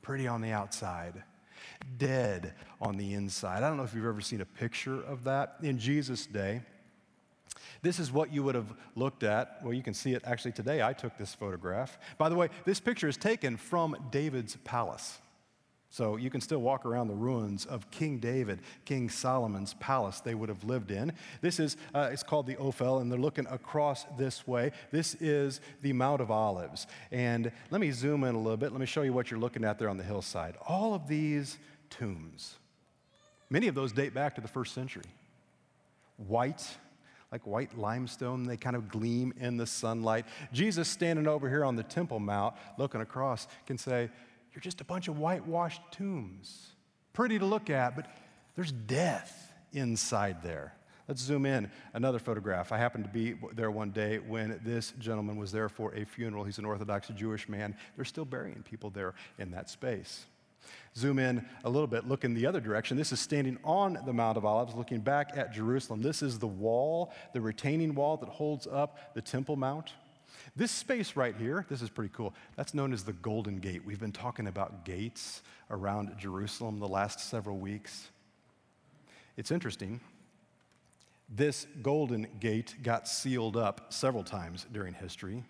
pretty 0.00 0.26
on 0.26 0.40
the 0.40 0.50
outside, 0.50 1.22
dead 1.96 2.54
on 2.80 2.96
the 2.96 3.14
inside. 3.14 3.62
I 3.62 3.68
don't 3.68 3.76
know 3.76 3.84
if 3.84 3.94
you've 3.94 4.06
ever 4.06 4.20
seen 4.20 4.40
a 4.40 4.46
picture 4.46 5.02
of 5.02 5.24
that 5.24 5.56
in 5.62 5.78
Jesus' 5.78 6.26
day. 6.26 6.62
This 7.82 7.98
is 7.98 8.10
what 8.10 8.32
you 8.32 8.42
would 8.42 8.54
have 8.54 8.72
looked 8.96 9.22
at. 9.22 9.60
Well, 9.62 9.72
you 9.72 9.82
can 9.82 9.94
see 9.94 10.12
it 10.12 10.22
actually 10.24 10.52
today. 10.52 10.82
I 10.82 10.92
took 10.92 11.16
this 11.16 11.34
photograph. 11.34 11.98
By 12.18 12.28
the 12.28 12.34
way, 12.34 12.48
this 12.64 12.80
picture 12.80 13.08
is 13.08 13.16
taken 13.16 13.56
from 13.56 13.96
David's 14.10 14.56
palace. 14.64 15.18
So 15.90 16.16
you 16.16 16.28
can 16.28 16.42
still 16.42 16.58
walk 16.58 16.84
around 16.84 17.08
the 17.08 17.14
ruins 17.14 17.64
of 17.64 17.90
King 17.90 18.18
David, 18.18 18.60
King 18.84 19.08
Solomon's 19.08 19.74
palace 19.74 20.20
they 20.20 20.34
would 20.34 20.50
have 20.50 20.62
lived 20.64 20.90
in. 20.90 21.12
This 21.40 21.58
is, 21.58 21.78
uh, 21.94 22.10
it's 22.12 22.22
called 22.22 22.46
the 22.46 22.56
Ophel, 22.56 23.00
and 23.00 23.10
they're 23.10 23.18
looking 23.18 23.46
across 23.46 24.04
this 24.18 24.46
way. 24.46 24.72
This 24.92 25.14
is 25.14 25.60
the 25.80 25.94
Mount 25.94 26.20
of 26.20 26.30
Olives. 26.30 26.86
And 27.10 27.50
let 27.70 27.80
me 27.80 27.90
zoom 27.90 28.24
in 28.24 28.34
a 28.34 28.38
little 28.38 28.58
bit. 28.58 28.70
Let 28.70 28.80
me 28.80 28.86
show 28.86 29.02
you 29.02 29.14
what 29.14 29.30
you're 29.30 29.40
looking 29.40 29.64
at 29.64 29.78
there 29.78 29.88
on 29.88 29.96
the 29.96 30.04
hillside. 30.04 30.56
All 30.68 30.92
of 30.92 31.08
these 31.08 31.56
tombs, 31.88 32.56
many 33.48 33.66
of 33.66 33.74
those 33.74 33.92
date 33.92 34.12
back 34.12 34.34
to 34.34 34.42
the 34.42 34.48
first 34.48 34.74
century. 34.74 35.04
White, 36.18 36.76
like 37.32 37.46
white 37.46 37.78
limestone. 37.78 38.44
They 38.44 38.58
kind 38.58 38.76
of 38.76 38.90
gleam 38.90 39.32
in 39.40 39.56
the 39.56 39.66
sunlight. 39.66 40.26
Jesus, 40.52 40.86
standing 40.86 41.26
over 41.26 41.48
here 41.48 41.64
on 41.64 41.76
the 41.76 41.82
Temple 41.82 42.20
Mount, 42.20 42.54
looking 42.76 43.00
across, 43.00 43.48
can 43.66 43.78
say, 43.78 44.10
you're 44.58 44.62
just 44.62 44.80
a 44.80 44.84
bunch 44.84 45.06
of 45.06 45.20
whitewashed 45.20 45.82
tombs. 45.92 46.72
Pretty 47.12 47.38
to 47.38 47.44
look 47.44 47.70
at, 47.70 47.94
but 47.94 48.08
there's 48.56 48.72
death 48.72 49.52
inside 49.72 50.42
there. 50.42 50.74
Let's 51.06 51.20
zoom 51.20 51.46
in. 51.46 51.70
Another 51.94 52.18
photograph. 52.18 52.72
I 52.72 52.78
happened 52.78 53.04
to 53.04 53.10
be 53.10 53.36
there 53.52 53.70
one 53.70 53.92
day 53.92 54.18
when 54.18 54.58
this 54.64 54.94
gentleman 54.98 55.36
was 55.36 55.52
there 55.52 55.68
for 55.68 55.94
a 55.94 56.04
funeral. 56.04 56.42
He's 56.42 56.58
an 56.58 56.64
Orthodox 56.64 57.06
Jewish 57.14 57.48
man. 57.48 57.76
They're 57.94 58.04
still 58.04 58.24
burying 58.24 58.64
people 58.64 58.90
there 58.90 59.14
in 59.38 59.52
that 59.52 59.70
space. 59.70 60.26
Zoom 60.96 61.20
in 61.20 61.46
a 61.62 61.70
little 61.70 61.86
bit, 61.86 62.08
look 62.08 62.24
in 62.24 62.34
the 62.34 62.44
other 62.44 62.60
direction. 62.60 62.96
This 62.96 63.12
is 63.12 63.20
standing 63.20 63.58
on 63.62 63.96
the 64.06 64.12
Mount 64.12 64.36
of 64.36 64.44
Olives, 64.44 64.74
looking 64.74 64.98
back 64.98 65.36
at 65.36 65.52
Jerusalem. 65.52 66.02
This 66.02 66.20
is 66.20 66.40
the 66.40 66.48
wall, 66.48 67.12
the 67.32 67.40
retaining 67.40 67.94
wall 67.94 68.16
that 68.16 68.28
holds 68.28 68.66
up 68.66 69.14
the 69.14 69.22
Temple 69.22 69.54
Mount. 69.54 69.92
This 70.56 70.70
space 70.70 71.16
right 71.16 71.34
here, 71.36 71.66
this 71.68 71.82
is 71.82 71.90
pretty 71.90 72.12
cool. 72.14 72.34
That's 72.56 72.74
known 72.74 72.92
as 72.92 73.04
the 73.04 73.12
Golden 73.12 73.58
Gate. 73.58 73.84
We've 73.84 74.00
been 74.00 74.12
talking 74.12 74.46
about 74.46 74.84
gates 74.84 75.42
around 75.70 76.16
Jerusalem 76.18 76.78
the 76.80 76.88
last 76.88 77.20
several 77.20 77.58
weeks. 77.58 78.08
It's 79.36 79.50
interesting. 79.50 80.00
This 81.28 81.66
Golden 81.82 82.26
Gate 82.40 82.76
got 82.82 83.06
sealed 83.06 83.56
up 83.56 83.92
several 83.92 84.24
times 84.24 84.66
during 84.72 84.94
history. 84.94 85.44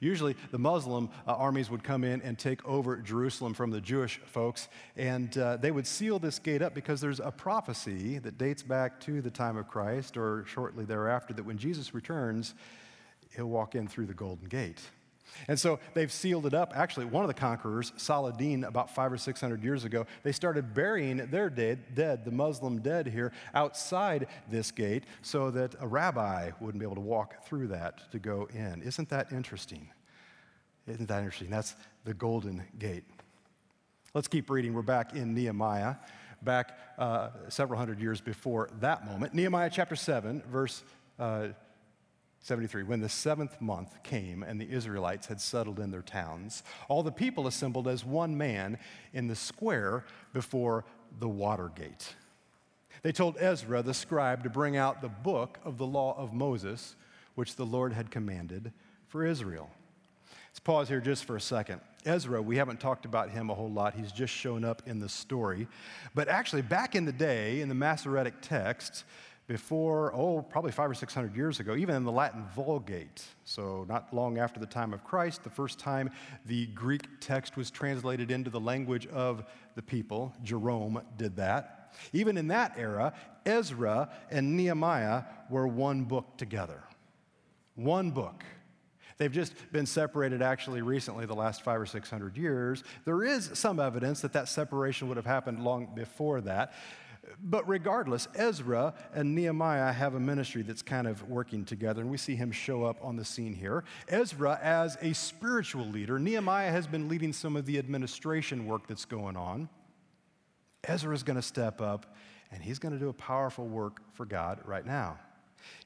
Usually, 0.00 0.36
the 0.50 0.58
Muslim 0.58 1.08
uh, 1.26 1.34
armies 1.34 1.70
would 1.70 1.82
come 1.82 2.04
in 2.04 2.20
and 2.22 2.38
take 2.38 2.64
over 2.66 2.96
Jerusalem 2.96 3.54
from 3.54 3.70
the 3.70 3.80
Jewish 3.80 4.20
folks, 4.26 4.68
and 4.96 5.36
uh, 5.38 5.56
they 5.56 5.70
would 5.70 5.86
seal 5.86 6.18
this 6.18 6.38
gate 6.38 6.62
up 6.62 6.74
because 6.74 7.00
there's 7.00 7.20
a 7.20 7.30
prophecy 7.30 8.18
that 8.18 8.38
dates 8.38 8.62
back 8.62 9.00
to 9.00 9.20
the 9.20 9.30
time 9.30 9.56
of 9.56 9.68
Christ 9.68 10.16
or 10.16 10.44
shortly 10.46 10.84
thereafter 10.84 11.34
that 11.34 11.44
when 11.44 11.58
Jesus 11.58 11.94
returns, 11.94 12.54
he'll 13.36 13.46
walk 13.46 13.74
in 13.74 13.88
through 13.88 14.06
the 14.06 14.14
Golden 14.14 14.48
Gate. 14.48 14.80
And 15.48 15.58
so 15.58 15.78
they've 15.94 16.12
sealed 16.12 16.46
it 16.46 16.54
up. 16.54 16.72
Actually, 16.74 17.06
one 17.06 17.24
of 17.24 17.28
the 17.28 17.34
conquerors, 17.34 17.92
Saladin, 17.96 18.64
about 18.64 18.94
five 18.94 19.12
or 19.12 19.16
six 19.16 19.40
hundred 19.40 19.62
years 19.62 19.84
ago, 19.84 20.06
they 20.22 20.32
started 20.32 20.74
burying 20.74 21.18
their 21.30 21.48
dead, 21.48 21.94
dead, 21.94 22.24
the 22.24 22.30
Muslim 22.30 22.80
dead 22.80 23.06
here, 23.06 23.32
outside 23.54 24.26
this 24.50 24.70
gate 24.70 25.04
so 25.22 25.50
that 25.50 25.74
a 25.80 25.86
rabbi 25.86 26.50
wouldn't 26.60 26.80
be 26.80 26.86
able 26.86 26.96
to 26.96 27.00
walk 27.00 27.44
through 27.44 27.68
that 27.68 28.10
to 28.12 28.18
go 28.18 28.48
in. 28.52 28.82
Isn't 28.82 29.08
that 29.08 29.32
interesting? 29.32 29.88
Isn't 30.86 31.08
that 31.08 31.18
interesting? 31.18 31.50
That's 31.50 31.76
the 32.04 32.14
Golden 32.14 32.64
Gate. 32.78 33.04
Let's 34.14 34.28
keep 34.28 34.50
reading. 34.50 34.74
We're 34.74 34.82
back 34.82 35.14
in 35.14 35.34
Nehemiah, 35.34 35.94
back 36.42 36.76
uh, 36.98 37.30
several 37.48 37.78
hundred 37.78 38.00
years 38.00 38.20
before 38.20 38.68
that 38.80 39.06
moment. 39.06 39.32
Nehemiah 39.32 39.70
chapter 39.72 39.96
7, 39.96 40.42
verse. 40.50 40.82
Uh, 41.18 41.48
73, 42.42 42.82
when 42.82 43.00
the 43.00 43.08
seventh 43.08 43.60
month 43.60 44.02
came 44.02 44.42
and 44.42 44.60
the 44.60 44.70
Israelites 44.70 45.28
had 45.28 45.40
settled 45.40 45.78
in 45.78 45.92
their 45.92 46.02
towns, 46.02 46.64
all 46.88 47.04
the 47.04 47.12
people 47.12 47.46
assembled 47.46 47.86
as 47.86 48.04
one 48.04 48.36
man 48.36 48.78
in 49.12 49.28
the 49.28 49.36
square 49.36 50.04
before 50.32 50.84
the 51.20 51.28
water 51.28 51.70
gate. 51.74 52.16
They 53.02 53.12
told 53.12 53.36
Ezra 53.38 53.82
the 53.82 53.94
scribe 53.94 54.42
to 54.42 54.50
bring 54.50 54.76
out 54.76 55.00
the 55.00 55.08
book 55.08 55.58
of 55.64 55.78
the 55.78 55.86
law 55.86 56.16
of 56.18 56.32
Moses, 56.32 56.96
which 57.36 57.54
the 57.54 57.66
Lord 57.66 57.92
had 57.92 58.10
commanded 58.10 58.72
for 59.06 59.24
Israel. 59.24 59.70
Let's 60.50 60.60
pause 60.60 60.88
here 60.88 61.00
just 61.00 61.24
for 61.24 61.36
a 61.36 61.40
second. 61.40 61.80
Ezra, 62.04 62.42
we 62.42 62.56
haven't 62.56 62.80
talked 62.80 63.04
about 63.04 63.30
him 63.30 63.50
a 63.50 63.54
whole 63.54 63.70
lot. 63.70 63.94
He's 63.94 64.12
just 64.12 64.34
shown 64.34 64.64
up 64.64 64.82
in 64.86 64.98
the 64.98 65.08
story. 65.08 65.68
But 66.14 66.28
actually, 66.28 66.62
back 66.62 66.94
in 66.94 67.04
the 67.04 67.12
day, 67.12 67.60
in 67.60 67.68
the 67.68 67.74
Masoretic 67.74 68.34
text, 68.42 69.04
before, 69.52 70.14
oh, 70.14 70.40
probably 70.40 70.72
five 70.72 70.90
or 70.90 70.94
six 70.94 71.12
hundred 71.12 71.36
years 71.36 71.60
ago, 71.60 71.76
even 71.76 71.94
in 71.94 72.04
the 72.04 72.10
Latin 72.10 72.42
Vulgate. 72.56 73.22
So, 73.44 73.84
not 73.86 74.10
long 74.10 74.38
after 74.38 74.58
the 74.58 74.64
time 74.64 74.94
of 74.94 75.04
Christ, 75.04 75.44
the 75.44 75.50
first 75.50 75.78
time 75.78 76.08
the 76.46 76.68
Greek 76.68 77.02
text 77.20 77.54
was 77.58 77.70
translated 77.70 78.30
into 78.30 78.48
the 78.48 78.58
language 78.58 79.06
of 79.08 79.44
the 79.74 79.82
people. 79.82 80.32
Jerome 80.42 81.02
did 81.18 81.36
that. 81.36 81.92
Even 82.14 82.38
in 82.38 82.48
that 82.48 82.72
era, 82.78 83.12
Ezra 83.44 84.08
and 84.30 84.56
Nehemiah 84.56 85.24
were 85.50 85.68
one 85.68 86.04
book 86.04 86.38
together. 86.38 86.82
One 87.74 88.10
book. 88.10 88.42
They've 89.18 89.30
just 89.30 89.52
been 89.70 89.84
separated 89.84 90.40
actually 90.40 90.80
recently, 90.80 91.26
the 91.26 91.34
last 91.34 91.60
five 91.60 91.78
or 91.78 91.84
six 91.84 92.08
hundred 92.08 92.38
years. 92.38 92.84
There 93.04 93.22
is 93.22 93.50
some 93.52 93.78
evidence 93.78 94.22
that 94.22 94.32
that 94.32 94.48
separation 94.48 95.08
would 95.08 95.18
have 95.18 95.26
happened 95.26 95.62
long 95.62 95.94
before 95.94 96.40
that. 96.40 96.72
But 97.40 97.66
regardless, 97.68 98.28
Ezra 98.34 98.94
and 99.14 99.34
Nehemiah 99.34 99.92
have 99.92 100.14
a 100.14 100.20
ministry 100.20 100.62
that's 100.62 100.82
kind 100.82 101.06
of 101.06 101.28
working 101.28 101.64
together, 101.64 102.02
and 102.02 102.10
we 102.10 102.16
see 102.16 102.36
him 102.36 102.52
show 102.52 102.84
up 102.84 102.98
on 103.02 103.16
the 103.16 103.24
scene 103.24 103.54
here. 103.54 103.84
Ezra, 104.08 104.58
as 104.62 104.96
a 105.00 105.12
spiritual 105.12 105.86
leader, 105.86 106.18
Nehemiah 106.18 106.70
has 106.70 106.86
been 106.86 107.08
leading 107.08 107.32
some 107.32 107.56
of 107.56 107.66
the 107.66 107.78
administration 107.78 108.66
work 108.66 108.86
that's 108.86 109.04
going 109.04 109.36
on. 109.36 109.68
Ezra 110.84 111.14
is 111.14 111.22
going 111.22 111.36
to 111.36 111.42
step 111.42 111.80
up, 111.80 112.14
and 112.50 112.62
he's 112.62 112.78
going 112.78 112.92
to 112.92 112.98
do 112.98 113.08
a 113.08 113.14
powerful 113.14 113.66
work 113.66 114.00
for 114.12 114.26
God 114.26 114.60
right 114.64 114.84
now. 114.84 115.18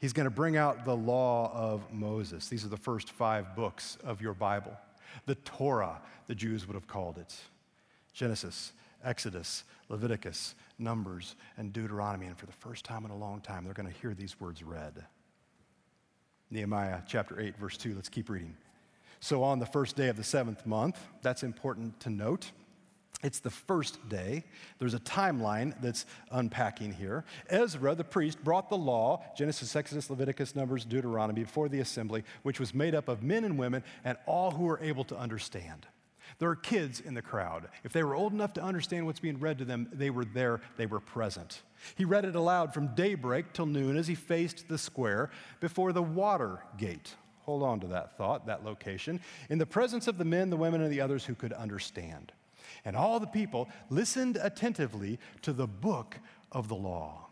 He's 0.00 0.12
going 0.12 0.24
to 0.24 0.30
bring 0.30 0.56
out 0.56 0.84
the 0.84 0.96
law 0.96 1.52
of 1.54 1.92
Moses. 1.92 2.48
These 2.48 2.64
are 2.64 2.68
the 2.68 2.76
first 2.76 3.10
five 3.10 3.54
books 3.54 3.98
of 4.04 4.20
your 4.20 4.34
Bible. 4.34 4.76
The 5.26 5.34
Torah, 5.36 6.00
the 6.26 6.34
Jews 6.34 6.66
would 6.66 6.74
have 6.74 6.86
called 6.86 7.18
it 7.18 7.34
Genesis, 8.12 8.72
Exodus, 9.04 9.64
Leviticus, 9.88 10.54
Numbers, 10.78 11.36
and 11.56 11.72
Deuteronomy. 11.72 12.26
And 12.26 12.36
for 12.36 12.46
the 12.46 12.52
first 12.52 12.84
time 12.84 13.04
in 13.04 13.10
a 13.10 13.16
long 13.16 13.40
time, 13.40 13.64
they're 13.64 13.74
going 13.74 13.92
to 13.92 13.98
hear 14.00 14.14
these 14.14 14.38
words 14.40 14.62
read. 14.62 15.04
Nehemiah 16.50 17.00
chapter 17.06 17.40
8, 17.40 17.56
verse 17.56 17.76
2. 17.76 17.94
Let's 17.94 18.08
keep 18.08 18.28
reading. 18.28 18.56
So, 19.20 19.42
on 19.42 19.58
the 19.58 19.66
first 19.66 19.96
day 19.96 20.08
of 20.08 20.16
the 20.16 20.24
seventh 20.24 20.66
month, 20.66 20.98
that's 21.22 21.42
important 21.42 21.98
to 22.00 22.10
note. 22.10 22.50
It's 23.22 23.40
the 23.40 23.50
first 23.50 24.08
day. 24.10 24.44
There's 24.78 24.92
a 24.92 25.00
timeline 25.00 25.74
that's 25.80 26.04
unpacking 26.30 26.92
here. 26.92 27.24
Ezra, 27.48 27.94
the 27.94 28.04
priest, 28.04 28.44
brought 28.44 28.68
the 28.68 28.76
law, 28.76 29.24
Genesis, 29.36 29.74
Exodus, 29.74 30.10
Leviticus, 30.10 30.54
Numbers, 30.54 30.84
Deuteronomy, 30.84 31.42
before 31.42 31.68
the 31.68 31.80
assembly, 31.80 32.24
which 32.42 32.60
was 32.60 32.74
made 32.74 32.94
up 32.94 33.08
of 33.08 33.22
men 33.22 33.44
and 33.44 33.58
women 33.58 33.82
and 34.04 34.18
all 34.26 34.50
who 34.50 34.64
were 34.64 34.78
able 34.82 35.04
to 35.04 35.16
understand. 35.16 35.86
There 36.38 36.50
are 36.50 36.56
kids 36.56 37.00
in 37.00 37.14
the 37.14 37.22
crowd. 37.22 37.68
If 37.84 37.92
they 37.92 38.02
were 38.02 38.14
old 38.14 38.32
enough 38.32 38.52
to 38.54 38.62
understand 38.62 39.06
what's 39.06 39.20
being 39.20 39.40
read 39.40 39.58
to 39.58 39.64
them, 39.64 39.88
they 39.92 40.10
were 40.10 40.24
there, 40.24 40.60
they 40.76 40.86
were 40.86 41.00
present. 41.00 41.62
He 41.94 42.04
read 42.04 42.24
it 42.24 42.36
aloud 42.36 42.74
from 42.74 42.94
daybreak 42.94 43.52
till 43.52 43.66
noon 43.66 43.96
as 43.96 44.06
he 44.06 44.14
faced 44.14 44.68
the 44.68 44.78
square 44.78 45.30
before 45.60 45.92
the 45.92 46.02
water 46.02 46.62
gate. 46.76 47.14
Hold 47.42 47.62
on 47.62 47.80
to 47.80 47.86
that 47.88 48.16
thought, 48.16 48.46
that 48.46 48.64
location, 48.64 49.20
in 49.48 49.58
the 49.58 49.66
presence 49.66 50.08
of 50.08 50.18
the 50.18 50.24
men, 50.24 50.50
the 50.50 50.56
women, 50.56 50.82
and 50.82 50.92
the 50.92 51.00
others 51.00 51.24
who 51.24 51.34
could 51.34 51.52
understand. 51.52 52.32
And 52.84 52.96
all 52.96 53.20
the 53.20 53.26
people 53.26 53.68
listened 53.88 54.38
attentively 54.40 55.18
to 55.42 55.52
the 55.52 55.66
book 55.66 56.18
of 56.50 56.68
the 56.68 56.74
law. 56.74 57.28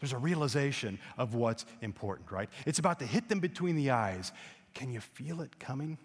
There's 0.00 0.12
a 0.12 0.18
realization 0.18 0.98
of 1.18 1.34
what's 1.34 1.64
important, 1.80 2.30
right? 2.30 2.48
It's 2.66 2.78
about 2.78 2.98
to 3.00 3.06
hit 3.06 3.28
them 3.28 3.40
between 3.40 3.76
the 3.76 3.90
eyes. 3.90 4.32
Can 4.74 4.92
you 4.92 5.00
feel 5.00 5.40
it 5.40 5.58
coming? 5.58 5.98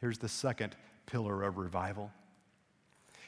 Here's 0.00 0.18
the 0.18 0.28
second 0.28 0.74
pillar 1.06 1.42
of 1.42 1.58
revival 1.58 2.10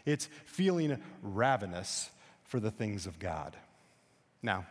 it's 0.07 0.29
feeling 0.45 0.99
ravenous 1.23 2.11
for 2.45 2.61
the 2.61 2.71
things 2.71 3.07
of 3.07 3.19
God. 3.19 3.57
Now, 4.43 4.67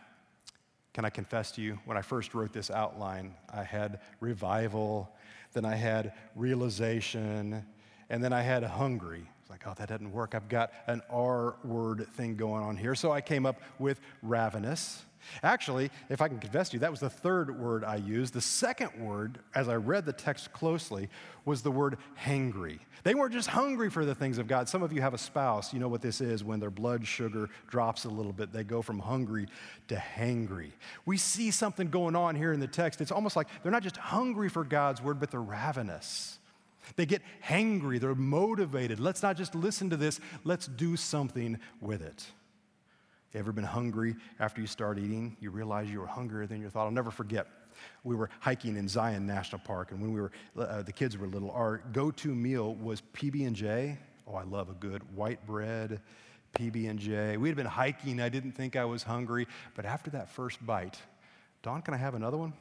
can 0.92 1.04
I 1.04 1.10
confess 1.10 1.50
to 1.52 1.62
you, 1.62 1.78
when 1.84 1.96
I 1.96 2.02
first 2.02 2.34
wrote 2.34 2.52
this 2.52 2.70
outline, 2.70 3.34
I 3.52 3.64
had 3.64 4.00
revival, 4.20 5.10
then 5.52 5.64
I 5.64 5.74
had 5.74 6.12
realization, 6.36 7.66
and 8.08 8.22
then 8.22 8.32
I 8.32 8.42
had 8.42 8.62
hungry. 8.62 9.28
It's 9.40 9.50
like, 9.50 9.66
oh, 9.66 9.74
that 9.76 9.88
doesn't 9.88 10.12
work. 10.12 10.34
I've 10.36 10.48
got 10.48 10.72
an 10.86 11.02
R 11.10 11.56
word 11.64 12.06
thing 12.14 12.36
going 12.36 12.62
on 12.62 12.76
here. 12.76 12.94
So 12.94 13.10
I 13.10 13.20
came 13.20 13.44
up 13.44 13.60
with 13.80 14.00
ravenous. 14.22 15.02
Actually, 15.42 15.90
if 16.08 16.20
I 16.20 16.28
can 16.28 16.38
confess 16.38 16.70
to 16.70 16.74
you, 16.74 16.80
that 16.80 16.90
was 16.90 17.00
the 17.00 17.10
third 17.10 17.58
word 17.58 17.84
I 17.84 17.96
used. 17.96 18.34
The 18.34 18.40
second 18.40 18.90
word, 18.98 19.38
as 19.54 19.68
I 19.68 19.76
read 19.76 20.06
the 20.06 20.12
text 20.12 20.52
closely, 20.52 21.08
was 21.44 21.62
the 21.62 21.70
word 21.70 21.98
hangry. 22.18 22.78
They 23.02 23.14
weren't 23.14 23.32
just 23.32 23.48
hungry 23.48 23.90
for 23.90 24.04
the 24.04 24.14
things 24.14 24.38
of 24.38 24.48
God. 24.48 24.68
Some 24.68 24.82
of 24.82 24.92
you 24.92 25.02
have 25.02 25.14
a 25.14 25.18
spouse, 25.18 25.72
you 25.72 25.78
know 25.78 25.88
what 25.88 26.00
this 26.00 26.20
is 26.20 26.42
when 26.42 26.60
their 26.60 26.70
blood 26.70 27.06
sugar 27.06 27.50
drops 27.68 28.04
a 28.04 28.08
little 28.08 28.32
bit. 28.32 28.52
They 28.52 28.64
go 28.64 28.80
from 28.80 28.98
hungry 28.98 29.46
to 29.88 29.96
hangry. 29.96 30.72
We 31.04 31.18
see 31.18 31.50
something 31.50 31.90
going 31.90 32.16
on 32.16 32.34
here 32.34 32.52
in 32.52 32.60
the 32.60 32.66
text. 32.66 33.00
It's 33.00 33.12
almost 33.12 33.36
like 33.36 33.48
they're 33.62 33.72
not 33.72 33.82
just 33.82 33.98
hungry 33.98 34.48
for 34.48 34.64
God's 34.64 35.02
word, 35.02 35.20
but 35.20 35.30
they're 35.30 35.40
ravenous. 35.40 36.38
They 36.96 37.06
get 37.06 37.22
hangry, 37.42 38.00
they're 38.00 38.14
motivated. 38.14 39.00
Let's 39.00 39.22
not 39.22 39.36
just 39.36 39.54
listen 39.54 39.90
to 39.90 39.96
this, 39.96 40.20
let's 40.44 40.66
do 40.66 40.96
something 40.96 41.58
with 41.80 42.02
it. 42.02 42.26
Ever 43.34 43.50
been 43.50 43.64
hungry 43.64 44.14
after 44.38 44.60
you 44.60 44.66
start 44.68 44.98
eating? 44.98 45.36
You 45.40 45.50
realize 45.50 45.90
you 45.90 46.00
were 46.00 46.06
hungrier 46.06 46.46
than 46.46 46.60
you 46.60 46.70
thought. 46.70 46.84
I'll 46.84 46.92
never 46.92 47.10
forget. 47.10 47.48
We 48.04 48.14
were 48.14 48.30
hiking 48.38 48.76
in 48.76 48.86
Zion 48.86 49.26
National 49.26 49.60
Park, 49.64 49.90
and 49.90 50.00
when 50.00 50.12
we 50.12 50.20
were, 50.20 50.30
uh, 50.56 50.82
the 50.82 50.92
kids 50.92 51.18
were 51.18 51.26
little, 51.26 51.50
our 51.50 51.78
go-to 51.92 52.32
meal 52.32 52.76
was 52.76 53.02
PB&J. 53.12 53.98
Oh, 54.28 54.34
I 54.36 54.44
love 54.44 54.70
a 54.70 54.74
good 54.74 55.02
white 55.16 55.44
bread, 55.46 56.00
PB&J. 56.54 57.36
We 57.36 57.48
had 57.48 57.56
been 57.56 57.66
hiking. 57.66 58.20
I 58.20 58.28
didn't 58.28 58.52
think 58.52 58.76
I 58.76 58.84
was 58.84 59.02
hungry, 59.02 59.48
but 59.74 59.84
after 59.84 60.10
that 60.10 60.30
first 60.30 60.64
bite, 60.64 60.98
Don, 61.62 61.82
can 61.82 61.92
I 61.94 61.96
have 61.96 62.14
another 62.14 62.36
one? 62.36 62.52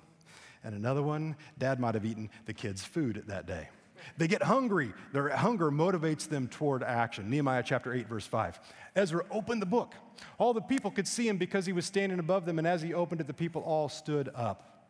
And 0.63 0.73
another 0.73 1.03
one. 1.03 1.35
Dad 1.59 1.79
might 1.79 1.93
have 1.93 2.05
eaten 2.05 2.29
the 2.45 2.53
kids' 2.53 2.83
food 2.83 3.23
that 3.27 3.45
day. 3.45 3.69
They 4.17 4.27
get 4.27 4.43
hungry. 4.43 4.93
Their 5.11 5.29
hunger 5.29 5.71
motivates 5.71 6.27
them 6.27 6.47
toward 6.47 6.83
action. 6.83 7.29
Nehemiah 7.29 7.63
chapter 7.65 7.93
8, 7.93 8.07
verse 8.07 8.25
5. 8.27 8.59
Ezra 8.95 9.25
opened 9.31 9.61
the 9.61 9.67
book. 9.67 9.95
All 10.37 10.53
the 10.53 10.61
people 10.61 10.91
could 10.91 11.07
see 11.07 11.27
him 11.27 11.37
because 11.37 11.65
he 11.65 11.73
was 11.73 11.85
standing 11.85 12.19
above 12.19 12.45
them, 12.45 12.59
and 12.59 12.67
as 12.67 12.81
he 12.81 12.93
opened 12.93 13.21
it, 13.21 13.27
the 13.27 13.33
people 13.33 13.61
all 13.61 13.89
stood 13.89 14.29
up. 14.35 14.89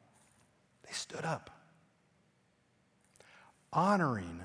They 0.85 0.93
stood 0.93 1.23
up, 1.23 1.49
honoring 3.71 4.41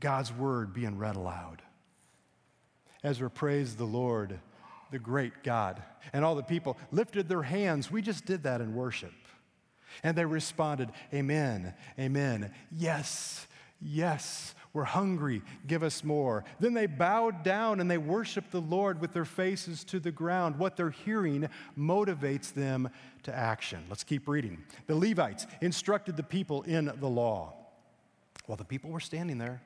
God's 0.00 0.32
word 0.32 0.72
being 0.72 0.98
read 0.98 1.16
aloud. 1.16 1.62
Ezra 3.04 3.30
praised 3.30 3.78
the 3.78 3.84
Lord, 3.84 4.38
the 4.90 4.98
great 4.98 5.42
God. 5.42 5.82
And 6.12 6.24
all 6.24 6.34
the 6.34 6.42
people 6.42 6.76
lifted 6.90 7.28
their 7.28 7.42
hands. 7.42 7.90
We 7.90 8.02
just 8.02 8.24
did 8.24 8.44
that 8.44 8.60
in 8.60 8.74
worship. 8.74 9.12
And 10.02 10.16
they 10.16 10.24
responded, 10.24 10.90
Amen, 11.12 11.74
Amen, 11.98 12.52
yes, 12.70 13.46
Yes, 13.84 14.54
we're 14.72 14.84
hungry. 14.84 15.42
Give 15.66 15.82
us 15.82 16.04
more. 16.04 16.44
Then 16.60 16.72
they 16.72 16.86
bowed 16.86 17.42
down 17.42 17.80
and 17.80 17.90
they 17.90 17.98
worshiped 17.98 18.50
the 18.50 18.60
Lord 18.60 19.00
with 19.00 19.12
their 19.12 19.24
faces 19.24 19.84
to 19.84 20.00
the 20.00 20.12
ground. 20.12 20.56
What 20.56 20.76
they're 20.76 20.90
hearing 20.90 21.48
motivates 21.76 22.52
them 22.52 22.88
to 23.24 23.34
action. 23.34 23.84
Let's 23.88 24.04
keep 24.04 24.28
reading. 24.28 24.64
The 24.86 24.94
Levites 24.94 25.46
instructed 25.60 26.16
the 26.16 26.22
people 26.22 26.62
in 26.62 26.92
the 27.00 27.08
law. 27.08 27.54
While 28.46 28.56
the 28.56 28.64
people 28.64 28.90
were 28.90 29.00
standing 29.00 29.38
there, 29.38 29.60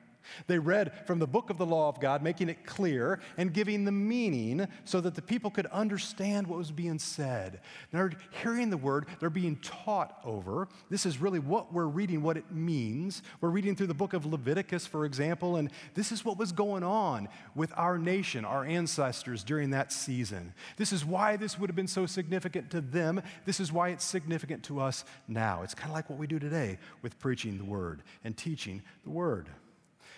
they 0.47 0.59
read 0.59 0.91
from 1.05 1.19
the 1.19 1.27
book 1.27 1.49
of 1.49 1.57
the 1.57 1.65
law 1.65 1.89
of 1.89 1.99
God, 1.99 2.21
making 2.21 2.49
it 2.49 2.65
clear 2.65 3.19
and 3.37 3.53
giving 3.53 3.85
the 3.85 3.91
meaning 3.91 4.67
so 4.85 5.01
that 5.01 5.15
the 5.15 5.21
people 5.21 5.49
could 5.49 5.65
understand 5.67 6.47
what 6.47 6.57
was 6.57 6.71
being 6.71 6.99
said. 6.99 7.61
They're 7.91 8.11
hearing 8.41 8.69
the 8.69 8.77
word, 8.77 9.07
they're 9.19 9.29
being 9.29 9.57
taught 9.57 10.19
over. 10.23 10.67
This 10.89 11.05
is 11.05 11.19
really 11.19 11.39
what 11.39 11.73
we're 11.73 11.85
reading, 11.85 12.21
what 12.21 12.37
it 12.37 12.51
means. 12.51 13.21
We're 13.41 13.49
reading 13.49 13.75
through 13.75 13.87
the 13.87 13.93
book 13.93 14.13
of 14.13 14.25
Leviticus, 14.25 14.85
for 14.85 15.05
example, 15.05 15.55
and 15.55 15.71
this 15.93 16.11
is 16.11 16.23
what 16.23 16.37
was 16.37 16.51
going 16.51 16.83
on 16.83 17.29
with 17.55 17.71
our 17.75 17.97
nation, 17.97 18.45
our 18.45 18.65
ancestors 18.65 19.43
during 19.43 19.71
that 19.71 19.91
season. 19.91 20.53
This 20.77 20.93
is 20.93 21.05
why 21.05 21.37
this 21.37 21.59
would 21.59 21.69
have 21.69 21.75
been 21.75 21.87
so 21.87 22.05
significant 22.05 22.71
to 22.71 22.81
them. 22.81 23.21
This 23.45 23.59
is 23.59 23.71
why 23.71 23.89
it's 23.89 24.05
significant 24.05 24.63
to 24.63 24.79
us 24.79 25.05
now. 25.27 25.63
It's 25.63 25.73
kind 25.73 25.89
of 25.89 25.95
like 25.95 26.09
what 26.09 26.19
we 26.19 26.27
do 26.27 26.39
today 26.39 26.77
with 27.01 27.19
preaching 27.19 27.57
the 27.57 27.65
word 27.65 28.03
and 28.23 28.35
teaching 28.35 28.81
the 29.03 29.09
word. 29.09 29.49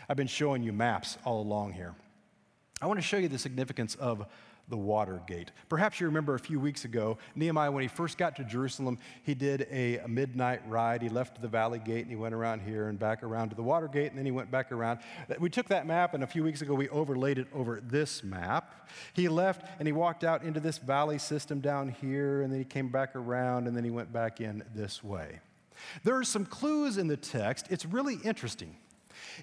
I've 0.09 0.17
been 0.17 0.27
showing 0.27 0.63
you 0.63 0.73
maps 0.73 1.17
all 1.23 1.41
along 1.41 1.73
here. 1.73 1.93
I 2.81 2.87
want 2.87 2.97
to 2.99 3.05
show 3.05 3.17
you 3.17 3.27
the 3.27 3.37
significance 3.37 3.93
of 3.95 4.25
the 4.67 4.77
water 4.77 5.21
gate. 5.27 5.51
Perhaps 5.67 5.99
you 5.99 6.05
remember 6.05 6.35
a 6.35 6.39
few 6.39 6.59
weeks 6.59 6.85
ago, 6.85 7.17
Nehemiah, 7.35 7.71
when 7.71 7.81
he 7.81 7.87
first 7.87 8.17
got 8.17 8.35
to 8.35 8.43
Jerusalem, 8.43 8.99
he 9.23 9.33
did 9.33 9.67
a 9.71 9.99
midnight 10.07 10.61
ride. 10.67 11.01
He 11.01 11.09
left 11.09 11.41
the 11.41 11.47
valley 11.47 11.79
gate 11.79 12.01
and 12.01 12.09
he 12.09 12.15
went 12.15 12.35
around 12.35 12.61
here 12.61 12.87
and 12.87 12.97
back 12.99 13.23
around 13.23 13.49
to 13.49 13.55
the 13.55 13.63
water 13.63 13.87
gate, 13.87 14.09
and 14.09 14.17
then 14.17 14.25
he 14.25 14.31
went 14.31 14.51
back 14.51 14.71
around. 14.71 14.99
We 15.39 15.49
took 15.49 15.67
that 15.69 15.87
map, 15.87 16.13
and 16.13 16.23
a 16.23 16.27
few 16.27 16.43
weeks 16.43 16.61
ago, 16.61 16.75
we 16.75 16.87
overlaid 16.89 17.39
it 17.39 17.47
over 17.53 17.81
this 17.83 18.23
map. 18.23 18.89
He 19.13 19.27
left 19.27 19.65
and 19.79 19.87
he 19.87 19.91
walked 19.91 20.23
out 20.23 20.43
into 20.43 20.59
this 20.59 20.77
valley 20.77 21.17
system 21.17 21.61
down 21.61 21.89
here, 21.89 22.43
and 22.43 22.51
then 22.51 22.59
he 22.59 22.65
came 22.65 22.89
back 22.89 23.15
around, 23.15 23.67
and 23.67 23.75
then 23.75 23.83
he 23.83 23.91
went 23.91 24.13
back 24.13 24.39
in 24.39 24.63
this 24.75 25.03
way. 25.03 25.39
There 26.03 26.15
are 26.15 26.23
some 26.23 26.45
clues 26.45 26.97
in 26.97 27.07
the 27.07 27.17
text. 27.17 27.67
It's 27.69 27.85
really 27.85 28.17
interesting. 28.23 28.75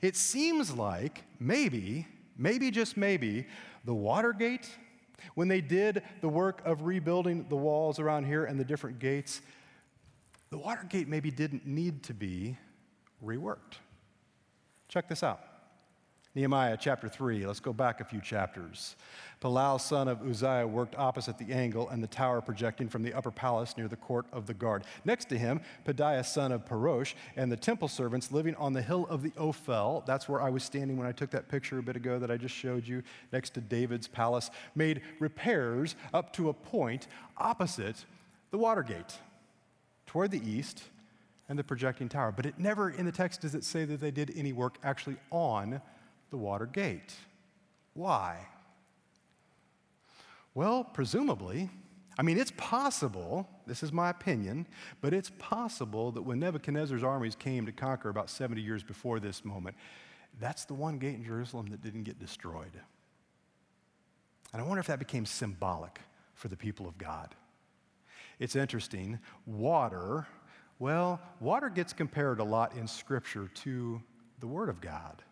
It 0.03 0.17
seems 0.17 0.73
like 0.73 1.25
maybe, 1.39 2.07
maybe 2.37 2.71
just 2.71 2.97
maybe, 2.97 3.47
the 3.85 3.95
Watergate, 3.95 4.69
when 5.35 5.49
they 5.49 5.61
did 5.61 6.03
the 6.21 6.29
work 6.29 6.63
of 6.65 6.83
rebuilding 6.83 7.47
the 7.49 7.57
walls 7.57 7.99
around 7.99 8.25
here 8.25 8.45
and 8.45 8.59
the 8.59 8.65
different 8.65 8.99
gates, 8.99 9.41
the 10.51 10.59
Watergate 10.59 11.09
maybe 11.09 11.31
didn't 11.31 11.67
need 11.67 12.03
to 12.05 12.15
be 12.15 12.57
reworked. 13.25 13.79
Check 14.89 15.09
this 15.09 15.23
out. 15.23 15.41
Nehemiah 16.37 16.77
chapter 16.79 17.09
3, 17.09 17.47
let's 17.47 17.61
go 17.61 17.73
back 17.73 18.03
a 18.03 18.05
few 18.05 18.21
chapters. 18.21 18.97
Palal, 19.41 19.79
son 19.79 20.07
of 20.07 20.21
Uzziah, 20.21 20.67
worked 20.67 20.95
opposite 20.99 21.39
the 21.39 21.51
angle 21.51 21.89
and 21.89 22.03
the 22.03 22.07
tower 22.07 22.43
projecting 22.43 22.91
from 22.91 23.03
the 23.03 23.15
upper 23.15 23.31
palace 23.31 23.75
near 23.79 23.89
the 23.89 23.97
court 23.97 24.27
of 24.35 24.47
the 24.47 24.53
guard. 24.53 24.85
Next 25.07 25.31
to 25.31 25.39
him, 25.39 25.63
Pedaiah, 25.87 26.27
son 26.27 26.53
of 26.53 26.67
Parosh, 26.67 27.15
and 27.37 27.51
the 27.51 27.57
temple 27.57 27.89
servants 27.89 28.33
living 28.33 28.55
on 28.57 28.75
the 28.75 28.83
hill 28.83 29.07
of 29.09 29.23
the 29.23 29.33
Ophel. 29.39 30.05
That's 30.07 30.29
where 30.29 30.43
I 30.43 30.51
was 30.51 30.63
standing 30.63 30.99
when 30.99 31.07
I 31.07 31.13
took 31.13 31.31
that 31.31 31.49
picture 31.49 31.79
a 31.79 31.83
bit 31.83 31.97
ago 31.97 32.19
that 32.19 32.31
I 32.31 32.37
just 32.37 32.55
showed 32.55 32.87
you, 32.87 33.03
next 33.33 33.55
to 33.55 33.63
David's 33.63 34.07
palace, 34.07 34.51
made 34.75 35.01
repairs 35.19 35.97
up 36.13 36.35
to 36.35 36.51
a 36.51 36.53
point 36.53 37.07
opposite 37.39 38.05
the 38.51 38.59
water 38.59 38.83
gate 38.83 39.21
toward 40.05 40.33
the 40.33 40.47
east 40.47 40.83
and 41.49 41.59
the 41.59 41.65
projecting 41.65 42.11
tower. 42.11 42.31
But 42.31 42.45
it 42.45 42.59
never 42.59 42.91
in 42.91 43.07
the 43.07 43.13
text 43.13 43.41
does 43.41 43.55
it 43.55 43.65
say 43.65 43.87
that 43.87 44.01
they 44.01 44.11
did 44.11 44.35
any 44.37 44.53
work 44.53 44.77
actually 44.85 45.17
on 45.31 45.81
the 46.31 46.37
water 46.37 46.67
gate. 46.67 47.15
Why? 47.95 48.47
Well, 50.55 50.85
presumably, 50.85 51.71
I 52.19 52.23
mean, 52.23 52.39
it's 52.39 52.53
possible, 52.57 53.49
this 53.67 53.83
is 53.83 53.93
my 53.93 54.09
opinion, 54.09 54.67
but 55.01 55.13
it's 55.13 55.31
possible 55.39 56.13
that 56.13 56.23
when 56.23 56.39
Nebuchadnezzar's 56.39 57.05
armies 57.05 57.35
came 57.35 57.67
to 57.67 57.73
conquer 57.73 58.09
about 58.09 58.31
70 58.31 58.63
years 58.63 58.83
before 58.83 59.21
this 59.21 59.45
moment, 59.45 59.77
that's 60.41 60.65
the 60.65 60.75
one 60.75 60.99
gate 60.99 61.15
in 61.15 61.25
Jerusalem 61.25 61.67
that 61.69 61.83
didn't 61.83 62.05
get 62.05 62.19
destroyed. 62.19 62.73
And 64.53 64.63
I 64.63 64.65
wonder 64.65 64.81
if 64.81 64.87
that 64.87 64.99
became 64.99 65.27
symbolic 65.27 66.01
for 66.35 66.49
the 66.49 66.57
people 66.57 66.89
of 66.89 66.97
God. 66.97 67.35
It's 68.39 68.57
interesting. 68.57 69.19
Water, 69.45 70.27
well, 70.79 71.21
water 71.41 71.69
gets 71.69 71.93
compared 71.93 72.41
a 72.41 72.45
lot 72.45 72.75
in 72.75 72.87
Scripture 72.87 73.51
to 73.55 74.03
the 74.41 74.47
Word 74.47 74.69
of 74.69 74.81
God. 74.81 75.23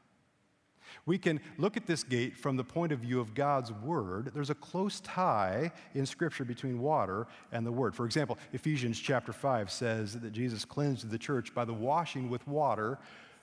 We 1.06 1.18
can 1.18 1.40
look 1.58 1.76
at 1.76 1.86
this 1.86 2.02
gate 2.02 2.36
from 2.36 2.56
the 2.56 2.64
point 2.64 2.92
of 2.92 3.00
view 3.00 3.20
of 3.20 3.34
God's 3.34 3.72
Word. 3.72 4.30
There's 4.34 4.50
a 4.50 4.54
close 4.54 5.00
tie 5.00 5.70
in 5.94 6.06
Scripture 6.06 6.44
between 6.44 6.80
water 6.80 7.26
and 7.52 7.66
the 7.66 7.72
Word. 7.72 7.94
For 7.94 8.06
example, 8.06 8.38
Ephesians 8.52 8.98
chapter 8.98 9.32
5 9.32 9.70
says 9.70 10.18
that 10.20 10.32
Jesus 10.32 10.64
cleansed 10.64 11.10
the 11.10 11.18
church 11.18 11.54
by 11.54 11.66
the 11.66 11.74
washing 11.74 12.30
with 12.30 12.46
water 12.48 12.98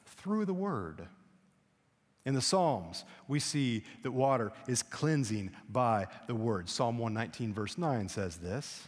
through 0.06 0.46
the 0.46 0.54
Word. 0.54 1.08
In 2.26 2.34
the 2.34 2.42
Psalms, 2.42 3.04
we 3.28 3.40
see 3.40 3.84
that 4.04 4.12
water 4.12 4.52
is 4.68 4.82
cleansing 4.84 5.52
by 5.70 6.08
the 6.28 6.36
Word. 6.36 6.68
Psalm 6.68 6.98
119, 6.98 7.54
verse 7.54 7.78
9 7.78 8.10
says 8.10 8.38
this. 8.38 8.88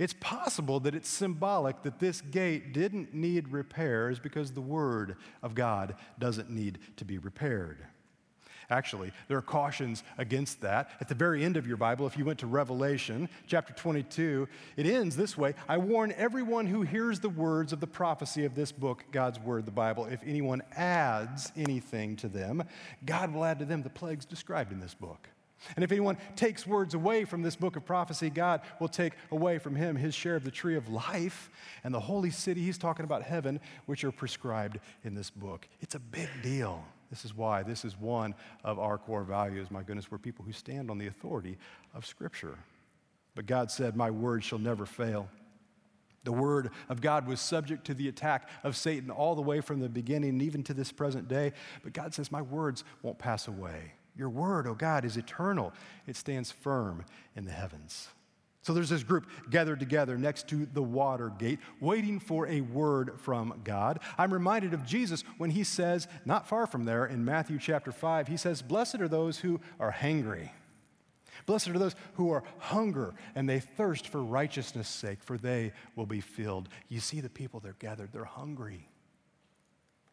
It's 0.00 0.14
possible 0.14 0.80
that 0.80 0.94
it's 0.94 1.10
symbolic 1.10 1.82
that 1.82 1.98
this 1.98 2.22
gate 2.22 2.72
didn't 2.72 3.12
need 3.12 3.48
repairs 3.48 4.18
because 4.18 4.50
the 4.50 4.62
Word 4.62 5.16
of 5.42 5.54
God 5.54 5.94
doesn't 6.18 6.48
need 6.48 6.78
to 6.96 7.04
be 7.04 7.18
repaired. 7.18 7.86
Actually, 8.70 9.12
there 9.28 9.36
are 9.36 9.42
cautions 9.42 10.02
against 10.16 10.62
that. 10.62 10.88
At 11.02 11.08
the 11.08 11.14
very 11.14 11.44
end 11.44 11.58
of 11.58 11.66
your 11.66 11.76
Bible, 11.76 12.06
if 12.06 12.16
you 12.16 12.24
went 12.24 12.38
to 12.38 12.46
Revelation 12.46 13.28
chapter 13.46 13.74
22, 13.74 14.48
it 14.78 14.86
ends 14.86 15.16
this 15.16 15.36
way 15.36 15.54
I 15.68 15.76
warn 15.76 16.14
everyone 16.16 16.66
who 16.66 16.80
hears 16.80 17.20
the 17.20 17.28
words 17.28 17.74
of 17.74 17.80
the 17.80 17.86
prophecy 17.86 18.46
of 18.46 18.54
this 18.54 18.72
book, 18.72 19.04
God's 19.12 19.38
Word, 19.38 19.66
the 19.66 19.70
Bible. 19.70 20.06
If 20.06 20.22
anyone 20.24 20.62
adds 20.76 21.52
anything 21.56 22.16
to 22.16 22.28
them, 22.28 22.64
God 23.04 23.34
will 23.34 23.44
add 23.44 23.58
to 23.58 23.66
them 23.66 23.82
the 23.82 23.90
plagues 23.90 24.24
described 24.24 24.72
in 24.72 24.80
this 24.80 24.94
book. 24.94 25.28
And 25.76 25.84
if 25.84 25.92
anyone 25.92 26.16
takes 26.36 26.66
words 26.66 26.94
away 26.94 27.24
from 27.24 27.42
this 27.42 27.56
book 27.56 27.76
of 27.76 27.84
prophecy, 27.84 28.30
God 28.30 28.62
will 28.80 28.88
take 28.88 29.12
away 29.30 29.58
from 29.58 29.76
him 29.76 29.96
his 29.96 30.14
share 30.14 30.36
of 30.36 30.44
the 30.44 30.50
tree 30.50 30.76
of 30.76 30.88
life 30.88 31.50
and 31.84 31.94
the 31.94 32.00
holy 32.00 32.30
city. 32.30 32.62
He's 32.62 32.78
talking 32.78 33.04
about 33.04 33.22
heaven, 33.22 33.60
which 33.86 34.04
are 34.04 34.12
prescribed 34.12 34.78
in 35.04 35.14
this 35.14 35.30
book. 35.30 35.68
It's 35.80 35.94
a 35.94 36.00
big 36.00 36.28
deal. 36.42 36.84
This 37.10 37.24
is 37.24 37.36
why 37.36 37.62
this 37.62 37.84
is 37.84 37.98
one 37.98 38.34
of 38.64 38.78
our 38.78 38.96
core 38.96 39.24
values. 39.24 39.70
My 39.70 39.82
goodness, 39.82 40.10
we're 40.10 40.18
people 40.18 40.44
who 40.44 40.52
stand 40.52 40.90
on 40.90 40.98
the 40.98 41.08
authority 41.08 41.58
of 41.94 42.06
Scripture. 42.06 42.56
But 43.34 43.46
God 43.46 43.70
said, 43.70 43.96
My 43.96 44.10
word 44.10 44.44
shall 44.44 44.58
never 44.58 44.86
fail. 44.86 45.28
The 46.22 46.32
word 46.32 46.70
of 46.88 47.00
God 47.00 47.26
was 47.26 47.40
subject 47.40 47.86
to 47.86 47.94
the 47.94 48.08
attack 48.08 48.48
of 48.62 48.76
Satan 48.76 49.10
all 49.10 49.34
the 49.34 49.42
way 49.42 49.60
from 49.60 49.80
the 49.80 49.88
beginning 49.88 50.40
even 50.40 50.62
to 50.64 50.74
this 50.74 50.92
present 50.92 51.28
day. 51.28 51.52
But 51.82 51.92
God 51.92 52.14
says, 52.14 52.30
My 52.30 52.42
words 52.42 52.84
won't 53.02 53.18
pass 53.18 53.48
away. 53.48 53.94
Your 54.16 54.28
word, 54.28 54.66
oh 54.66 54.74
God, 54.74 55.04
is 55.04 55.16
eternal. 55.16 55.72
It 56.06 56.16
stands 56.16 56.50
firm 56.50 57.04
in 57.36 57.44
the 57.44 57.52
heavens. 57.52 58.08
So 58.62 58.74
there's 58.74 58.90
this 58.90 59.02
group 59.02 59.26
gathered 59.48 59.80
together 59.80 60.18
next 60.18 60.48
to 60.48 60.66
the 60.66 60.82
water 60.82 61.32
gate, 61.38 61.60
waiting 61.80 62.20
for 62.20 62.46
a 62.46 62.60
word 62.60 63.18
from 63.18 63.60
God. 63.64 64.00
I'm 64.18 64.32
reminded 64.32 64.74
of 64.74 64.84
Jesus 64.84 65.24
when 65.38 65.50
he 65.50 65.64
says, 65.64 66.06
not 66.26 66.46
far 66.46 66.66
from 66.66 66.84
there 66.84 67.06
in 67.06 67.24
Matthew 67.24 67.58
chapter 67.58 67.90
5, 67.90 68.28
he 68.28 68.36
says, 68.36 68.60
Blessed 68.60 69.00
are 69.00 69.08
those 69.08 69.38
who 69.38 69.60
are 69.78 69.92
hangry. 69.92 70.50
Blessed 71.46 71.68
are 71.68 71.78
those 71.78 71.96
who 72.14 72.30
are 72.30 72.44
hunger 72.58 73.14
and 73.34 73.48
they 73.48 73.60
thirst 73.60 74.08
for 74.08 74.22
righteousness' 74.22 74.88
sake, 74.88 75.22
for 75.22 75.38
they 75.38 75.72
will 75.96 76.06
be 76.06 76.20
filled. 76.20 76.68
You 76.90 77.00
see 77.00 77.20
the 77.22 77.30
people 77.30 77.60
they're 77.60 77.72
gathered, 77.78 78.12
they're 78.12 78.24
hungry. 78.24 78.88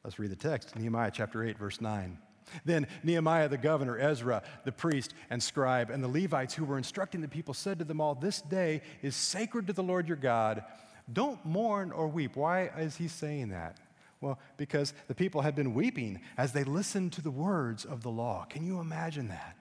Let's 0.05 0.19
read 0.19 0.31
the 0.31 0.37
text 0.37 0.73
Nehemiah 0.73 1.11
chapter 1.13 1.43
8, 1.43 1.57
verse 1.57 1.81
9. 1.81 2.17
Then 2.65 2.87
Nehemiah 3.03 3.49
the 3.49 3.57
governor, 3.57 3.97
Ezra 3.97 4.43
the 4.63 4.71
priest 4.71 5.13
and 5.29 5.41
scribe, 5.41 5.89
and 5.89 6.03
the 6.03 6.07
Levites 6.07 6.53
who 6.53 6.65
were 6.65 6.77
instructing 6.77 7.21
the 7.21 7.27
people 7.27 7.53
said 7.53 7.79
to 7.79 7.85
them 7.85 8.01
all, 8.01 8.15
This 8.15 8.41
day 8.41 8.81
is 9.01 9.15
sacred 9.15 9.67
to 9.67 9.73
the 9.73 9.83
Lord 9.83 10.07
your 10.07 10.17
God. 10.17 10.63
Don't 11.11 11.43
mourn 11.45 11.91
or 11.91 12.07
weep. 12.07 12.35
Why 12.35 12.71
is 12.77 12.97
he 12.97 13.07
saying 13.07 13.49
that? 13.49 13.77
Well, 14.21 14.39
because 14.57 14.93
the 15.07 15.15
people 15.15 15.41
had 15.41 15.55
been 15.55 15.73
weeping 15.73 16.21
as 16.37 16.51
they 16.51 16.63
listened 16.63 17.13
to 17.13 17.21
the 17.21 17.31
words 17.31 17.85
of 17.85 18.01
the 18.01 18.09
law. 18.09 18.45
Can 18.49 18.65
you 18.65 18.79
imagine 18.79 19.27
that? 19.27 19.56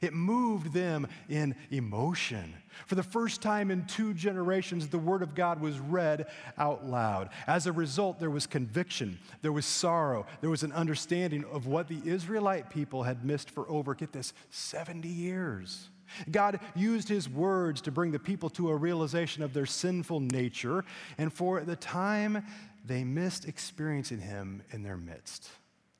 It 0.00 0.12
moved 0.12 0.72
them 0.72 1.06
in 1.28 1.54
emotion. 1.70 2.54
For 2.86 2.94
the 2.94 3.02
first 3.02 3.40
time 3.40 3.70
in 3.70 3.86
two 3.86 4.14
generations, 4.14 4.88
the 4.88 4.98
Word 4.98 5.22
of 5.22 5.34
God 5.34 5.60
was 5.60 5.78
read 5.78 6.26
out 6.58 6.84
loud. 6.84 7.30
As 7.46 7.66
a 7.66 7.72
result, 7.72 8.18
there 8.18 8.30
was 8.30 8.46
conviction, 8.46 9.18
there 9.42 9.52
was 9.52 9.64
sorrow, 9.64 10.26
there 10.40 10.50
was 10.50 10.62
an 10.62 10.72
understanding 10.72 11.44
of 11.50 11.66
what 11.66 11.88
the 11.88 12.00
Israelite 12.04 12.70
people 12.70 13.02
had 13.02 13.24
missed 13.24 13.50
for 13.50 13.68
over, 13.70 13.94
get 13.94 14.12
this, 14.12 14.32
70 14.50 15.08
years. 15.08 15.88
God 16.30 16.60
used 16.74 17.08
his 17.08 17.28
words 17.28 17.80
to 17.82 17.90
bring 17.90 18.12
the 18.12 18.18
people 18.18 18.50
to 18.50 18.68
a 18.68 18.76
realization 18.76 19.42
of 19.42 19.52
their 19.52 19.66
sinful 19.66 20.20
nature, 20.20 20.84
and 21.18 21.32
for 21.32 21.60
the 21.60 21.76
time, 21.76 22.44
they 22.84 23.02
missed 23.02 23.46
experiencing 23.46 24.20
him 24.20 24.62
in 24.70 24.82
their 24.82 24.96
midst. 24.96 25.50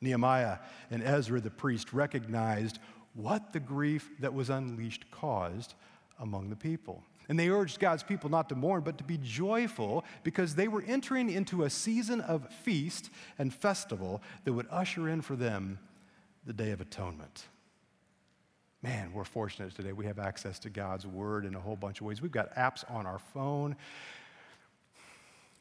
Nehemiah 0.00 0.58
and 0.90 1.02
Ezra 1.02 1.40
the 1.40 1.50
priest 1.50 1.92
recognized 1.92 2.78
what 3.16 3.52
the 3.52 3.60
grief 3.60 4.10
that 4.20 4.32
was 4.32 4.50
unleashed 4.50 5.10
caused 5.10 5.74
among 6.20 6.50
the 6.50 6.56
people. 6.56 7.02
And 7.28 7.38
they 7.38 7.48
urged 7.48 7.80
God's 7.80 8.04
people 8.04 8.30
not 8.30 8.48
to 8.50 8.54
mourn, 8.54 8.82
but 8.82 8.98
to 8.98 9.04
be 9.04 9.18
joyful 9.20 10.04
because 10.22 10.54
they 10.54 10.68
were 10.68 10.84
entering 10.86 11.28
into 11.28 11.64
a 11.64 11.70
season 11.70 12.20
of 12.20 12.48
feast 12.52 13.10
and 13.38 13.52
festival 13.52 14.22
that 14.44 14.52
would 14.52 14.68
usher 14.70 15.08
in 15.08 15.22
for 15.22 15.34
them 15.34 15.78
the 16.44 16.52
Day 16.52 16.70
of 16.70 16.80
Atonement. 16.80 17.46
Man, 18.82 19.12
we're 19.12 19.24
fortunate 19.24 19.74
today. 19.74 19.92
We 19.92 20.06
have 20.06 20.20
access 20.20 20.60
to 20.60 20.70
God's 20.70 21.06
Word 21.06 21.44
in 21.44 21.56
a 21.56 21.60
whole 21.60 21.74
bunch 21.74 22.00
of 22.00 22.06
ways. 22.06 22.22
We've 22.22 22.30
got 22.30 22.54
apps 22.54 22.88
on 22.88 23.06
our 23.06 23.18
phone. 23.18 23.74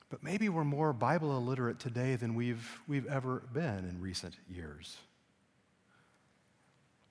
But 0.10 0.22
maybe 0.22 0.50
we're 0.50 0.64
more 0.64 0.94
Bible 0.94 1.36
illiterate 1.36 1.80
today 1.80 2.16
than 2.16 2.36
we've, 2.36 2.80
we've 2.88 3.08
ever 3.08 3.42
been 3.52 3.80
in 3.90 4.00
recent 4.00 4.36
years. 4.48 4.98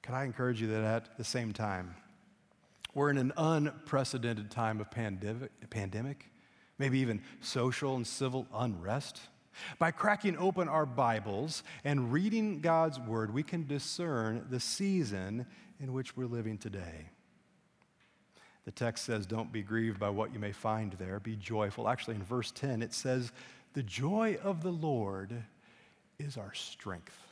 Can 0.05 0.15
I 0.15 0.25
encourage 0.25 0.61
you 0.61 0.67
that 0.67 0.85
at 0.85 1.17
the 1.17 1.25
same 1.25 1.55
time, 1.55 1.95
we're 2.93 3.09
in 3.09 3.17
an 3.17 3.33
unprecedented 3.39 4.51
time 4.51 4.79
of 4.83 4.91
pandemic, 4.91 5.51
pandemic, 5.71 6.31
maybe 6.79 6.99
even 6.99 7.23
social 7.41 7.97
and 7.97 8.07
civil 8.07 8.47
unrest. 8.53 9.19
By 9.79 9.93
cracking 9.93 10.37
open 10.37 10.69
our 10.69 10.85
Bibles 10.85 11.63
and 11.85 12.13
reading 12.13 12.61
God's 12.61 13.01
Word, 13.01 13.33
we 13.33 13.43
can 13.43 13.67
discern 13.67 14.45
the 14.51 14.61
season 14.61 15.47
in 15.81 15.95
which 15.95 16.15
we're 16.19 16.27
living 16.27 16.59
today. 16.59 17.09
The 18.67 18.73
text 18.73 19.07
says, 19.07 19.25
Don't 19.25 19.53
be 19.53 19.63
grieved 19.63 19.99
by 19.99 20.11
what 20.11 20.35
you 20.35 20.39
may 20.39 20.53
find 20.53 20.93
there, 20.93 21.19
be 21.19 21.35
joyful. 21.35 21.89
Actually, 21.89 22.17
in 22.17 22.25
verse 22.25 22.51
10, 22.51 22.83
it 22.83 22.93
says, 22.93 23.33
The 23.73 23.83
joy 23.83 24.37
of 24.45 24.63
the 24.63 24.71
Lord 24.71 25.45
is 26.19 26.37
our 26.37 26.53
strength. 26.53 27.24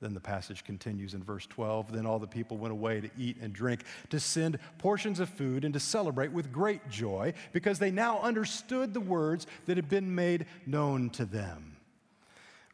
Then 0.00 0.14
the 0.14 0.20
passage 0.20 0.64
continues 0.64 1.14
in 1.14 1.24
verse 1.24 1.46
12. 1.46 1.92
Then 1.92 2.06
all 2.06 2.18
the 2.18 2.26
people 2.26 2.56
went 2.56 2.72
away 2.72 3.00
to 3.00 3.10
eat 3.18 3.36
and 3.40 3.52
drink, 3.52 3.82
to 4.10 4.20
send 4.20 4.58
portions 4.78 5.18
of 5.18 5.28
food, 5.28 5.64
and 5.64 5.74
to 5.74 5.80
celebrate 5.80 6.32
with 6.32 6.52
great 6.52 6.88
joy, 6.88 7.34
because 7.52 7.78
they 7.78 7.90
now 7.90 8.20
understood 8.20 8.94
the 8.94 9.00
words 9.00 9.46
that 9.66 9.76
had 9.76 9.88
been 9.88 10.14
made 10.14 10.46
known 10.66 11.10
to 11.10 11.24
them. 11.24 11.76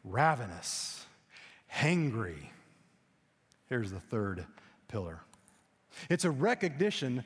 Ravenous, 0.03 1.03
hangry. 1.73 2.49
Here's 3.69 3.91
the 3.91 3.99
third 3.99 4.45
pillar 4.87 5.21
it's 6.09 6.25
a 6.25 6.31
recognition 6.31 7.23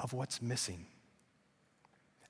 of 0.00 0.12
what's 0.12 0.42
missing. 0.42 0.86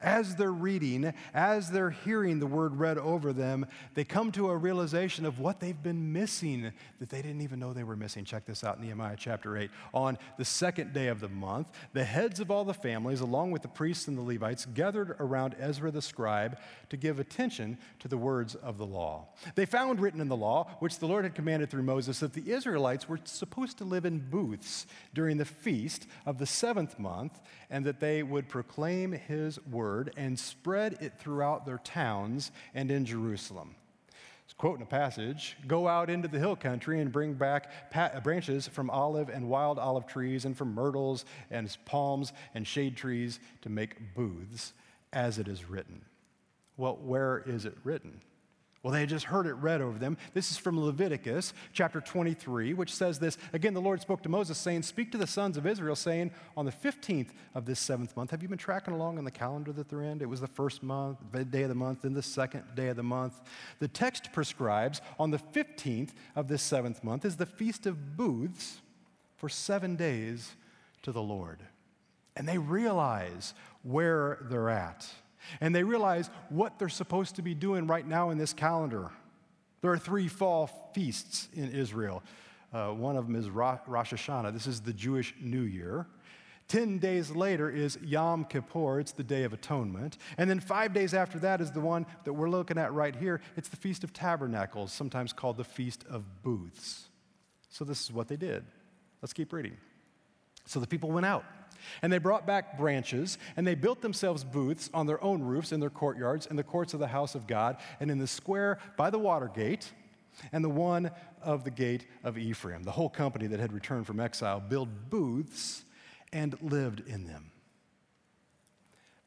As 0.01 0.37
they're 0.37 0.53
reading, 0.53 1.13
as 1.35 1.73
they're 1.73 1.91
hearing 1.91 2.39
the 2.39 2.47
word 2.47 2.79
read 2.79 2.99
over 2.99 3.33
them, 3.33 3.67
they 3.95 4.05
come 4.05 4.31
to 4.33 4.49
a 4.49 4.57
realization 4.57 5.27
of 5.27 5.41
what 5.41 5.59
they've 5.59 5.83
been 5.83 6.13
missing 6.13 6.73
that 7.01 7.09
they 7.09 7.21
didn't 7.21 7.41
even 7.41 7.59
know 7.59 7.73
they 7.73 7.83
were 7.83 7.97
missing. 7.97 8.25
Check 8.25 8.45
this 8.47 8.63
out 8.63 8.77
in 8.77 8.85
Nehemiah 8.85 9.17
chapter 9.19 9.57
8. 9.57 9.69
On 9.93 10.17
the 10.37 10.45
second 10.45 10.93
day 10.93 11.09
of 11.09 11.19
the 11.19 11.29
month, 11.29 11.73
the 11.95 12.05
heads 12.05 12.39
of 12.39 12.49
all 12.49 12.65
the 12.65 12.73
families, 12.73 13.21
along 13.21 13.51
with 13.51 13.63
the 13.63 13.69
priests 13.69 14.07
and 14.07 14.17
the 14.17 14.23
Levites, 14.23 14.67
gathered 14.67 15.17
around 15.19 15.57
Ezra 15.59 15.91
the 15.91 16.01
scribe 16.01 16.61
to 16.91 16.97
give 16.97 17.19
attention 17.19 17.77
to 17.99 18.07
the 18.07 18.17
words 18.17 18.55
of 18.55 18.79
the 18.79 18.87
law. 18.87 19.27
They 19.57 19.67
found 19.67 19.99
written 19.99 20.21
in 20.21 20.29
the 20.29 20.37
law, 20.37 20.77
which 20.79 21.01
the 21.01 21.09
Lord 21.09 21.25
had 21.25 21.35
commanded 21.35 21.71
through 21.71 21.83
Moses, 21.83 22.21
that 22.21 22.35
the 22.35 22.53
Israelites 22.53 23.09
were 23.09 23.19
supposed 23.25 23.79
to 23.79 23.85
live 23.85 24.05
in 24.05 24.21
booths 24.21 24.87
during 25.13 25.39
the 25.39 25.45
feast 25.45 26.07
of 26.25 26.39
the 26.39 26.47
seventh 26.47 27.01
month, 27.01 27.41
and 27.69 27.85
that 27.85 27.99
they 27.99 28.23
would 28.23 28.49
proclaim 28.49 29.11
his 29.11 29.59
word 29.67 29.88
word 29.89 30.13
and 30.17 30.39
spread 30.39 30.99
it 31.01 31.15
throughout 31.19 31.65
their 31.65 31.79
towns 31.79 32.53
and 32.75 32.91
in 32.91 33.07
Jerusalem. 33.07 33.75
It's 34.45 34.53
quoting 34.53 34.83
a 34.83 34.87
passage, 34.87 35.57
go 35.67 35.89
out 35.89 36.11
into 36.11 36.29
the 36.29 36.39
hill 36.39 36.57
country 36.57 37.01
and 37.01 37.13
bring 37.13 37.35
back 37.35 37.93
branches 38.23 38.69
from 38.69 38.91
olive 38.91 39.29
and 39.29 39.49
wild 39.49 39.79
olive 39.79 40.07
trees 40.07 40.45
and 40.45 40.57
from 40.57 40.75
myrtles 40.75 41.25
and 41.51 41.75
palms 41.85 42.33
and 42.55 42.67
shade 42.67 42.97
trees 42.97 43.41
to 43.63 43.69
make 43.69 44.15
booths, 44.15 44.73
as 45.13 45.39
it 45.39 45.49
is 45.49 45.69
written. 45.69 46.03
Well, 46.77 46.99
where 47.03 47.43
is 47.47 47.65
it 47.65 47.77
written? 47.83 48.21
Well, 48.83 48.93
they 48.93 49.01
had 49.01 49.09
just 49.09 49.25
heard 49.25 49.47
it 49.47 49.55
read 49.55 49.81
over 49.81 49.99
them. 49.99 50.17
This 50.35 50.53
is 50.53 50.57
from 50.57 50.81
Leviticus 50.81 51.53
chapter 51.73 52.01
23, 52.01 52.75
which 52.75 52.95
says 52.95 53.19
this 53.19 53.37
Again, 53.53 53.75
the 53.75 53.81
Lord 53.81 54.01
spoke 54.01 54.23
to 54.23 54.29
Moses, 54.29 54.57
saying, 54.57 54.83
Speak 54.83 55.11
to 55.13 55.19
the 55.19 55.27
sons 55.27 55.57
of 55.57 55.67
Israel, 55.67 55.97
saying, 55.97 56.31
On 56.57 56.65
the 56.65 56.71
15th 56.71 57.31
of 57.57 57.67
this 57.67 57.81
seventh 57.81 58.17
month, 58.17 58.31
have 58.31 58.41
you 58.41 58.49
been 58.49 58.57
tracking 58.57 58.95
along 58.95 59.19
on 59.19 59.25
the 59.25 59.33
calendar 59.33 59.73
that 59.73 59.89
they're 59.89 60.03
in? 60.03 60.21
It 60.23 60.29
was 60.29 60.41
the 60.41 60.47
first 60.47 60.85
month, 60.85 61.19
the 61.33 61.45
day 61.45 61.63
of 61.63 61.71
the 61.71 61.75
month, 61.75 62.03
then 62.03 62.15
the 62.15 62.23
second 62.23 62.63
day 62.77 62.87
of 62.89 62.97
the 62.97 63.03
month. 63.03 63.41
The 63.81 63.89
text 63.89 64.33
prescribes 64.33 65.01
on 65.19 65.33
the 65.33 65.39
15th 65.39 66.11
of 66.37 66.47
this 66.47 66.63
seventh 66.63 67.03
month 67.03 67.25
is 67.25 67.37
the 67.37 67.47
Feast 67.47 67.85
of 67.85 68.17
Booths 68.17 68.81
for 69.37 69.49
seven 69.49 69.97
days 69.97 70.55
to 71.03 71.11
the 71.11 71.23
Lord. 71.23 71.59
And 72.37 72.47
they 72.47 72.59
realize 72.59 73.55
where 73.83 74.39
they're 74.49 74.71
at 74.71 75.09
and 75.61 75.75
they 75.75 75.83
realize 75.83 76.31
what 76.49 76.79
they're 76.79 76.89
supposed 76.89 77.37
to 77.37 77.43
be 77.43 77.55
doing 77.55 77.87
right 77.87 78.07
now 78.07 78.31
in 78.31 78.39
this 78.39 78.53
calendar. 78.53 79.11
There 79.81 79.93
are 79.93 79.99
three 79.99 80.29
fall 80.29 80.91
feasts 80.95 81.49
in 81.55 81.71
Israel. 81.71 82.23
Uh, 82.73 82.89
one 82.89 83.17
of 83.17 83.27
them 83.27 83.37
is 83.37 83.49
Rosh 83.49 83.81
Hashanah. 83.87 84.53
This 84.53 84.67
is 84.67 84.81
the 84.81 84.93
Jewish 84.93 85.35
New 85.41 85.63
Year. 85.63 86.07
Ten 86.69 86.99
days 86.99 87.31
later 87.31 87.71
is 87.71 87.99
Yom 88.05 88.45
Kippur, 88.45 89.01
it's 89.01 89.13
the 89.13 89.25
Day 89.25 89.45
of 89.45 89.55
Atonement. 89.55 90.19
And 90.37 90.51
then 90.51 90.61
five 90.61 90.93
days 90.93 91.15
after 91.15 91.39
that 91.39 91.63
is 91.63 91.71
the 91.73 91.81
one 91.81 92.05
that 92.25 92.35
we're 92.35 92.51
looking 92.51 92.77
at 92.77 92.93
right 92.93 93.17
here. 93.17 93.41
It's 93.57 93.71
the 93.71 93.77
Feast 93.77 94.05
of 94.05 94.13
Tabernacles, 94.13 94.93
sometimes 94.93 95.33
called 95.33 95.57
the 95.57 95.65
Feast 95.65 96.05
of 96.11 96.43
Booths. 96.43 97.09
So 97.71 97.87
this 97.87 98.03
is 98.03 98.13
what 98.13 98.29
they 98.29 98.37
did. 98.37 98.65
Let's 99.23 99.33
keep 99.33 99.53
reading. 99.55 99.79
So 100.67 100.79
the 100.79 100.87
people 100.87 101.11
went 101.11 101.25
out 101.25 101.45
and 102.03 102.13
they 102.13 102.19
brought 102.19 102.47
back 102.47 102.79
branches, 102.79 103.39
and 103.57 103.67
they 103.67 103.75
built 103.75 104.01
themselves 104.01 104.45
booths 104.45 104.91
on 104.95 105.07
their 105.07 105.23
own 105.23 105.43
roofs 105.43 105.73
in 105.73 105.81
their 105.81 105.91
courtyards, 105.91 106.47
in 106.47 106.57
the 106.57 106.63
courts 106.63 106.95
of 106.95 107.01
the 107.01 107.09
house 107.09 107.35
of 107.35 107.47
God, 107.47 107.77
and 108.01 108.11
in 108.11 108.19
the 108.19 108.27
square 108.27 108.79
by 108.97 109.11
the 109.11 109.19
water 109.19 109.51
gate, 109.55 109.93
and 110.53 110.65
the 110.65 110.69
one 110.69 111.11
of 111.43 111.65
the 111.65 111.71
gate 111.71 112.07
of 112.25 112.39
Ephraim. 112.39 112.83
The 112.83 112.93
whole 112.93 113.09
company 113.09 113.47
that 113.49 113.61
had 113.61 113.73
returned 113.73 114.07
from 114.07 114.21
exile 114.21 114.61
built 114.61 114.89
booths 115.11 115.85
and 116.33 116.57
lived 116.63 117.03
in 117.07 117.27
them. 117.27 117.51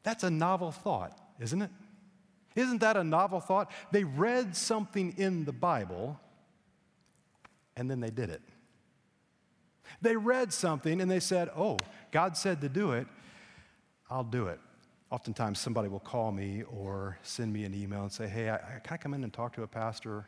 That's 0.02 0.24
a 0.24 0.30
novel 0.30 0.72
thought, 0.72 1.18
isn't 1.40 1.62
it? 1.62 1.70
Isn't 2.54 2.78
that 2.78 2.96
a 2.96 3.04
novel 3.04 3.40
thought? 3.40 3.70
They 3.92 4.04
read 4.04 4.56
something 4.56 5.14
in 5.16 5.44
the 5.44 5.52
Bible 5.52 6.20
and 7.76 7.90
then 7.90 8.00
they 8.00 8.10
did 8.10 8.30
it. 8.30 8.42
They 10.00 10.16
read 10.16 10.52
something 10.52 11.00
and 11.00 11.10
they 11.10 11.20
said, 11.20 11.50
Oh, 11.56 11.78
God 12.10 12.36
said 12.36 12.60
to 12.60 12.68
do 12.68 12.92
it, 12.92 13.06
I'll 14.10 14.24
do 14.24 14.46
it. 14.46 14.60
Oftentimes, 15.10 15.58
somebody 15.58 15.88
will 15.88 16.00
call 16.00 16.32
me 16.32 16.62
or 16.62 17.18
send 17.22 17.52
me 17.52 17.64
an 17.64 17.74
email 17.74 18.02
and 18.02 18.12
say, 18.12 18.28
Hey, 18.28 18.50
I, 18.50 18.58
can 18.82 18.94
I 18.94 18.96
come 18.96 19.14
in 19.14 19.24
and 19.24 19.32
talk 19.32 19.54
to 19.54 19.62
a 19.62 19.66
pastor? 19.66 20.26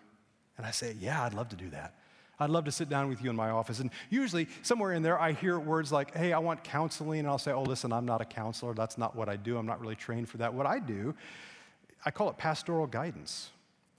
And 0.56 0.66
I 0.66 0.70
say, 0.70 0.94
Yeah, 1.00 1.22
I'd 1.22 1.34
love 1.34 1.48
to 1.50 1.56
do 1.56 1.70
that. 1.70 1.94
I'd 2.38 2.50
love 2.50 2.64
to 2.64 2.72
sit 2.72 2.88
down 2.88 3.08
with 3.08 3.22
you 3.22 3.30
in 3.30 3.36
my 3.36 3.50
office. 3.50 3.78
And 3.78 3.90
usually, 4.10 4.48
somewhere 4.62 4.92
in 4.92 5.02
there, 5.02 5.18
I 5.20 5.32
hear 5.32 5.58
words 5.58 5.92
like, 5.92 6.14
Hey, 6.14 6.32
I 6.32 6.38
want 6.38 6.64
counseling. 6.64 7.20
And 7.20 7.28
I'll 7.28 7.38
say, 7.38 7.52
Oh, 7.52 7.62
listen, 7.62 7.92
I'm 7.92 8.06
not 8.06 8.20
a 8.20 8.24
counselor. 8.24 8.74
That's 8.74 8.98
not 8.98 9.16
what 9.16 9.28
I 9.28 9.36
do. 9.36 9.56
I'm 9.56 9.66
not 9.66 9.80
really 9.80 9.96
trained 9.96 10.28
for 10.28 10.38
that. 10.38 10.52
What 10.52 10.66
I 10.66 10.78
do, 10.78 11.14
I 12.04 12.10
call 12.10 12.28
it 12.28 12.36
pastoral 12.36 12.86
guidance. 12.86 13.50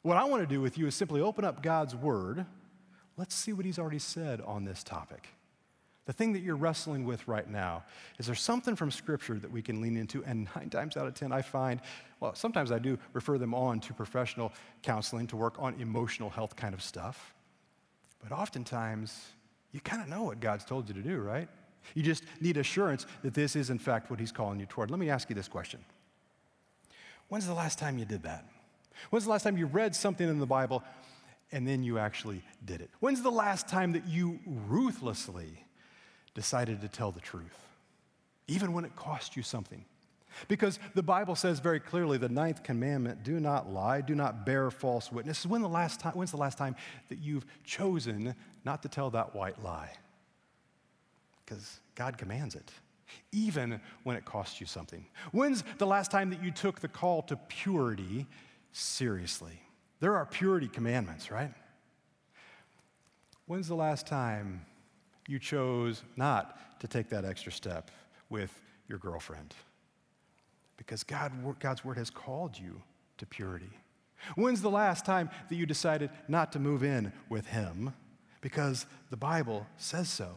What 0.03 0.17
I 0.17 0.25
want 0.25 0.43
to 0.43 0.47
do 0.47 0.61
with 0.61 0.77
you 0.77 0.85
is 0.85 0.93
simply 0.93 1.19
open 1.19 1.43
up 1.43 1.63
God's 1.63 1.95
word. 1.95 2.45
Let's 3.17 3.33
see 3.33 3.53
what 3.53 3.65
He's 3.65 3.79
already 3.79 3.97
said 3.99 4.39
on 4.41 4.65
this 4.65 4.83
topic. 4.83 5.29
The 6.05 6.13
thing 6.13 6.33
that 6.33 6.43
you're 6.43 6.55
wrestling 6.55 7.03
with 7.03 7.27
right 7.27 7.49
now, 7.49 7.83
is 8.19 8.27
there 8.27 8.35
something 8.35 8.75
from 8.75 8.91
Scripture 8.91 9.39
that 9.39 9.51
we 9.51 9.61
can 9.63 9.81
lean 9.81 9.97
into? 9.97 10.23
And 10.23 10.47
nine 10.55 10.69
times 10.69 10.97
out 10.97 11.07
of 11.07 11.15
10, 11.15 11.31
I 11.31 11.41
find, 11.41 11.81
well, 12.19 12.35
sometimes 12.35 12.71
I 12.71 12.77
do 12.77 12.99
refer 13.13 13.37
them 13.39 13.55
on 13.55 13.79
to 13.81 13.93
professional 13.93 14.53
counseling 14.83 15.25
to 15.27 15.35
work 15.35 15.55
on 15.57 15.79
emotional 15.81 16.29
health 16.29 16.55
kind 16.55 16.75
of 16.75 16.81
stuff. 16.83 17.33
But 18.21 18.31
oftentimes, 18.31 19.19
you 19.71 19.79
kind 19.79 20.01
of 20.01 20.07
know 20.07 20.23
what 20.23 20.39
God's 20.39 20.63
told 20.63 20.87
you 20.87 20.93
to 20.93 21.01
do, 21.01 21.17
right? 21.17 21.49
You 21.95 22.03
just 22.03 22.23
need 22.39 22.57
assurance 22.57 23.05
that 23.23 23.33
this 23.33 23.55
is, 23.55 23.69
in 23.69 23.79
fact, 23.79 24.09
what 24.09 24.19
He's 24.19 24.31
calling 24.31 24.59
you 24.59 24.65
toward. 24.65 24.91
Let 24.91 24.99
me 24.99 25.09
ask 25.09 25.29
you 25.29 25.35
this 25.35 25.47
question 25.47 25.83
When's 27.29 27.47
the 27.47 27.53
last 27.53 27.79
time 27.79 27.97
you 27.97 28.05
did 28.05 28.23
that? 28.23 28.45
When's 29.09 29.25
the 29.25 29.31
last 29.31 29.43
time 29.43 29.57
you 29.57 29.65
read 29.65 29.95
something 29.95 30.27
in 30.27 30.39
the 30.39 30.45
Bible 30.45 30.83
and 31.51 31.67
then 31.67 31.83
you 31.83 31.97
actually 31.97 32.43
did 32.63 32.81
it? 32.81 32.89
When's 32.99 33.21
the 33.21 33.31
last 33.31 33.67
time 33.67 33.91
that 33.93 34.07
you 34.07 34.39
ruthlessly 34.45 35.64
decided 36.35 36.81
to 36.81 36.87
tell 36.87 37.11
the 37.11 37.19
truth, 37.19 37.57
even 38.47 38.73
when 38.73 38.85
it 38.85 38.95
cost 38.95 39.35
you 39.35 39.41
something. 39.41 39.83
Because 40.47 40.79
the 40.93 41.01
Bible 41.01 41.35
says 41.35 41.59
very 41.59 41.79
clearly, 41.79 42.17
the 42.17 42.29
ninth 42.29 42.61
commandment, 42.61 43.23
do 43.23 43.39
not 43.39 43.71
lie, 43.71 44.01
do 44.01 44.13
not 44.13 44.45
bear 44.45 44.69
false 44.69 45.11
witness. 45.11 45.45
When 45.45 45.61
the 45.61 45.69
last 45.69 46.01
time, 46.01 46.13
when's 46.13 46.31
the 46.31 46.37
last 46.37 46.57
time 46.57 46.75
that 47.07 47.19
you've 47.19 47.45
chosen 47.63 48.35
not 48.65 48.83
to 48.83 48.89
tell 48.89 49.09
that 49.11 49.33
white 49.33 49.63
lie? 49.63 49.91
Because 51.45 51.79
God 51.95 52.17
commands 52.17 52.53
it, 52.53 52.69
even 53.31 53.79
when 54.03 54.17
it 54.17 54.25
costs 54.25 54.59
you 54.59 54.67
something. 54.67 55.05
When's 55.31 55.63
the 55.77 55.87
last 55.87 56.11
time 56.11 56.29
that 56.31 56.43
you 56.43 56.51
took 56.51 56.81
the 56.81 56.89
call 56.89 57.21
to 57.23 57.37
purity 57.47 58.27
seriously? 58.73 59.61
There 60.01 60.17
are 60.17 60.25
purity 60.25 60.67
commandments, 60.67 61.31
right? 61.31 61.53
When's 63.45 63.69
the 63.69 63.75
last 63.75 64.05
time 64.05 64.65
you 65.27 65.39
chose 65.39 66.03
not 66.15 66.79
to 66.79 66.87
take 66.87 67.09
that 67.09 67.25
extra 67.25 67.51
step 67.51 67.91
with 68.29 68.51
your 68.87 68.97
girlfriend. 68.97 69.53
Because 70.77 71.03
God, 71.03 71.31
God's 71.59 71.83
word 71.83 71.97
has 71.97 72.09
called 72.09 72.57
you 72.57 72.81
to 73.17 73.25
purity. 73.25 73.71
When's 74.35 74.61
the 74.61 74.69
last 74.69 75.05
time 75.05 75.29
that 75.49 75.55
you 75.55 75.65
decided 75.65 76.09
not 76.27 76.51
to 76.53 76.59
move 76.59 76.83
in 76.83 77.13
with 77.29 77.47
him? 77.47 77.93
Because 78.41 78.85
the 79.09 79.17
Bible 79.17 79.65
says 79.77 80.09
so. 80.09 80.29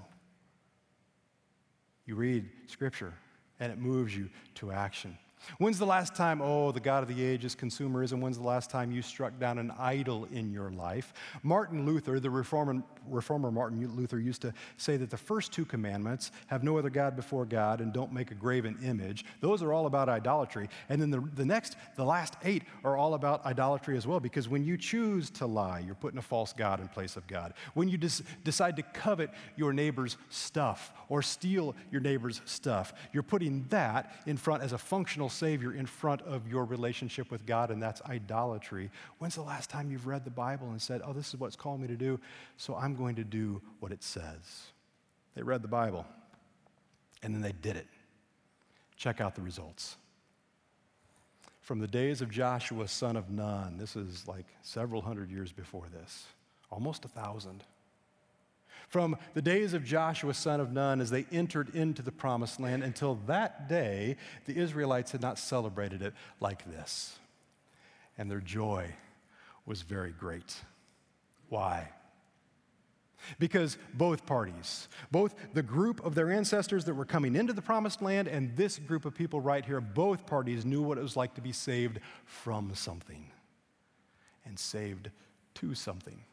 You 2.07 2.15
read 2.15 2.49
scripture 2.67 3.15
and 3.61 3.73
it 3.73 3.79
moves 3.79 4.17
you 4.17 4.31
to 4.57 4.71
action. 4.71 5.19
When's 5.59 5.79
the 5.79 5.87
last 5.87 6.15
time, 6.15 6.41
oh, 6.43 6.73
the 6.73 6.81
God 6.81 7.03
of 7.03 7.09
the 7.09 7.25
age 7.25 7.45
is 7.45 7.57
consumerism? 7.57 8.21
When's 8.21 8.39
the 8.39 8.47
last 8.47 8.71
time 8.71 8.93
you 8.93 9.03
struck 9.03 9.39
down 9.39 9.59
an 9.59 9.73
idol 9.79 10.27
in 10.33 10.53
your 10.53 10.71
life? 10.71 11.13
Martin 11.43 11.87
Luther, 11.87 12.21
the 12.21 12.31
reformer, 12.31 12.83
reformer 13.09 13.51
Martin 13.51 13.97
Luther, 13.97 14.19
used 14.19 14.43
to 14.43 14.53
say 14.77 14.97
that 14.97 15.11
the 15.11 15.17
first 15.17 15.53
two 15.53 15.65
commandments 15.65 16.33
have 16.49 16.63
no 16.63 16.79
other 16.79 16.91
God 16.91 17.17
before 17.17 17.45
God 17.45 17.81
and 17.81 17.93
don't 17.93 18.13
make 18.13 18.31
a 18.31 18.35
graven 18.35 18.77
image. 18.85 19.25
Those 19.41 19.63
are 19.63 19.73
all 19.73 19.87
about 19.87 20.09
idolatry. 20.09 20.69
And 20.89 21.01
then 21.01 21.11
the, 21.11 21.21
the 21.35 21.45
next, 21.45 21.77
the 21.97 22.05
last 22.05 22.35
eight 22.45 22.65
are 22.85 22.97
all 22.97 23.15
about 23.15 23.45
idolatry 23.47 23.97
as 23.97 24.07
well, 24.07 24.21
because 24.21 24.49
when 24.49 24.65
you 24.65 24.77
choose 24.77 25.31
to 25.31 25.47
lie, 25.47 25.79
you're 25.81 25.95
putting 25.95 26.19
a 26.19 26.23
false 26.23 26.53
God 26.53 26.81
in 26.81 26.89
place 26.89 27.17
of 27.17 27.27
God. 27.27 27.55
When 27.75 27.89
you 27.89 27.97
des- 27.97 28.23
decide 28.45 28.77
to 28.77 28.83
covet 28.83 29.31
your 29.57 29.73
neighbor's 29.73 30.17
stuff 30.29 30.93
or 31.09 31.23
steal 31.23 31.75
your 31.91 32.01
neighbor's 32.01 32.41
stuff, 32.45 32.93
you're 33.13 33.23
putting 33.23 33.65
that 33.71 34.13
in 34.27 34.37
front 34.37 34.63
as 34.63 34.73
a 34.73 34.79
functional 34.79 35.28
Savior 35.29 35.73
in 35.73 35.87
front 35.87 36.23
of 36.23 36.49
your 36.49 36.65
relationship 36.65 37.31
with 37.31 37.47
God, 37.47 37.71
and 37.71 37.83
that's 37.83 38.03
idolatry. 38.03 38.91
When's 39.19 39.35
the 39.35 39.43
last 39.43 39.71
time 39.71 39.91
you've 39.91 40.07
read 40.07 40.25
the 40.25 40.31
Bible 40.31 40.71
and 40.71 40.81
said, 40.81 41.03
Oh, 41.05 41.13
this 41.13 41.29
is 41.29 41.41
what's 41.41 41.57
called 41.57 41.81
me 41.81 41.89
to 41.89 41.97
do, 41.97 42.21
so 42.57 42.75
I'm 42.75 42.95
going 42.95 43.17
to 43.17 43.25
do 43.25 43.61
what 43.81 43.93
it 43.93 44.03
says? 44.03 44.67
They 45.35 45.43
read 45.43 45.63
the 45.63 45.69
Bible, 45.69 46.07
and 47.23 47.35
then 47.35 47.43
they 47.43 47.53
did 47.53 47.77
it. 47.77 47.87
Check 48.97 49.21
out 49.21 49.35
the 49.35 49.43
results. 49.43 49.97
From 51.61 51.79
the 51.79 51.87
days 51.87 52.23
of 52.23 52.31
Joshua, 52.31 52.89
son 52.89 53.17
of 53.17 53.31
Nun, 53.31 53.77
this 53.77 53.95
is 53.95 54.27
like 54.27 54.47
several 54.63 55.03
hundred 55.03 55.31
years 55.31 55.53
before 55.53 55.87
this, 55.93 56.25
almost 56.71 57.05
a 57.05 57.09
thousand. 57.09 57.63
From 58.89 59.17
the 59.35 59.43
days 59.43 59.75
of 59.75 59.85
Joshua, 59.85 60.33
son 60.35 60.61
of 60.61 60.73
Nun, 60.73 61.01
as 61.01 61.11
they 61.11 61.27
entered 61.31 61.75
into 61.75 62.03
the 62.03 62.11
promised 62.11 62.59
land 62.59 62.83
until 62.83 63.17
that 63.27 63.69
day, 63.69 64.17
the 64.47 64.57
Israelites 64.57 65.13
had 65.13 65.21
not 65.21 65.39
celebrated 65.39 66.01
it 66.03 66.15
like 66.41 66.65
this. 66.65 67.19
And 68.17 68.31
their 68.31 68.41
joy 68.41 68.95
was 69.67 69.83
very 69.83 70.11
great. 70.11 70.57
Why? 71.51 71.91
Because 73.39 73.77
both 73.93 74.25
parties, 74.25 74.89
both 75.11 75.35
the 75.53 75.63
group 75.63 76.05
of 76.05 76.15
their 76.15 76.31
ancestors 76.31 76.85
that 76.87 76.95
were 76.95 77.05
coming 77.05 77.37
into 77.37 77.53
the 77.53 77.61
promised 77.61 78.01
land 78.01 78.27
and 78.27 78.57
this 78.57 78.79
group 78.79 79.05
of 79.05 79.15
people 79.15 79.41
right 79.41 79.65
here, 79.65 79.81
both 79.81 80.25
parties 80.25 80.65
knew 80.65 80.83
what 80.83 80.97
it 80.97 81.03
was 81.03 81.17
like 81.17 81.35
to 81.35 81.41
be 81.43 81.53
saved 81.53 82.01
from 82.25 82.75
something 82.75 83.31
and 84.47 84.59
saved 84.59 85.11
to 85.55 85.75
something. 85.75 86.25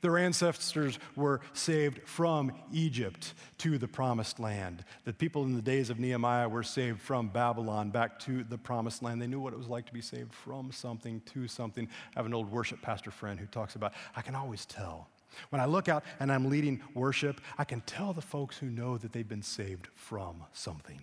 Their 0.00 0.18
ancestors 0.18 0.98
were 1.16 1.40
saved 1.52 2.00
from 2.04 2.52
Egypt 2.72 3.34
to 3.58 3.78
the 3.78 3.88
promised 3.88 4.38
land. 4.38 4.84
The 5.04 5.12
people 5.12 5.44
in 5.44 5.54
the 5.54 5.62
days 5.62 5.90
of 5.90 5.98
Nehemiah 5.98 6.48
were 6.48 6.62
saved 6.62 7.00
from 7.00 7.28
Babylon 7.28 7.90
back 7.90 8.18
to 8.20 8.44
the 8.44 8.58
promised 8.58 9.02
land. 9.02 9.20
They 9.20 9.26
knew 9.26 9.40
what 9.40 9.52
it 9.52 9.58
was 9.58 9.68
like 9.68 9.86
to 9.86 9.92
be 9.92 10.00
saved 10.00 10.32
from 10.32 10.70
something 10.72 11.20
to 11.32 11.48
something. 11.48 11.88
I 12.14 12.18
have 12.18 12.26
an 12.26 12.34
old 12.34 12.50
worship 12.50 12.82
pastor 12.82 13.10
friend 13.10 13.38
who 13.38 13.46
talks 13.46 13.74
about, 13.74 13.92
I 14.14 14.22
can 14.22 14.34
always 14.34 14.64
tell. 14.66 15.08
When 15.50 15.60
I 15.60 15.66
look 15.66 15.88
out 15.88 16.04
and 16.18 16.32
I'm 16.32 16.48
leading 16.48 16.82
worship, 16.94 17.40
I 17.58 17.64
can 17.64 17.80
tell 17.82 18.12
the 18.12 18.20
folks 18.20 18.58
who 18.58 18.66
know 18.66 18.98
that 18.98 19.12
they've 19.12 19.28
been 19.28 19.42
saved 19.42 19.88
from 19.94 20.44
something. 20.52 21.00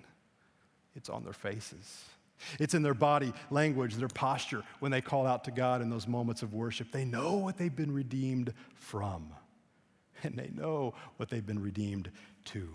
It's 0.96 1.10
on 1.10 1.24
their 1.24 1.34
faces. 1.34 2.06
It's 2.60 2.74
in 2.74 2.84
their 2.84 2.94
body 2.94 3.34
language, 3.50 3.96
their 3.96 4.08
posture 4.08 4.64
when 4.80 4.92
they 4.92 5.02
call 5.02 5.26
out 5.26 5.44
to 5.46 5.52
God 5.52 5.82
in 5.82 5.90
those 5.90 6.08
moments 6.08 6.44
of 6.44 6.54
worship. 6.54 6.92
They 6.92 7.06
know 7.06 7.36
what 7.36 7.58
they've 7.58 7.76
been 7.76 7.94
redeemed 7.94 8.54
from, 8.76 9.34
and 10.24 10.36
they 10.38 10.50
know 10.54 10.94
what 11.18 11.30
they've 11.30 11.46
been 11.46 11.62
redeemed 11.62 12.12
to. 12.46 12.70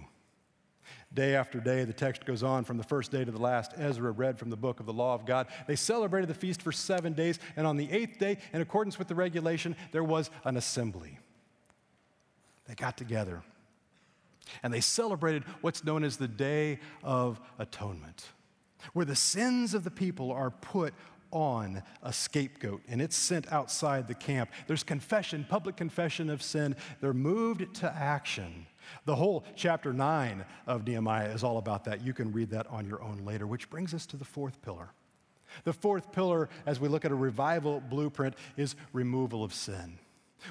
Day 1.15 1.37
after 1.37 1.61
day, 1.61 1.85
the 1.85 1.93
text 1.93 2.25
goes 2.25 2.43
on 2.43 2.65
from 2.65 2.77
the 2.77 2.83
first 2.83 3.11
day 3.13 3.25
to 3.25 3.31
the 3.31 3.41
last. 3.41 3.73
Ezra 3.77 4.11
read 4.11 4.39
from 4.39 4.51
the 4.51 4.57
book 4.57 4.81
of 4.81 4.87
the 4.87 4.93
law 4.93 5.15
of 5.15 5.25
God. 5.25 5.47
They 5.67 5.77
celebrated 5.77 6.29
the 6.29 6.35
feast 6.35 6.61
for 6.61 6.73
seven 6.73 7.13
days, 7.13 7.39
and 7.57 7.67
on 7.67 7.77
the 7.77 7.91
eighth 7.91 8.19
day, 8.19 8.39
in 8.53 8.61
accordance 8.61 8.99
with 8.99 9.09
the 9.09 9.15
regulation, 9.15 9.77
there 9.93 10.05
was 10.05 10.31
an 10.45 10.57
assembly. 10.57 11.19
They 12.67 12.75
got 12.75 12.97
together 12.97 13.43
and 14.63 14.73
they 14.73 14.81
celebrated 14.81 15.45
what's 15.61 15.85
known 15.85 16.05
as 16.05 16.17
the 16.17 16.29
Day 16.29 16.81
of 17.03 17.41
Atonement 17.59 18.27
where 18.93 19.05
the 19.05 19.17
sins 19.17 19.75
of 19.75 19.85
the 19.85 19.91
people 19.91 20.33
are 20.33 20.51
put 20.51 20.95
on 21.31 21.83
a 22.03 22.13
scapegoat 22.13 22.83
and 22.89 23.01
it's 23.01 23.17
sent 23.17 23.51
outside 23.51 24.07
the 24.07 24.15
camp. 24.15 24.51
There's 24.67 24.85
confession, 24.85 25.47
public 25.49 25.77
confession 25.77 26.31
of 26.31 26.43
sin. 26.43 26.77
They're 27.01 27.15
moved 27.15 27.75
to 27.77 27.93
action. 27.93 28.67
The 29.07 29.17
whole 29.17 29.45
chapter 29.57 29.93
9 29.93 30.45
of 30.67 30.87
Nehemiah 30.87 31.31
is 31.31 31.43
all 31.43 31.59
about 31.59 31.85
that. 31.85 32.03
You 32.03 32.13
can 32.13 32.33
read 32.33 32.51
that 32.51 32.67
on 32.67 32.87
your 32.87 33.03
own 33.03 33.25
later, 33.25 33.47
which 33.47 33.71
brings 33.71 33.95
us 33.95 34.07
to 34.07 34.17
the 34.17 34.25
fourth 34.25 34.61
pillar. 34.63 34.91
The 35.65 35.73
fourth 35.73 36.13
pillar, 36.13 36.49
as 36.67 36.81
we 36.81 36.89
look 36.89 37.05
at 37.05 37.13
a 37.13 37.17
revival 37.17 37.81
blueprint, 37.81 38.35
is 38.57 38.75
removal 38.93 39.43
of 39.45 39.55
sin 39.55 39.99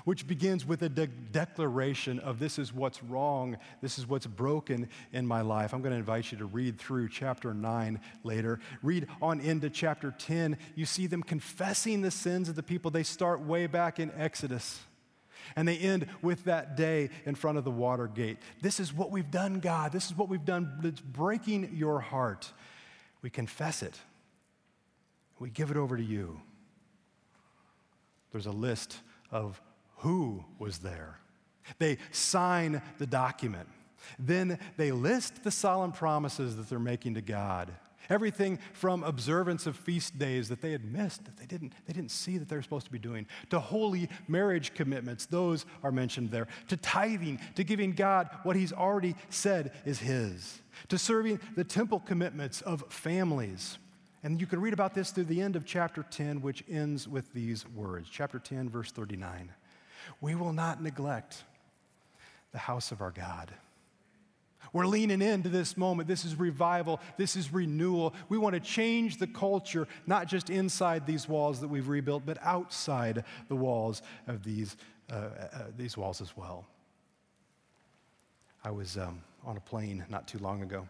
which 0.06 0.28
begins 0.28 0.66
with 0.66 0.82
a 0.82 0.89
de- 0.89 1.08
declaration 1.08 2.20
of 2.20 2.39
this 2.39 2.60
is 2.60 2.74
what's 2.74 3.04
wrong, 3.04 3.58
this 3.82 3.98
is 3.98 4.08
what's 4.08 4.28
broken 4.28 4.89
in 5.12 5.26
my 5.26 5.42
life. 5.42 5.74
I'm 5.74 5.82
going 5.82 5.94
to 5.94 5.98
invite 5.98 6.32
you 6.32 6.38
to 6.39 6.46
read 6.46 6.80
through 6.80 7.10
chapter 7.10 7.54
9 7.54 8.00
later. 8.24 8.60
Read 8.82 9.08
on 9.22 9.39
into 9.39 9.70
chapter 9.70 10.14
10. 10.18 10.58
You 10.76 10.86
see 10.86 11.08
them 11.08 11.24
confessing 11.24 12.02
the 12.02 12.12
sins 12.12 12.50
of 12.50 12.56
the 12.56 12.64
people. 12.64 12.92
They 12.92 13.04
start 13.04 13.42
way 13.42 13.68
back 13.68 14.00
in 14.00 14.12
Exodus. 14.16 14.80
And 15.56 15.68
they 15.68 15.78
end 15.78 16.08
with 16.22 16.44
that 16.46 16.78
day 16.78 17.10
in 17.26 17.36
front 17.36 17.58
of 17.58 17.64
the 17.64 17.72
water 17.72 18.08
gate. 18.08 18.38
This 18.62 18.80
is 18.80 18.94
what 18.94 19.12
we've 19.12 19.32
done, 19.32 19.60
God. 19.60 19.92
This 19.92 20.06
is 20.06 20.16
what 20.16 20.30
we've 20.30 20.46
done. 20.46 20.80
It's 20.84 21.02
breaking 21.02 21.72
your 21.74 22.00
heart. 22.00 22.52
We 23.22 23.30
confess 23.30 23.84
it. 23.84 24.00
We 25.39 25.50
give 25.50 25.72
it 25.72 25.78
over 25.78 25.98
to 25.98 26.04
you. 26.04 26.39
There's 28.32 28.46
a 28.46 28.52
list 28.52 28.98
of 29.32 29.62
who 30.02 30.43
was 30.60 30.80
there. 30.80 31.20
They 31.80 31.97
sign 32.12 32.82
the 32.97 33.06
document. 33.06 33.68
Then 34.18 34.60
they 34.78 34.91
list 34.91 35.43
the 35.43 35.52
solemn 35.52 35.91
promises 35.91 36.56
that 36.58 36.70
they're 36.70 36.80
making 36.80 37.14
to 37.16 37.22
God. 37.22 37.72
Everything 38.10 38.58
from 38.74 39.04
observance 39.04 39.68
of 39.68 39.76
feast 39.76 40.18
days 40.18 40.49
that 40.49 40.60
they 40.60 40.72
had 40.72 40.84
missed, 40.84 41.24
that 41.26 41.38
they 41.38 41.45
didn't, 41.45 41.74
they 41.86 41.93
didn't 41.93 42.10
see 42.10 42.39
that 42.39 42.49
they 42.49 42.56
were 42.56 42.64
supposed 42.64 42.88
to 42.88 42.91
be 42.91 42.99
doing, 42.99 43.28
to 43.52 43.60
holy 43.60 44.10
marriage 44.28 44.74
commitments, 44.74 45.28
those 45.28 45.66
are 45.84 45.91
mentioned 45.91 46.32
there, 46.32 46.47
to 46.68 46.78
tithing, 46.78 47.39
to 47.56 47.64
giving 47.64 47.93
God 47.93 48.30
what 48.41 48.56
He's 48.56 48.74
already 48.74 49.16
said 49.30 49.72
is 49.86 49.99
His, 49.99 50.62
to 50.89 50.97
serving 50.97 51.39
the 51.56 51.64
temple 51.64 51.99
commitments 51.99 52.62
of 52.62 52.84
families. 52.89 53.78
And 54.24 54.41
you 54.41 54.47
can 54.47 54.60
read 54.60 54.74
about 54.74 54.95
this 54.95 55.12
through 55.12 55.26
the 55.26 55.41
end 55.41 55.56
of 55.56 55.64
chapter 55.64 56.04
10, 56.04 56.41
which 56.41 56.64
ends 56.70 57.08
with 57.08 57.32
these 57.34 57.68
words. 57.70 58.10
Chapter 58.12 58.39
10, 58.39 58.68
verse 58.68 58.91
39 58.91 59.52
we 60.20 60.36
will 60.36 60.54
not 60.54 60.82
neglect 60.82 61.43
the 62.52 62.58
house 62.58 62.91
of 62.91 63.02
our 63.02 63.12
God. 63.12 63.52
We're 64.74 64.86
leaning 64.86 65.22
into 65.22 65.49
this 65.49 65.76
moment. 65.76 66.08
This 66.08 66.24
is 66.24 66.36
revival. 66.36 67.02
This 67.18 67.36
is 67.36 67.52
renewal. 67.52 68.14
We 68.30 68.38
want 68.38 68.54
to 68.54 68.60
change 68.60 69.18
the 69.18 69.28
culture, 69.28 69.88
not 70.08 70.28
just 70.28 70.49
inside 70.49 71.06
these 71.06 71.28
walls 71.28 71.60
that 71.60 71.68
we've 71.68 71.89
rebuilt, 71.89 72.24
but 72.26 72.38
outside 72.41 73.26
the 73.49 73.56
walls 73.56 74.02
of 74.28 74.43
these, 74.43 74.78
uh, 75.12 75.16
uh, 75.16 75.64
these 75.78 75.97
walls 75.97 76.22
as 76.22 76.38
well. 76.38 76.66
I 78.64 78.72
was 78.72 78.97
um, 78.97 79.22
on 79.43 79.58
a 79.58 79.62
plane 79.62 80.06
not 80.10 80.28
too 80.28 80.38
long 80.38 80.62
ago. 80.62 80.88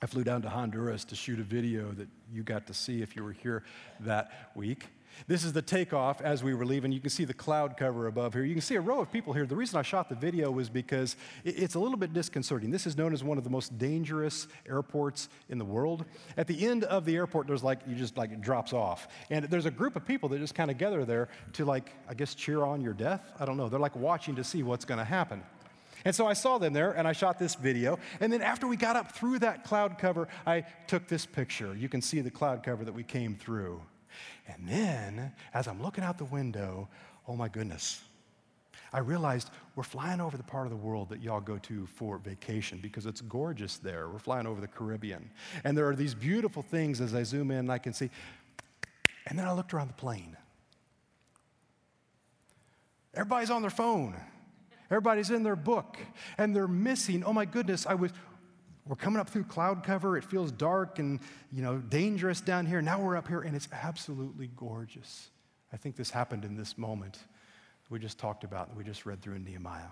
I 0.00 0.06
flew 0.06 0.24
down 0.24 0.42
to 0.42 0.48
Honduras 0.48 1.04
to 1.06 1.16
shoot 1.16 1.40
a 1.40 1.44
video 1.44 1.92
that 1.92 2.08
you 2.32 2.42
got 2.42 2.66
to 2.66 2.74
see 2.74 3.02
if 3.02 3.16
you 3.16 3.24
were 3.24 3.32
here 3.32 3.64
that 4.00 4.50
week. 4.54 4.86
This 5.26 5.44
is 5.44 5.52
the 5.52 5.62
takeoff 5.62 6.20
as 6.20 6.42
we 6.42 6.54
were 6.54 6.64
leaving. 6.64 6.92
You 6.92 7.00
can 7.00 7.10
see 7.10 7.24
the 7.24 7.34
cloud 7.34 7.76
cover 7.76 8.06
above 8.06 8.34
here. 8.34 8.44
You 8.44 8.54
can 8.54 8.62
see 8.62 8.74
a 8.74 8.80
row 8.80 9.00
of 9.00 9.12
people 9.12 9.32
here. 9.32 9.46
The 9.46 9.56
reason 9.56 9.78
I 9.78 9.82
shot 9.82 10.08
the 10.08 10.14
video 10.14 10.50
was 10.50 10.68
because 10.68 11.16
it's 11.44 11.74
a 11.74 11.78
little 11.78 11.96
bit 11.96 12.12
disconcerting. 12.12 12.70
This 12.70 12.86
is 12.86 12.96
known 12.96 13.12
as 13.12 13.22
one 13.22 13.38
of 13.38 13.44
the 13.44 13.50
most 13.50 13.78
dangerous 13.78 14.48
airports 14.68 15.28
in 15.48 15.58
the 15.58 15.64
world. 15.64 16.04
At 16.36 16.46
the 16.46 16.66
end 16.66 16.84
of 16.84 17.04
the 17.04 17.16
airport, 17.16 17.46
there's 17.46 17.62
like, 17.62 17.80
you 17.86 17.94
just 17.94 18.16
like, 18.16 18.32
it 18.32 18.40
drops 18.40 18.72
off. 18.72 19.08
And 19.30 19.44
there's 19.46 19.66
a 19.66 19.70
group 19.70 19.96
of 19.96 20.06
people 20.06 20.28
that 20.30 20.38
just 20.38 20.54
kind 20.54 20.70
of 20.70 20.78
gather 20.78 21.04
there 21.04 21.28
to, 21.54 21.64
like, 21.64 21.92
I 22.08 22.14
guess, 22.14 22.34
cheer 22.34 22.64
on 22.64 22.80
your 22.80 22.94
death. 22.94 23.32
I 23.38 23.44
don't 23.44 23.56
know. 23.56 23.68
They're 23.68 23.80
like 23.80 23.96
watching 23.96 24.36
to 24.36 24.44
see 24.44 24.62
what's 24.62 24.84
going 24.84 24.98
to 24.98 25.04
happen. 25.04 25.42
And 26.04 26.14
so 26.14 26.26
I 26.26 26.32
saw 26.32 26.58
them 26.58 26.72
there 26.72 26.92
and 26.92 27.06
I 27.06 27.12
shot 27.12 27.38
this 27.38 27.54
video. 27.54 27.98
And 28.20 28.32
then 28.32 28.42
after 28.42 28.66
we 28.66 28.76
got 28.76 28.96
up 28.96 29.12
through 29.12 29.38
that 29.40 29.64
cloud 29.64 29.98
cover, 29.98 30.28
I 30.46 30.64
took 30.86 31.06
this 31.06 31.26
picture. 31.26 31.76
You 31.76 31.88
can 31.88 32.02
see 32.02 32.20
the 32.20 32.30
cloud 32.30 32.62
cover 32.62 32.84
that 32.84 32.92
we 32.92 33.04
came 33.04 33.36
through. 33.36 33.80
And 34.48 34.68
then, 34.68 35.32
as 35.54 35.68
I'm 35.68 35.82
looking 35.82 36.04
out 36.04 36.18
the 36.18 36.24
window, 36.24 36.88
oh 37.26 37.36
my 37.36 37.48
goodness, 37.48 38.02
I 38.92 38.98
realized 38.98 39.50
we're 39.74 39.84
flying 39.84 40.20
over 40.20 40.36
the 40.36 40.42
part 40.42 40.66
of 40.66 40.70
the 40.70 40.76
world 40.76 41.08
that 41.08 41.22
y'all 41.22 41.40
go 41.40 41.56
to 41.58 41.86
for 41.86 42.18
vacation 42.18 42.78
because 42.82 43.06
it's 43.06 43.22
gorgeous 43.22 43.78
there. 43.78 44.08
We're 44.08 44.18
flying 44.18 44.46
over 44.46 44.60
the 44.60 44.68
Caribbean. 44.68 45.30
And 45.64 45.76
there 45.76 45.88
are 45.88 45.96
these 45.96 46.14
beautiful 46.14 46.62
things 46.62 47.00
as 47.00 47.14
I 47.14 47.22
zoom 47.22 47.50
in, 47.50 47.70
I 47.70 47.78
can 47.78 47.94
see. 47.94 48.10
And 49.26 49.38
then 49.38 49.46
I 49.46 49.52
looked 49.52 49.72
around 49.72 49.88
the 49.88 49.94
plane. 49.94 50.36
Everybody's 53.14 53.50
on 53.50 53.62
their 53.62 53.70
phone. 53.70 54.14
Everybody's 54.90 55.30
in 55.30 55.42
their 55.42 55.56
book. 55.56 55.96
And 56.36 56.54
they're 56.54 56.68
missing, 56.68 57.24
oh 57.24 57.32
my 57.32 57.46
goodness, 57.46 57.86
I 57.86 57.94
was 57.94 58.10
we're 58.86 58.96
coming 58.96 59.20
up 59.20 59.28
through 59.28 59.44
cloud 59.44 59.84
cover. 59.84 60.16
It 60.16 60.24
feels 60.24 60.50
dark 60.50 60.98
and, 60.98 61.20
you 61.52 61.62
know, 61.62 61.78
dangerous 61.78 62.40
down 62.40 62.66
here. 62.66 62.82
Now 62.82 63.00
we're 63.00 63.16
up 63.16 63.28
here 63.28 63.42
and 63.42 63.54
it's 63.54 63.68
absolutely 63.72 64.50
gorgeous. 64.56 65.30
I 65.72 65.76
think 65.76 65.96
this 65.96 66.10
happened 66.10 66.44
in 66.44 66.56
this 66.56 66.76
moment 66.76 67.18
we 67.92 67.98
just 67.98 68.18
talked 68.18 68.42
about 68.42 68.68
and 68.68 68.76
we 68.76 68.82
just 68.82 69.04
read 69.04 69.20
through 69.20 69.34
in 69.34 69.44
Nehemiah. 69.44 69.90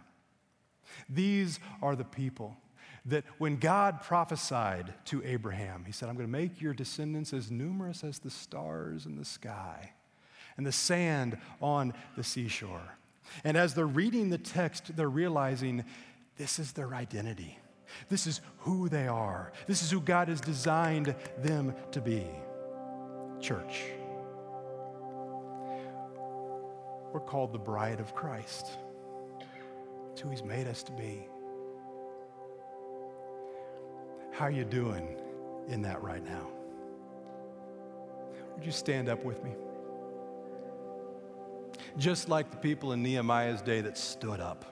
These 1.08 1.60
are 1.82 1.94
the 1.94 2.04
people 2.04 2.56
that 3.04 3.24
when 3.38 3.58
God 3.58 4.00
prophesied 4.00 4.94
to 5.06 5.22
Abraham, 5.24 5.84
he 5.84 5.92
said, 5.92 6.08
I'm 6.08 6.16
going 6.16 6.26
to 6.26 6.32
make 6.32 6.60
your 6.60 6.72
descendants 6.72 7.32
as 7.32 7.50
numerous 7.50 8.02
as 8.02 8.18
the 8.18 8.30
stars 8.30 9.04
in 9.04 9.16
the 9.16 9.24
sky 9.24 9.92
and 10.56 10.66
the 10.66 10.72
sand 10.72 11.38
on 11.60 11.92
the 12.16 12.24
seashore. 12.24 12.96
And 13.44 13.56
as 13.56 13.74
they're 13.74 13.86
reading 13.86 14.30
the 14.30 14.38
text, 14.38 14.96
they're 14.96 15.08
realizing 15.08 15.84
this 16.38 16.58
is 16.58 16.72
their 16.72 16.94
identity. 16.94 17.58
This 18.08 18.26
is 18.26 18.40
who 18.58 18.88
they 18.88 19.06
are. 19.06 19.52
This 19.66 19.82
is 19.82 19.90
who 19.90 20.00
God 20.00 20.28
has 20.28 20.40
designed 20.40 21.14
them 21.38 21.74
to 21.92 22.00
be. 22.00 22.26
Church. 23.40 23.84
We're 27.12 27.20
called 27.20 27.52
the 27.52 27.58
bride 27.58 28.00
of 28.00 28.14
Christ. 28.14 28.66
It's 30.12 30.20
who 30.20 30.30
He's 30.30 30.44
made 30.44 30.66
us 30.66 30.82
to 30.84 30.92
be. 30.92 31.26
How 34.32 34.46
are 34.46 34.50
you 34.50 34.64
doing 34.64 35.16
in 35.68 35.82
that 35.82 36.02
right 36.02 36.24
now? 36.24 36.46
Would 38.54 38.64
you 38.64 38.72
stand 38.72 39.08
up 39.08 39.24
with 39.24 39.42
me? 39.42 39.52
Just 41.98 42.28
like 42.28 42.50
the 42.50 42.56
people 42.56 42.92
in 42.92 43.02
Nehemiah's 43.02 43.62
day 43.62 43.80
that 43.80 43.98
stood 43.98 44.40
up 44.40 44.64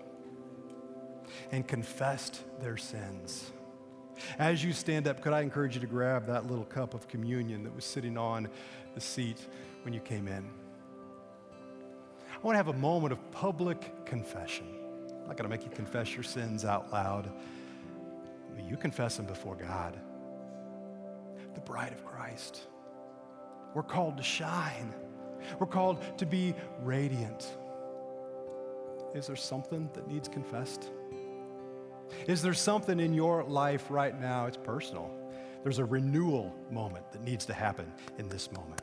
and 1.53 1.67
confessed 1.67 2.43
their 2.61 2.77
sins. 2.77 3.51
As 4.39 4.65
you 4.65 4.73
stand 4.73 5.07
up, 5.07 5.21
could 5.21 5.33
I 5.33 5.43
encourage 5.43 5.75
you 5.75 5.81
to 5.81 5.87
grab 5.87 6.27
that 6.27 6.47
little 6.47 6.65
cup 6.65 6.95
of 6.95 7.09
communion 7.09 7.63
that 7.65 7.75
was 7.75 7.85
sitting 7.85 8.17
on 8.17 8.49
the 8.95 9.01
seat 9.01 9.39
when 9.83 9.95
you 9.95 10.01
came 10.01 10.29
in? 10.29 10.49
I 12.33 12.47
want 12.47 12.55
to 12.55 12.59
have 12.59 12.69
a 12.69 12.79
moment 12.79 13.13
of 13.13 13.31
public 13.31 14.05
confession. 14.05 14.67
I'm 15.09 15.27
not 15.27 15.37
going 15.37 15.49
to 15.51 15.57
make 15.57 15.65
you 15.65 15.71
confess 15.71 16.15
your 16.15 16.23
sins 16.23 16.65
out 16.65 16.93
loud. 16.93 17.31
But 18.55 18.65
you 18.65 18.77
confess 18.77 19.17
them 19.17 19.27
before 19.27 19.55
God, 19.55 19.99
the 21.55 21.61
bride 21.61 21.93
of 21.93 22.05
Christ. 22.05 22.63
We're 23.75 23.83
called 23.83 24.17
to 24.17 24.23
shine. 24.23 24.95
We're 25.59 25.67
called 25.67 26.03
to 26.19 26.27
be 26.27 26.55
radiant. 26.83 27.47
Is 29.15 29.27
there 29.27 29.37
something 29.37 29.89
that 29.95 30.09
needs 30.09 30.29
confessed? 30.29 30.91
Is 32.27 32.43
there 32.43 32.55
something 32.55 33.01
in 33.01 33.13
your 33.13 33.45
life 33.45 33.87
right 33.91 34.19
now? 34.19 34.47
It's 34.47 34.57
personal. 34.57 35.11
There's 35.63 35.79
a 35.79 35.85
renewal 35.85 36.55
moment 36.71 37.11
that 37.13 37.23
needs 37.23 37.45
to 37.47 37.55
happen 37.55 37.93
in 38.19 38.29
this 38.29 38.51
moment. 38.53 38.83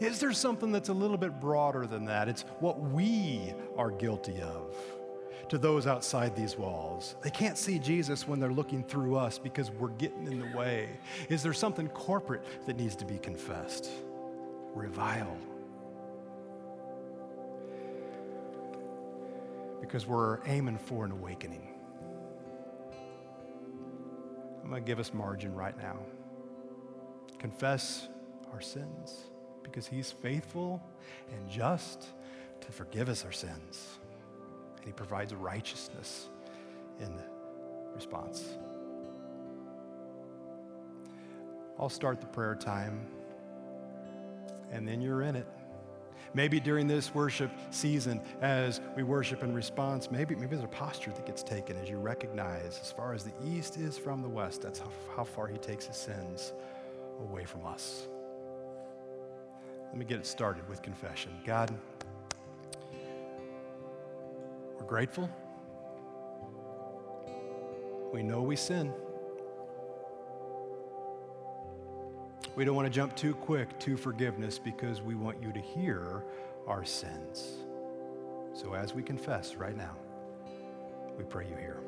Is 0.00 0.18
there 0.20 0.32
something 0.32 0.72
that's 0.72 0.88
a 0.88 0.94
little 0.94 1.16
bit 1.16 1.40
broader 1.40 1.86
than 1.86 2.04
that? 2.06 2.28
It's 2.28 2.42
what 2.60 2.80
we 2.80 3.54
are 3.76 3.90
guilty 3.90 4.40
of 4.40 4.74
to 5.48 5.58
those 5.58 5.86
outside 5.86 6.34
these 6.34 6.56
walls. 6.56 7.14
They 7.22 7.30
can't 7.30 7.56
see 7.56 7.78
Jesus 7.78 8.26
when 8.26 8.40
they're 8.40 8.52
looking 8.52 8.82
through 8.82 9.16
us 9.16 9.38
because 9.38 9.70
we're 9.70 9.90
getting 9.90 10.26
in 10.26 10.40
the 10.40 10.56
way. 10.56 10.88
Is 11.28 11.42
there 11.42 11.52
something 11.52 11.88
corporate 11.88 12.44
that 12.66 12.76
needs 12.76 12.96
to 12.96 13.04
be 13.04 13.18
confessed? 13.18 13.88
Revile. 14.74 15.36
Because 19.86 20.06
we're 20.06 20.44
aiming 20.46 20.78
for 20.78 21.04
an 21.04 21.12
awakening. 21.12 21.68
I'm 24.62 24.70
going 24.70 24.82
to 24.82 24.86
give 24.86 24.98
us 24.98 25.14
margin 25.14 25.54
right 25.54 25.76
now. 25.78 25.98
Confess 27.38 28.08
our 28.52 28.60
sins 28.60 29.26
because 29.62 29.86
he's 29.86 30.10
faithful 30.10 30.82
and 31.32 31.48
just 31.48 32.08
to 32.60 32.72
forgive 32.72 33.08
us 33.08 33.24
our 33.24 33.32
sins. 33.32 33.98
And 34.76 34.84
he 34.84 34.92
provides 34.92 35.32
righteousness 35.34 36.28
in 37.00 37.20
response. 37.94 38.44
I'll 41.78 41.88
start 41.88 42.20
the 42.20 42.26
prayer 42.26 42.54
time, 42.54 43.06
and 44.72 44.88
then 44.88 45.00
you're 45.00 45.22
in 45.22 45.36
it. 45.36 45.46
Maybe 46.34 46.60
during 46.60 46.86
this 46.86 47.14
worship 47.14 47.50
season, 47.70 48.20
as 48.40 48.80
we 48.96 49.02
worship 49.02 49.42
in 49.42 49.54
response, 49.54 50.10
maybe, 50.10 50.34
maybe 50.34 50.56
there's 50.56 50.64
a 50.64 50.68
posture 50.68 51.10
that 51.12 51.26
gets 51.26 51.42
taken 51.42 51.76
as 51.78 51.88
you 51.88 51.98
recognize, 51.98 52.78
as 52.82 52.92
far 52.92 53.14
as 53.14 53.24
the 53.24 53.32
east 53.44 53.76
is 53.76 53.96
from 53.96 54.22
the 54.22 54.28
west, 54.28 54.62
that's 54.62 54.78
how, 54.78 54.90
how 55.16 55.24
far 55.24 55.46
he 55.46 55.58
takes 55.58 55.86
his 55.86 55.96
sins 55.96 56.52
away 57.20 57.44
from 57.44 57.66
us. 57.66 58.08
Let 59.88 59.96
me 59.96 60.04
get 60.04 60.18
it 60.18 60.26
started 60.26 60.68
with 60.68 60.82
confession. 60.82 61.32
God, 61.44 61.72
we're 64.78 64.86
grateful. 64.86 65.30
We 68.12 68.22
know 68.22 68.42
we 68.42 68.56
sin. 68.56 68.92
We 72.56 72.64
don't 72.64 72.74
want 72.74 72.86
to 72.86 72.92
jump 72.92 73.14
too 73.14 73.34
quick 73.34 73.78
to 73.80 73.98
forgiveness 73.98 74.58
because 74.58 75.02
we 75.02 75.14
want 75.14 75.42
you 75.42 75.52
to 75.52 75.60
hear 75.60 76.24
our 76.66 76.86
sins. 76.86 77.58
So 78.54 78.72
as 78.72 78.94
we 78.94 79.02
confess 79.02 79.56
right 79.56 79.76
now, 79.76 79.94
we 81.18 81.24
pray 81.24 81.44
you 81.44 81.56
hear. 81.56 81.80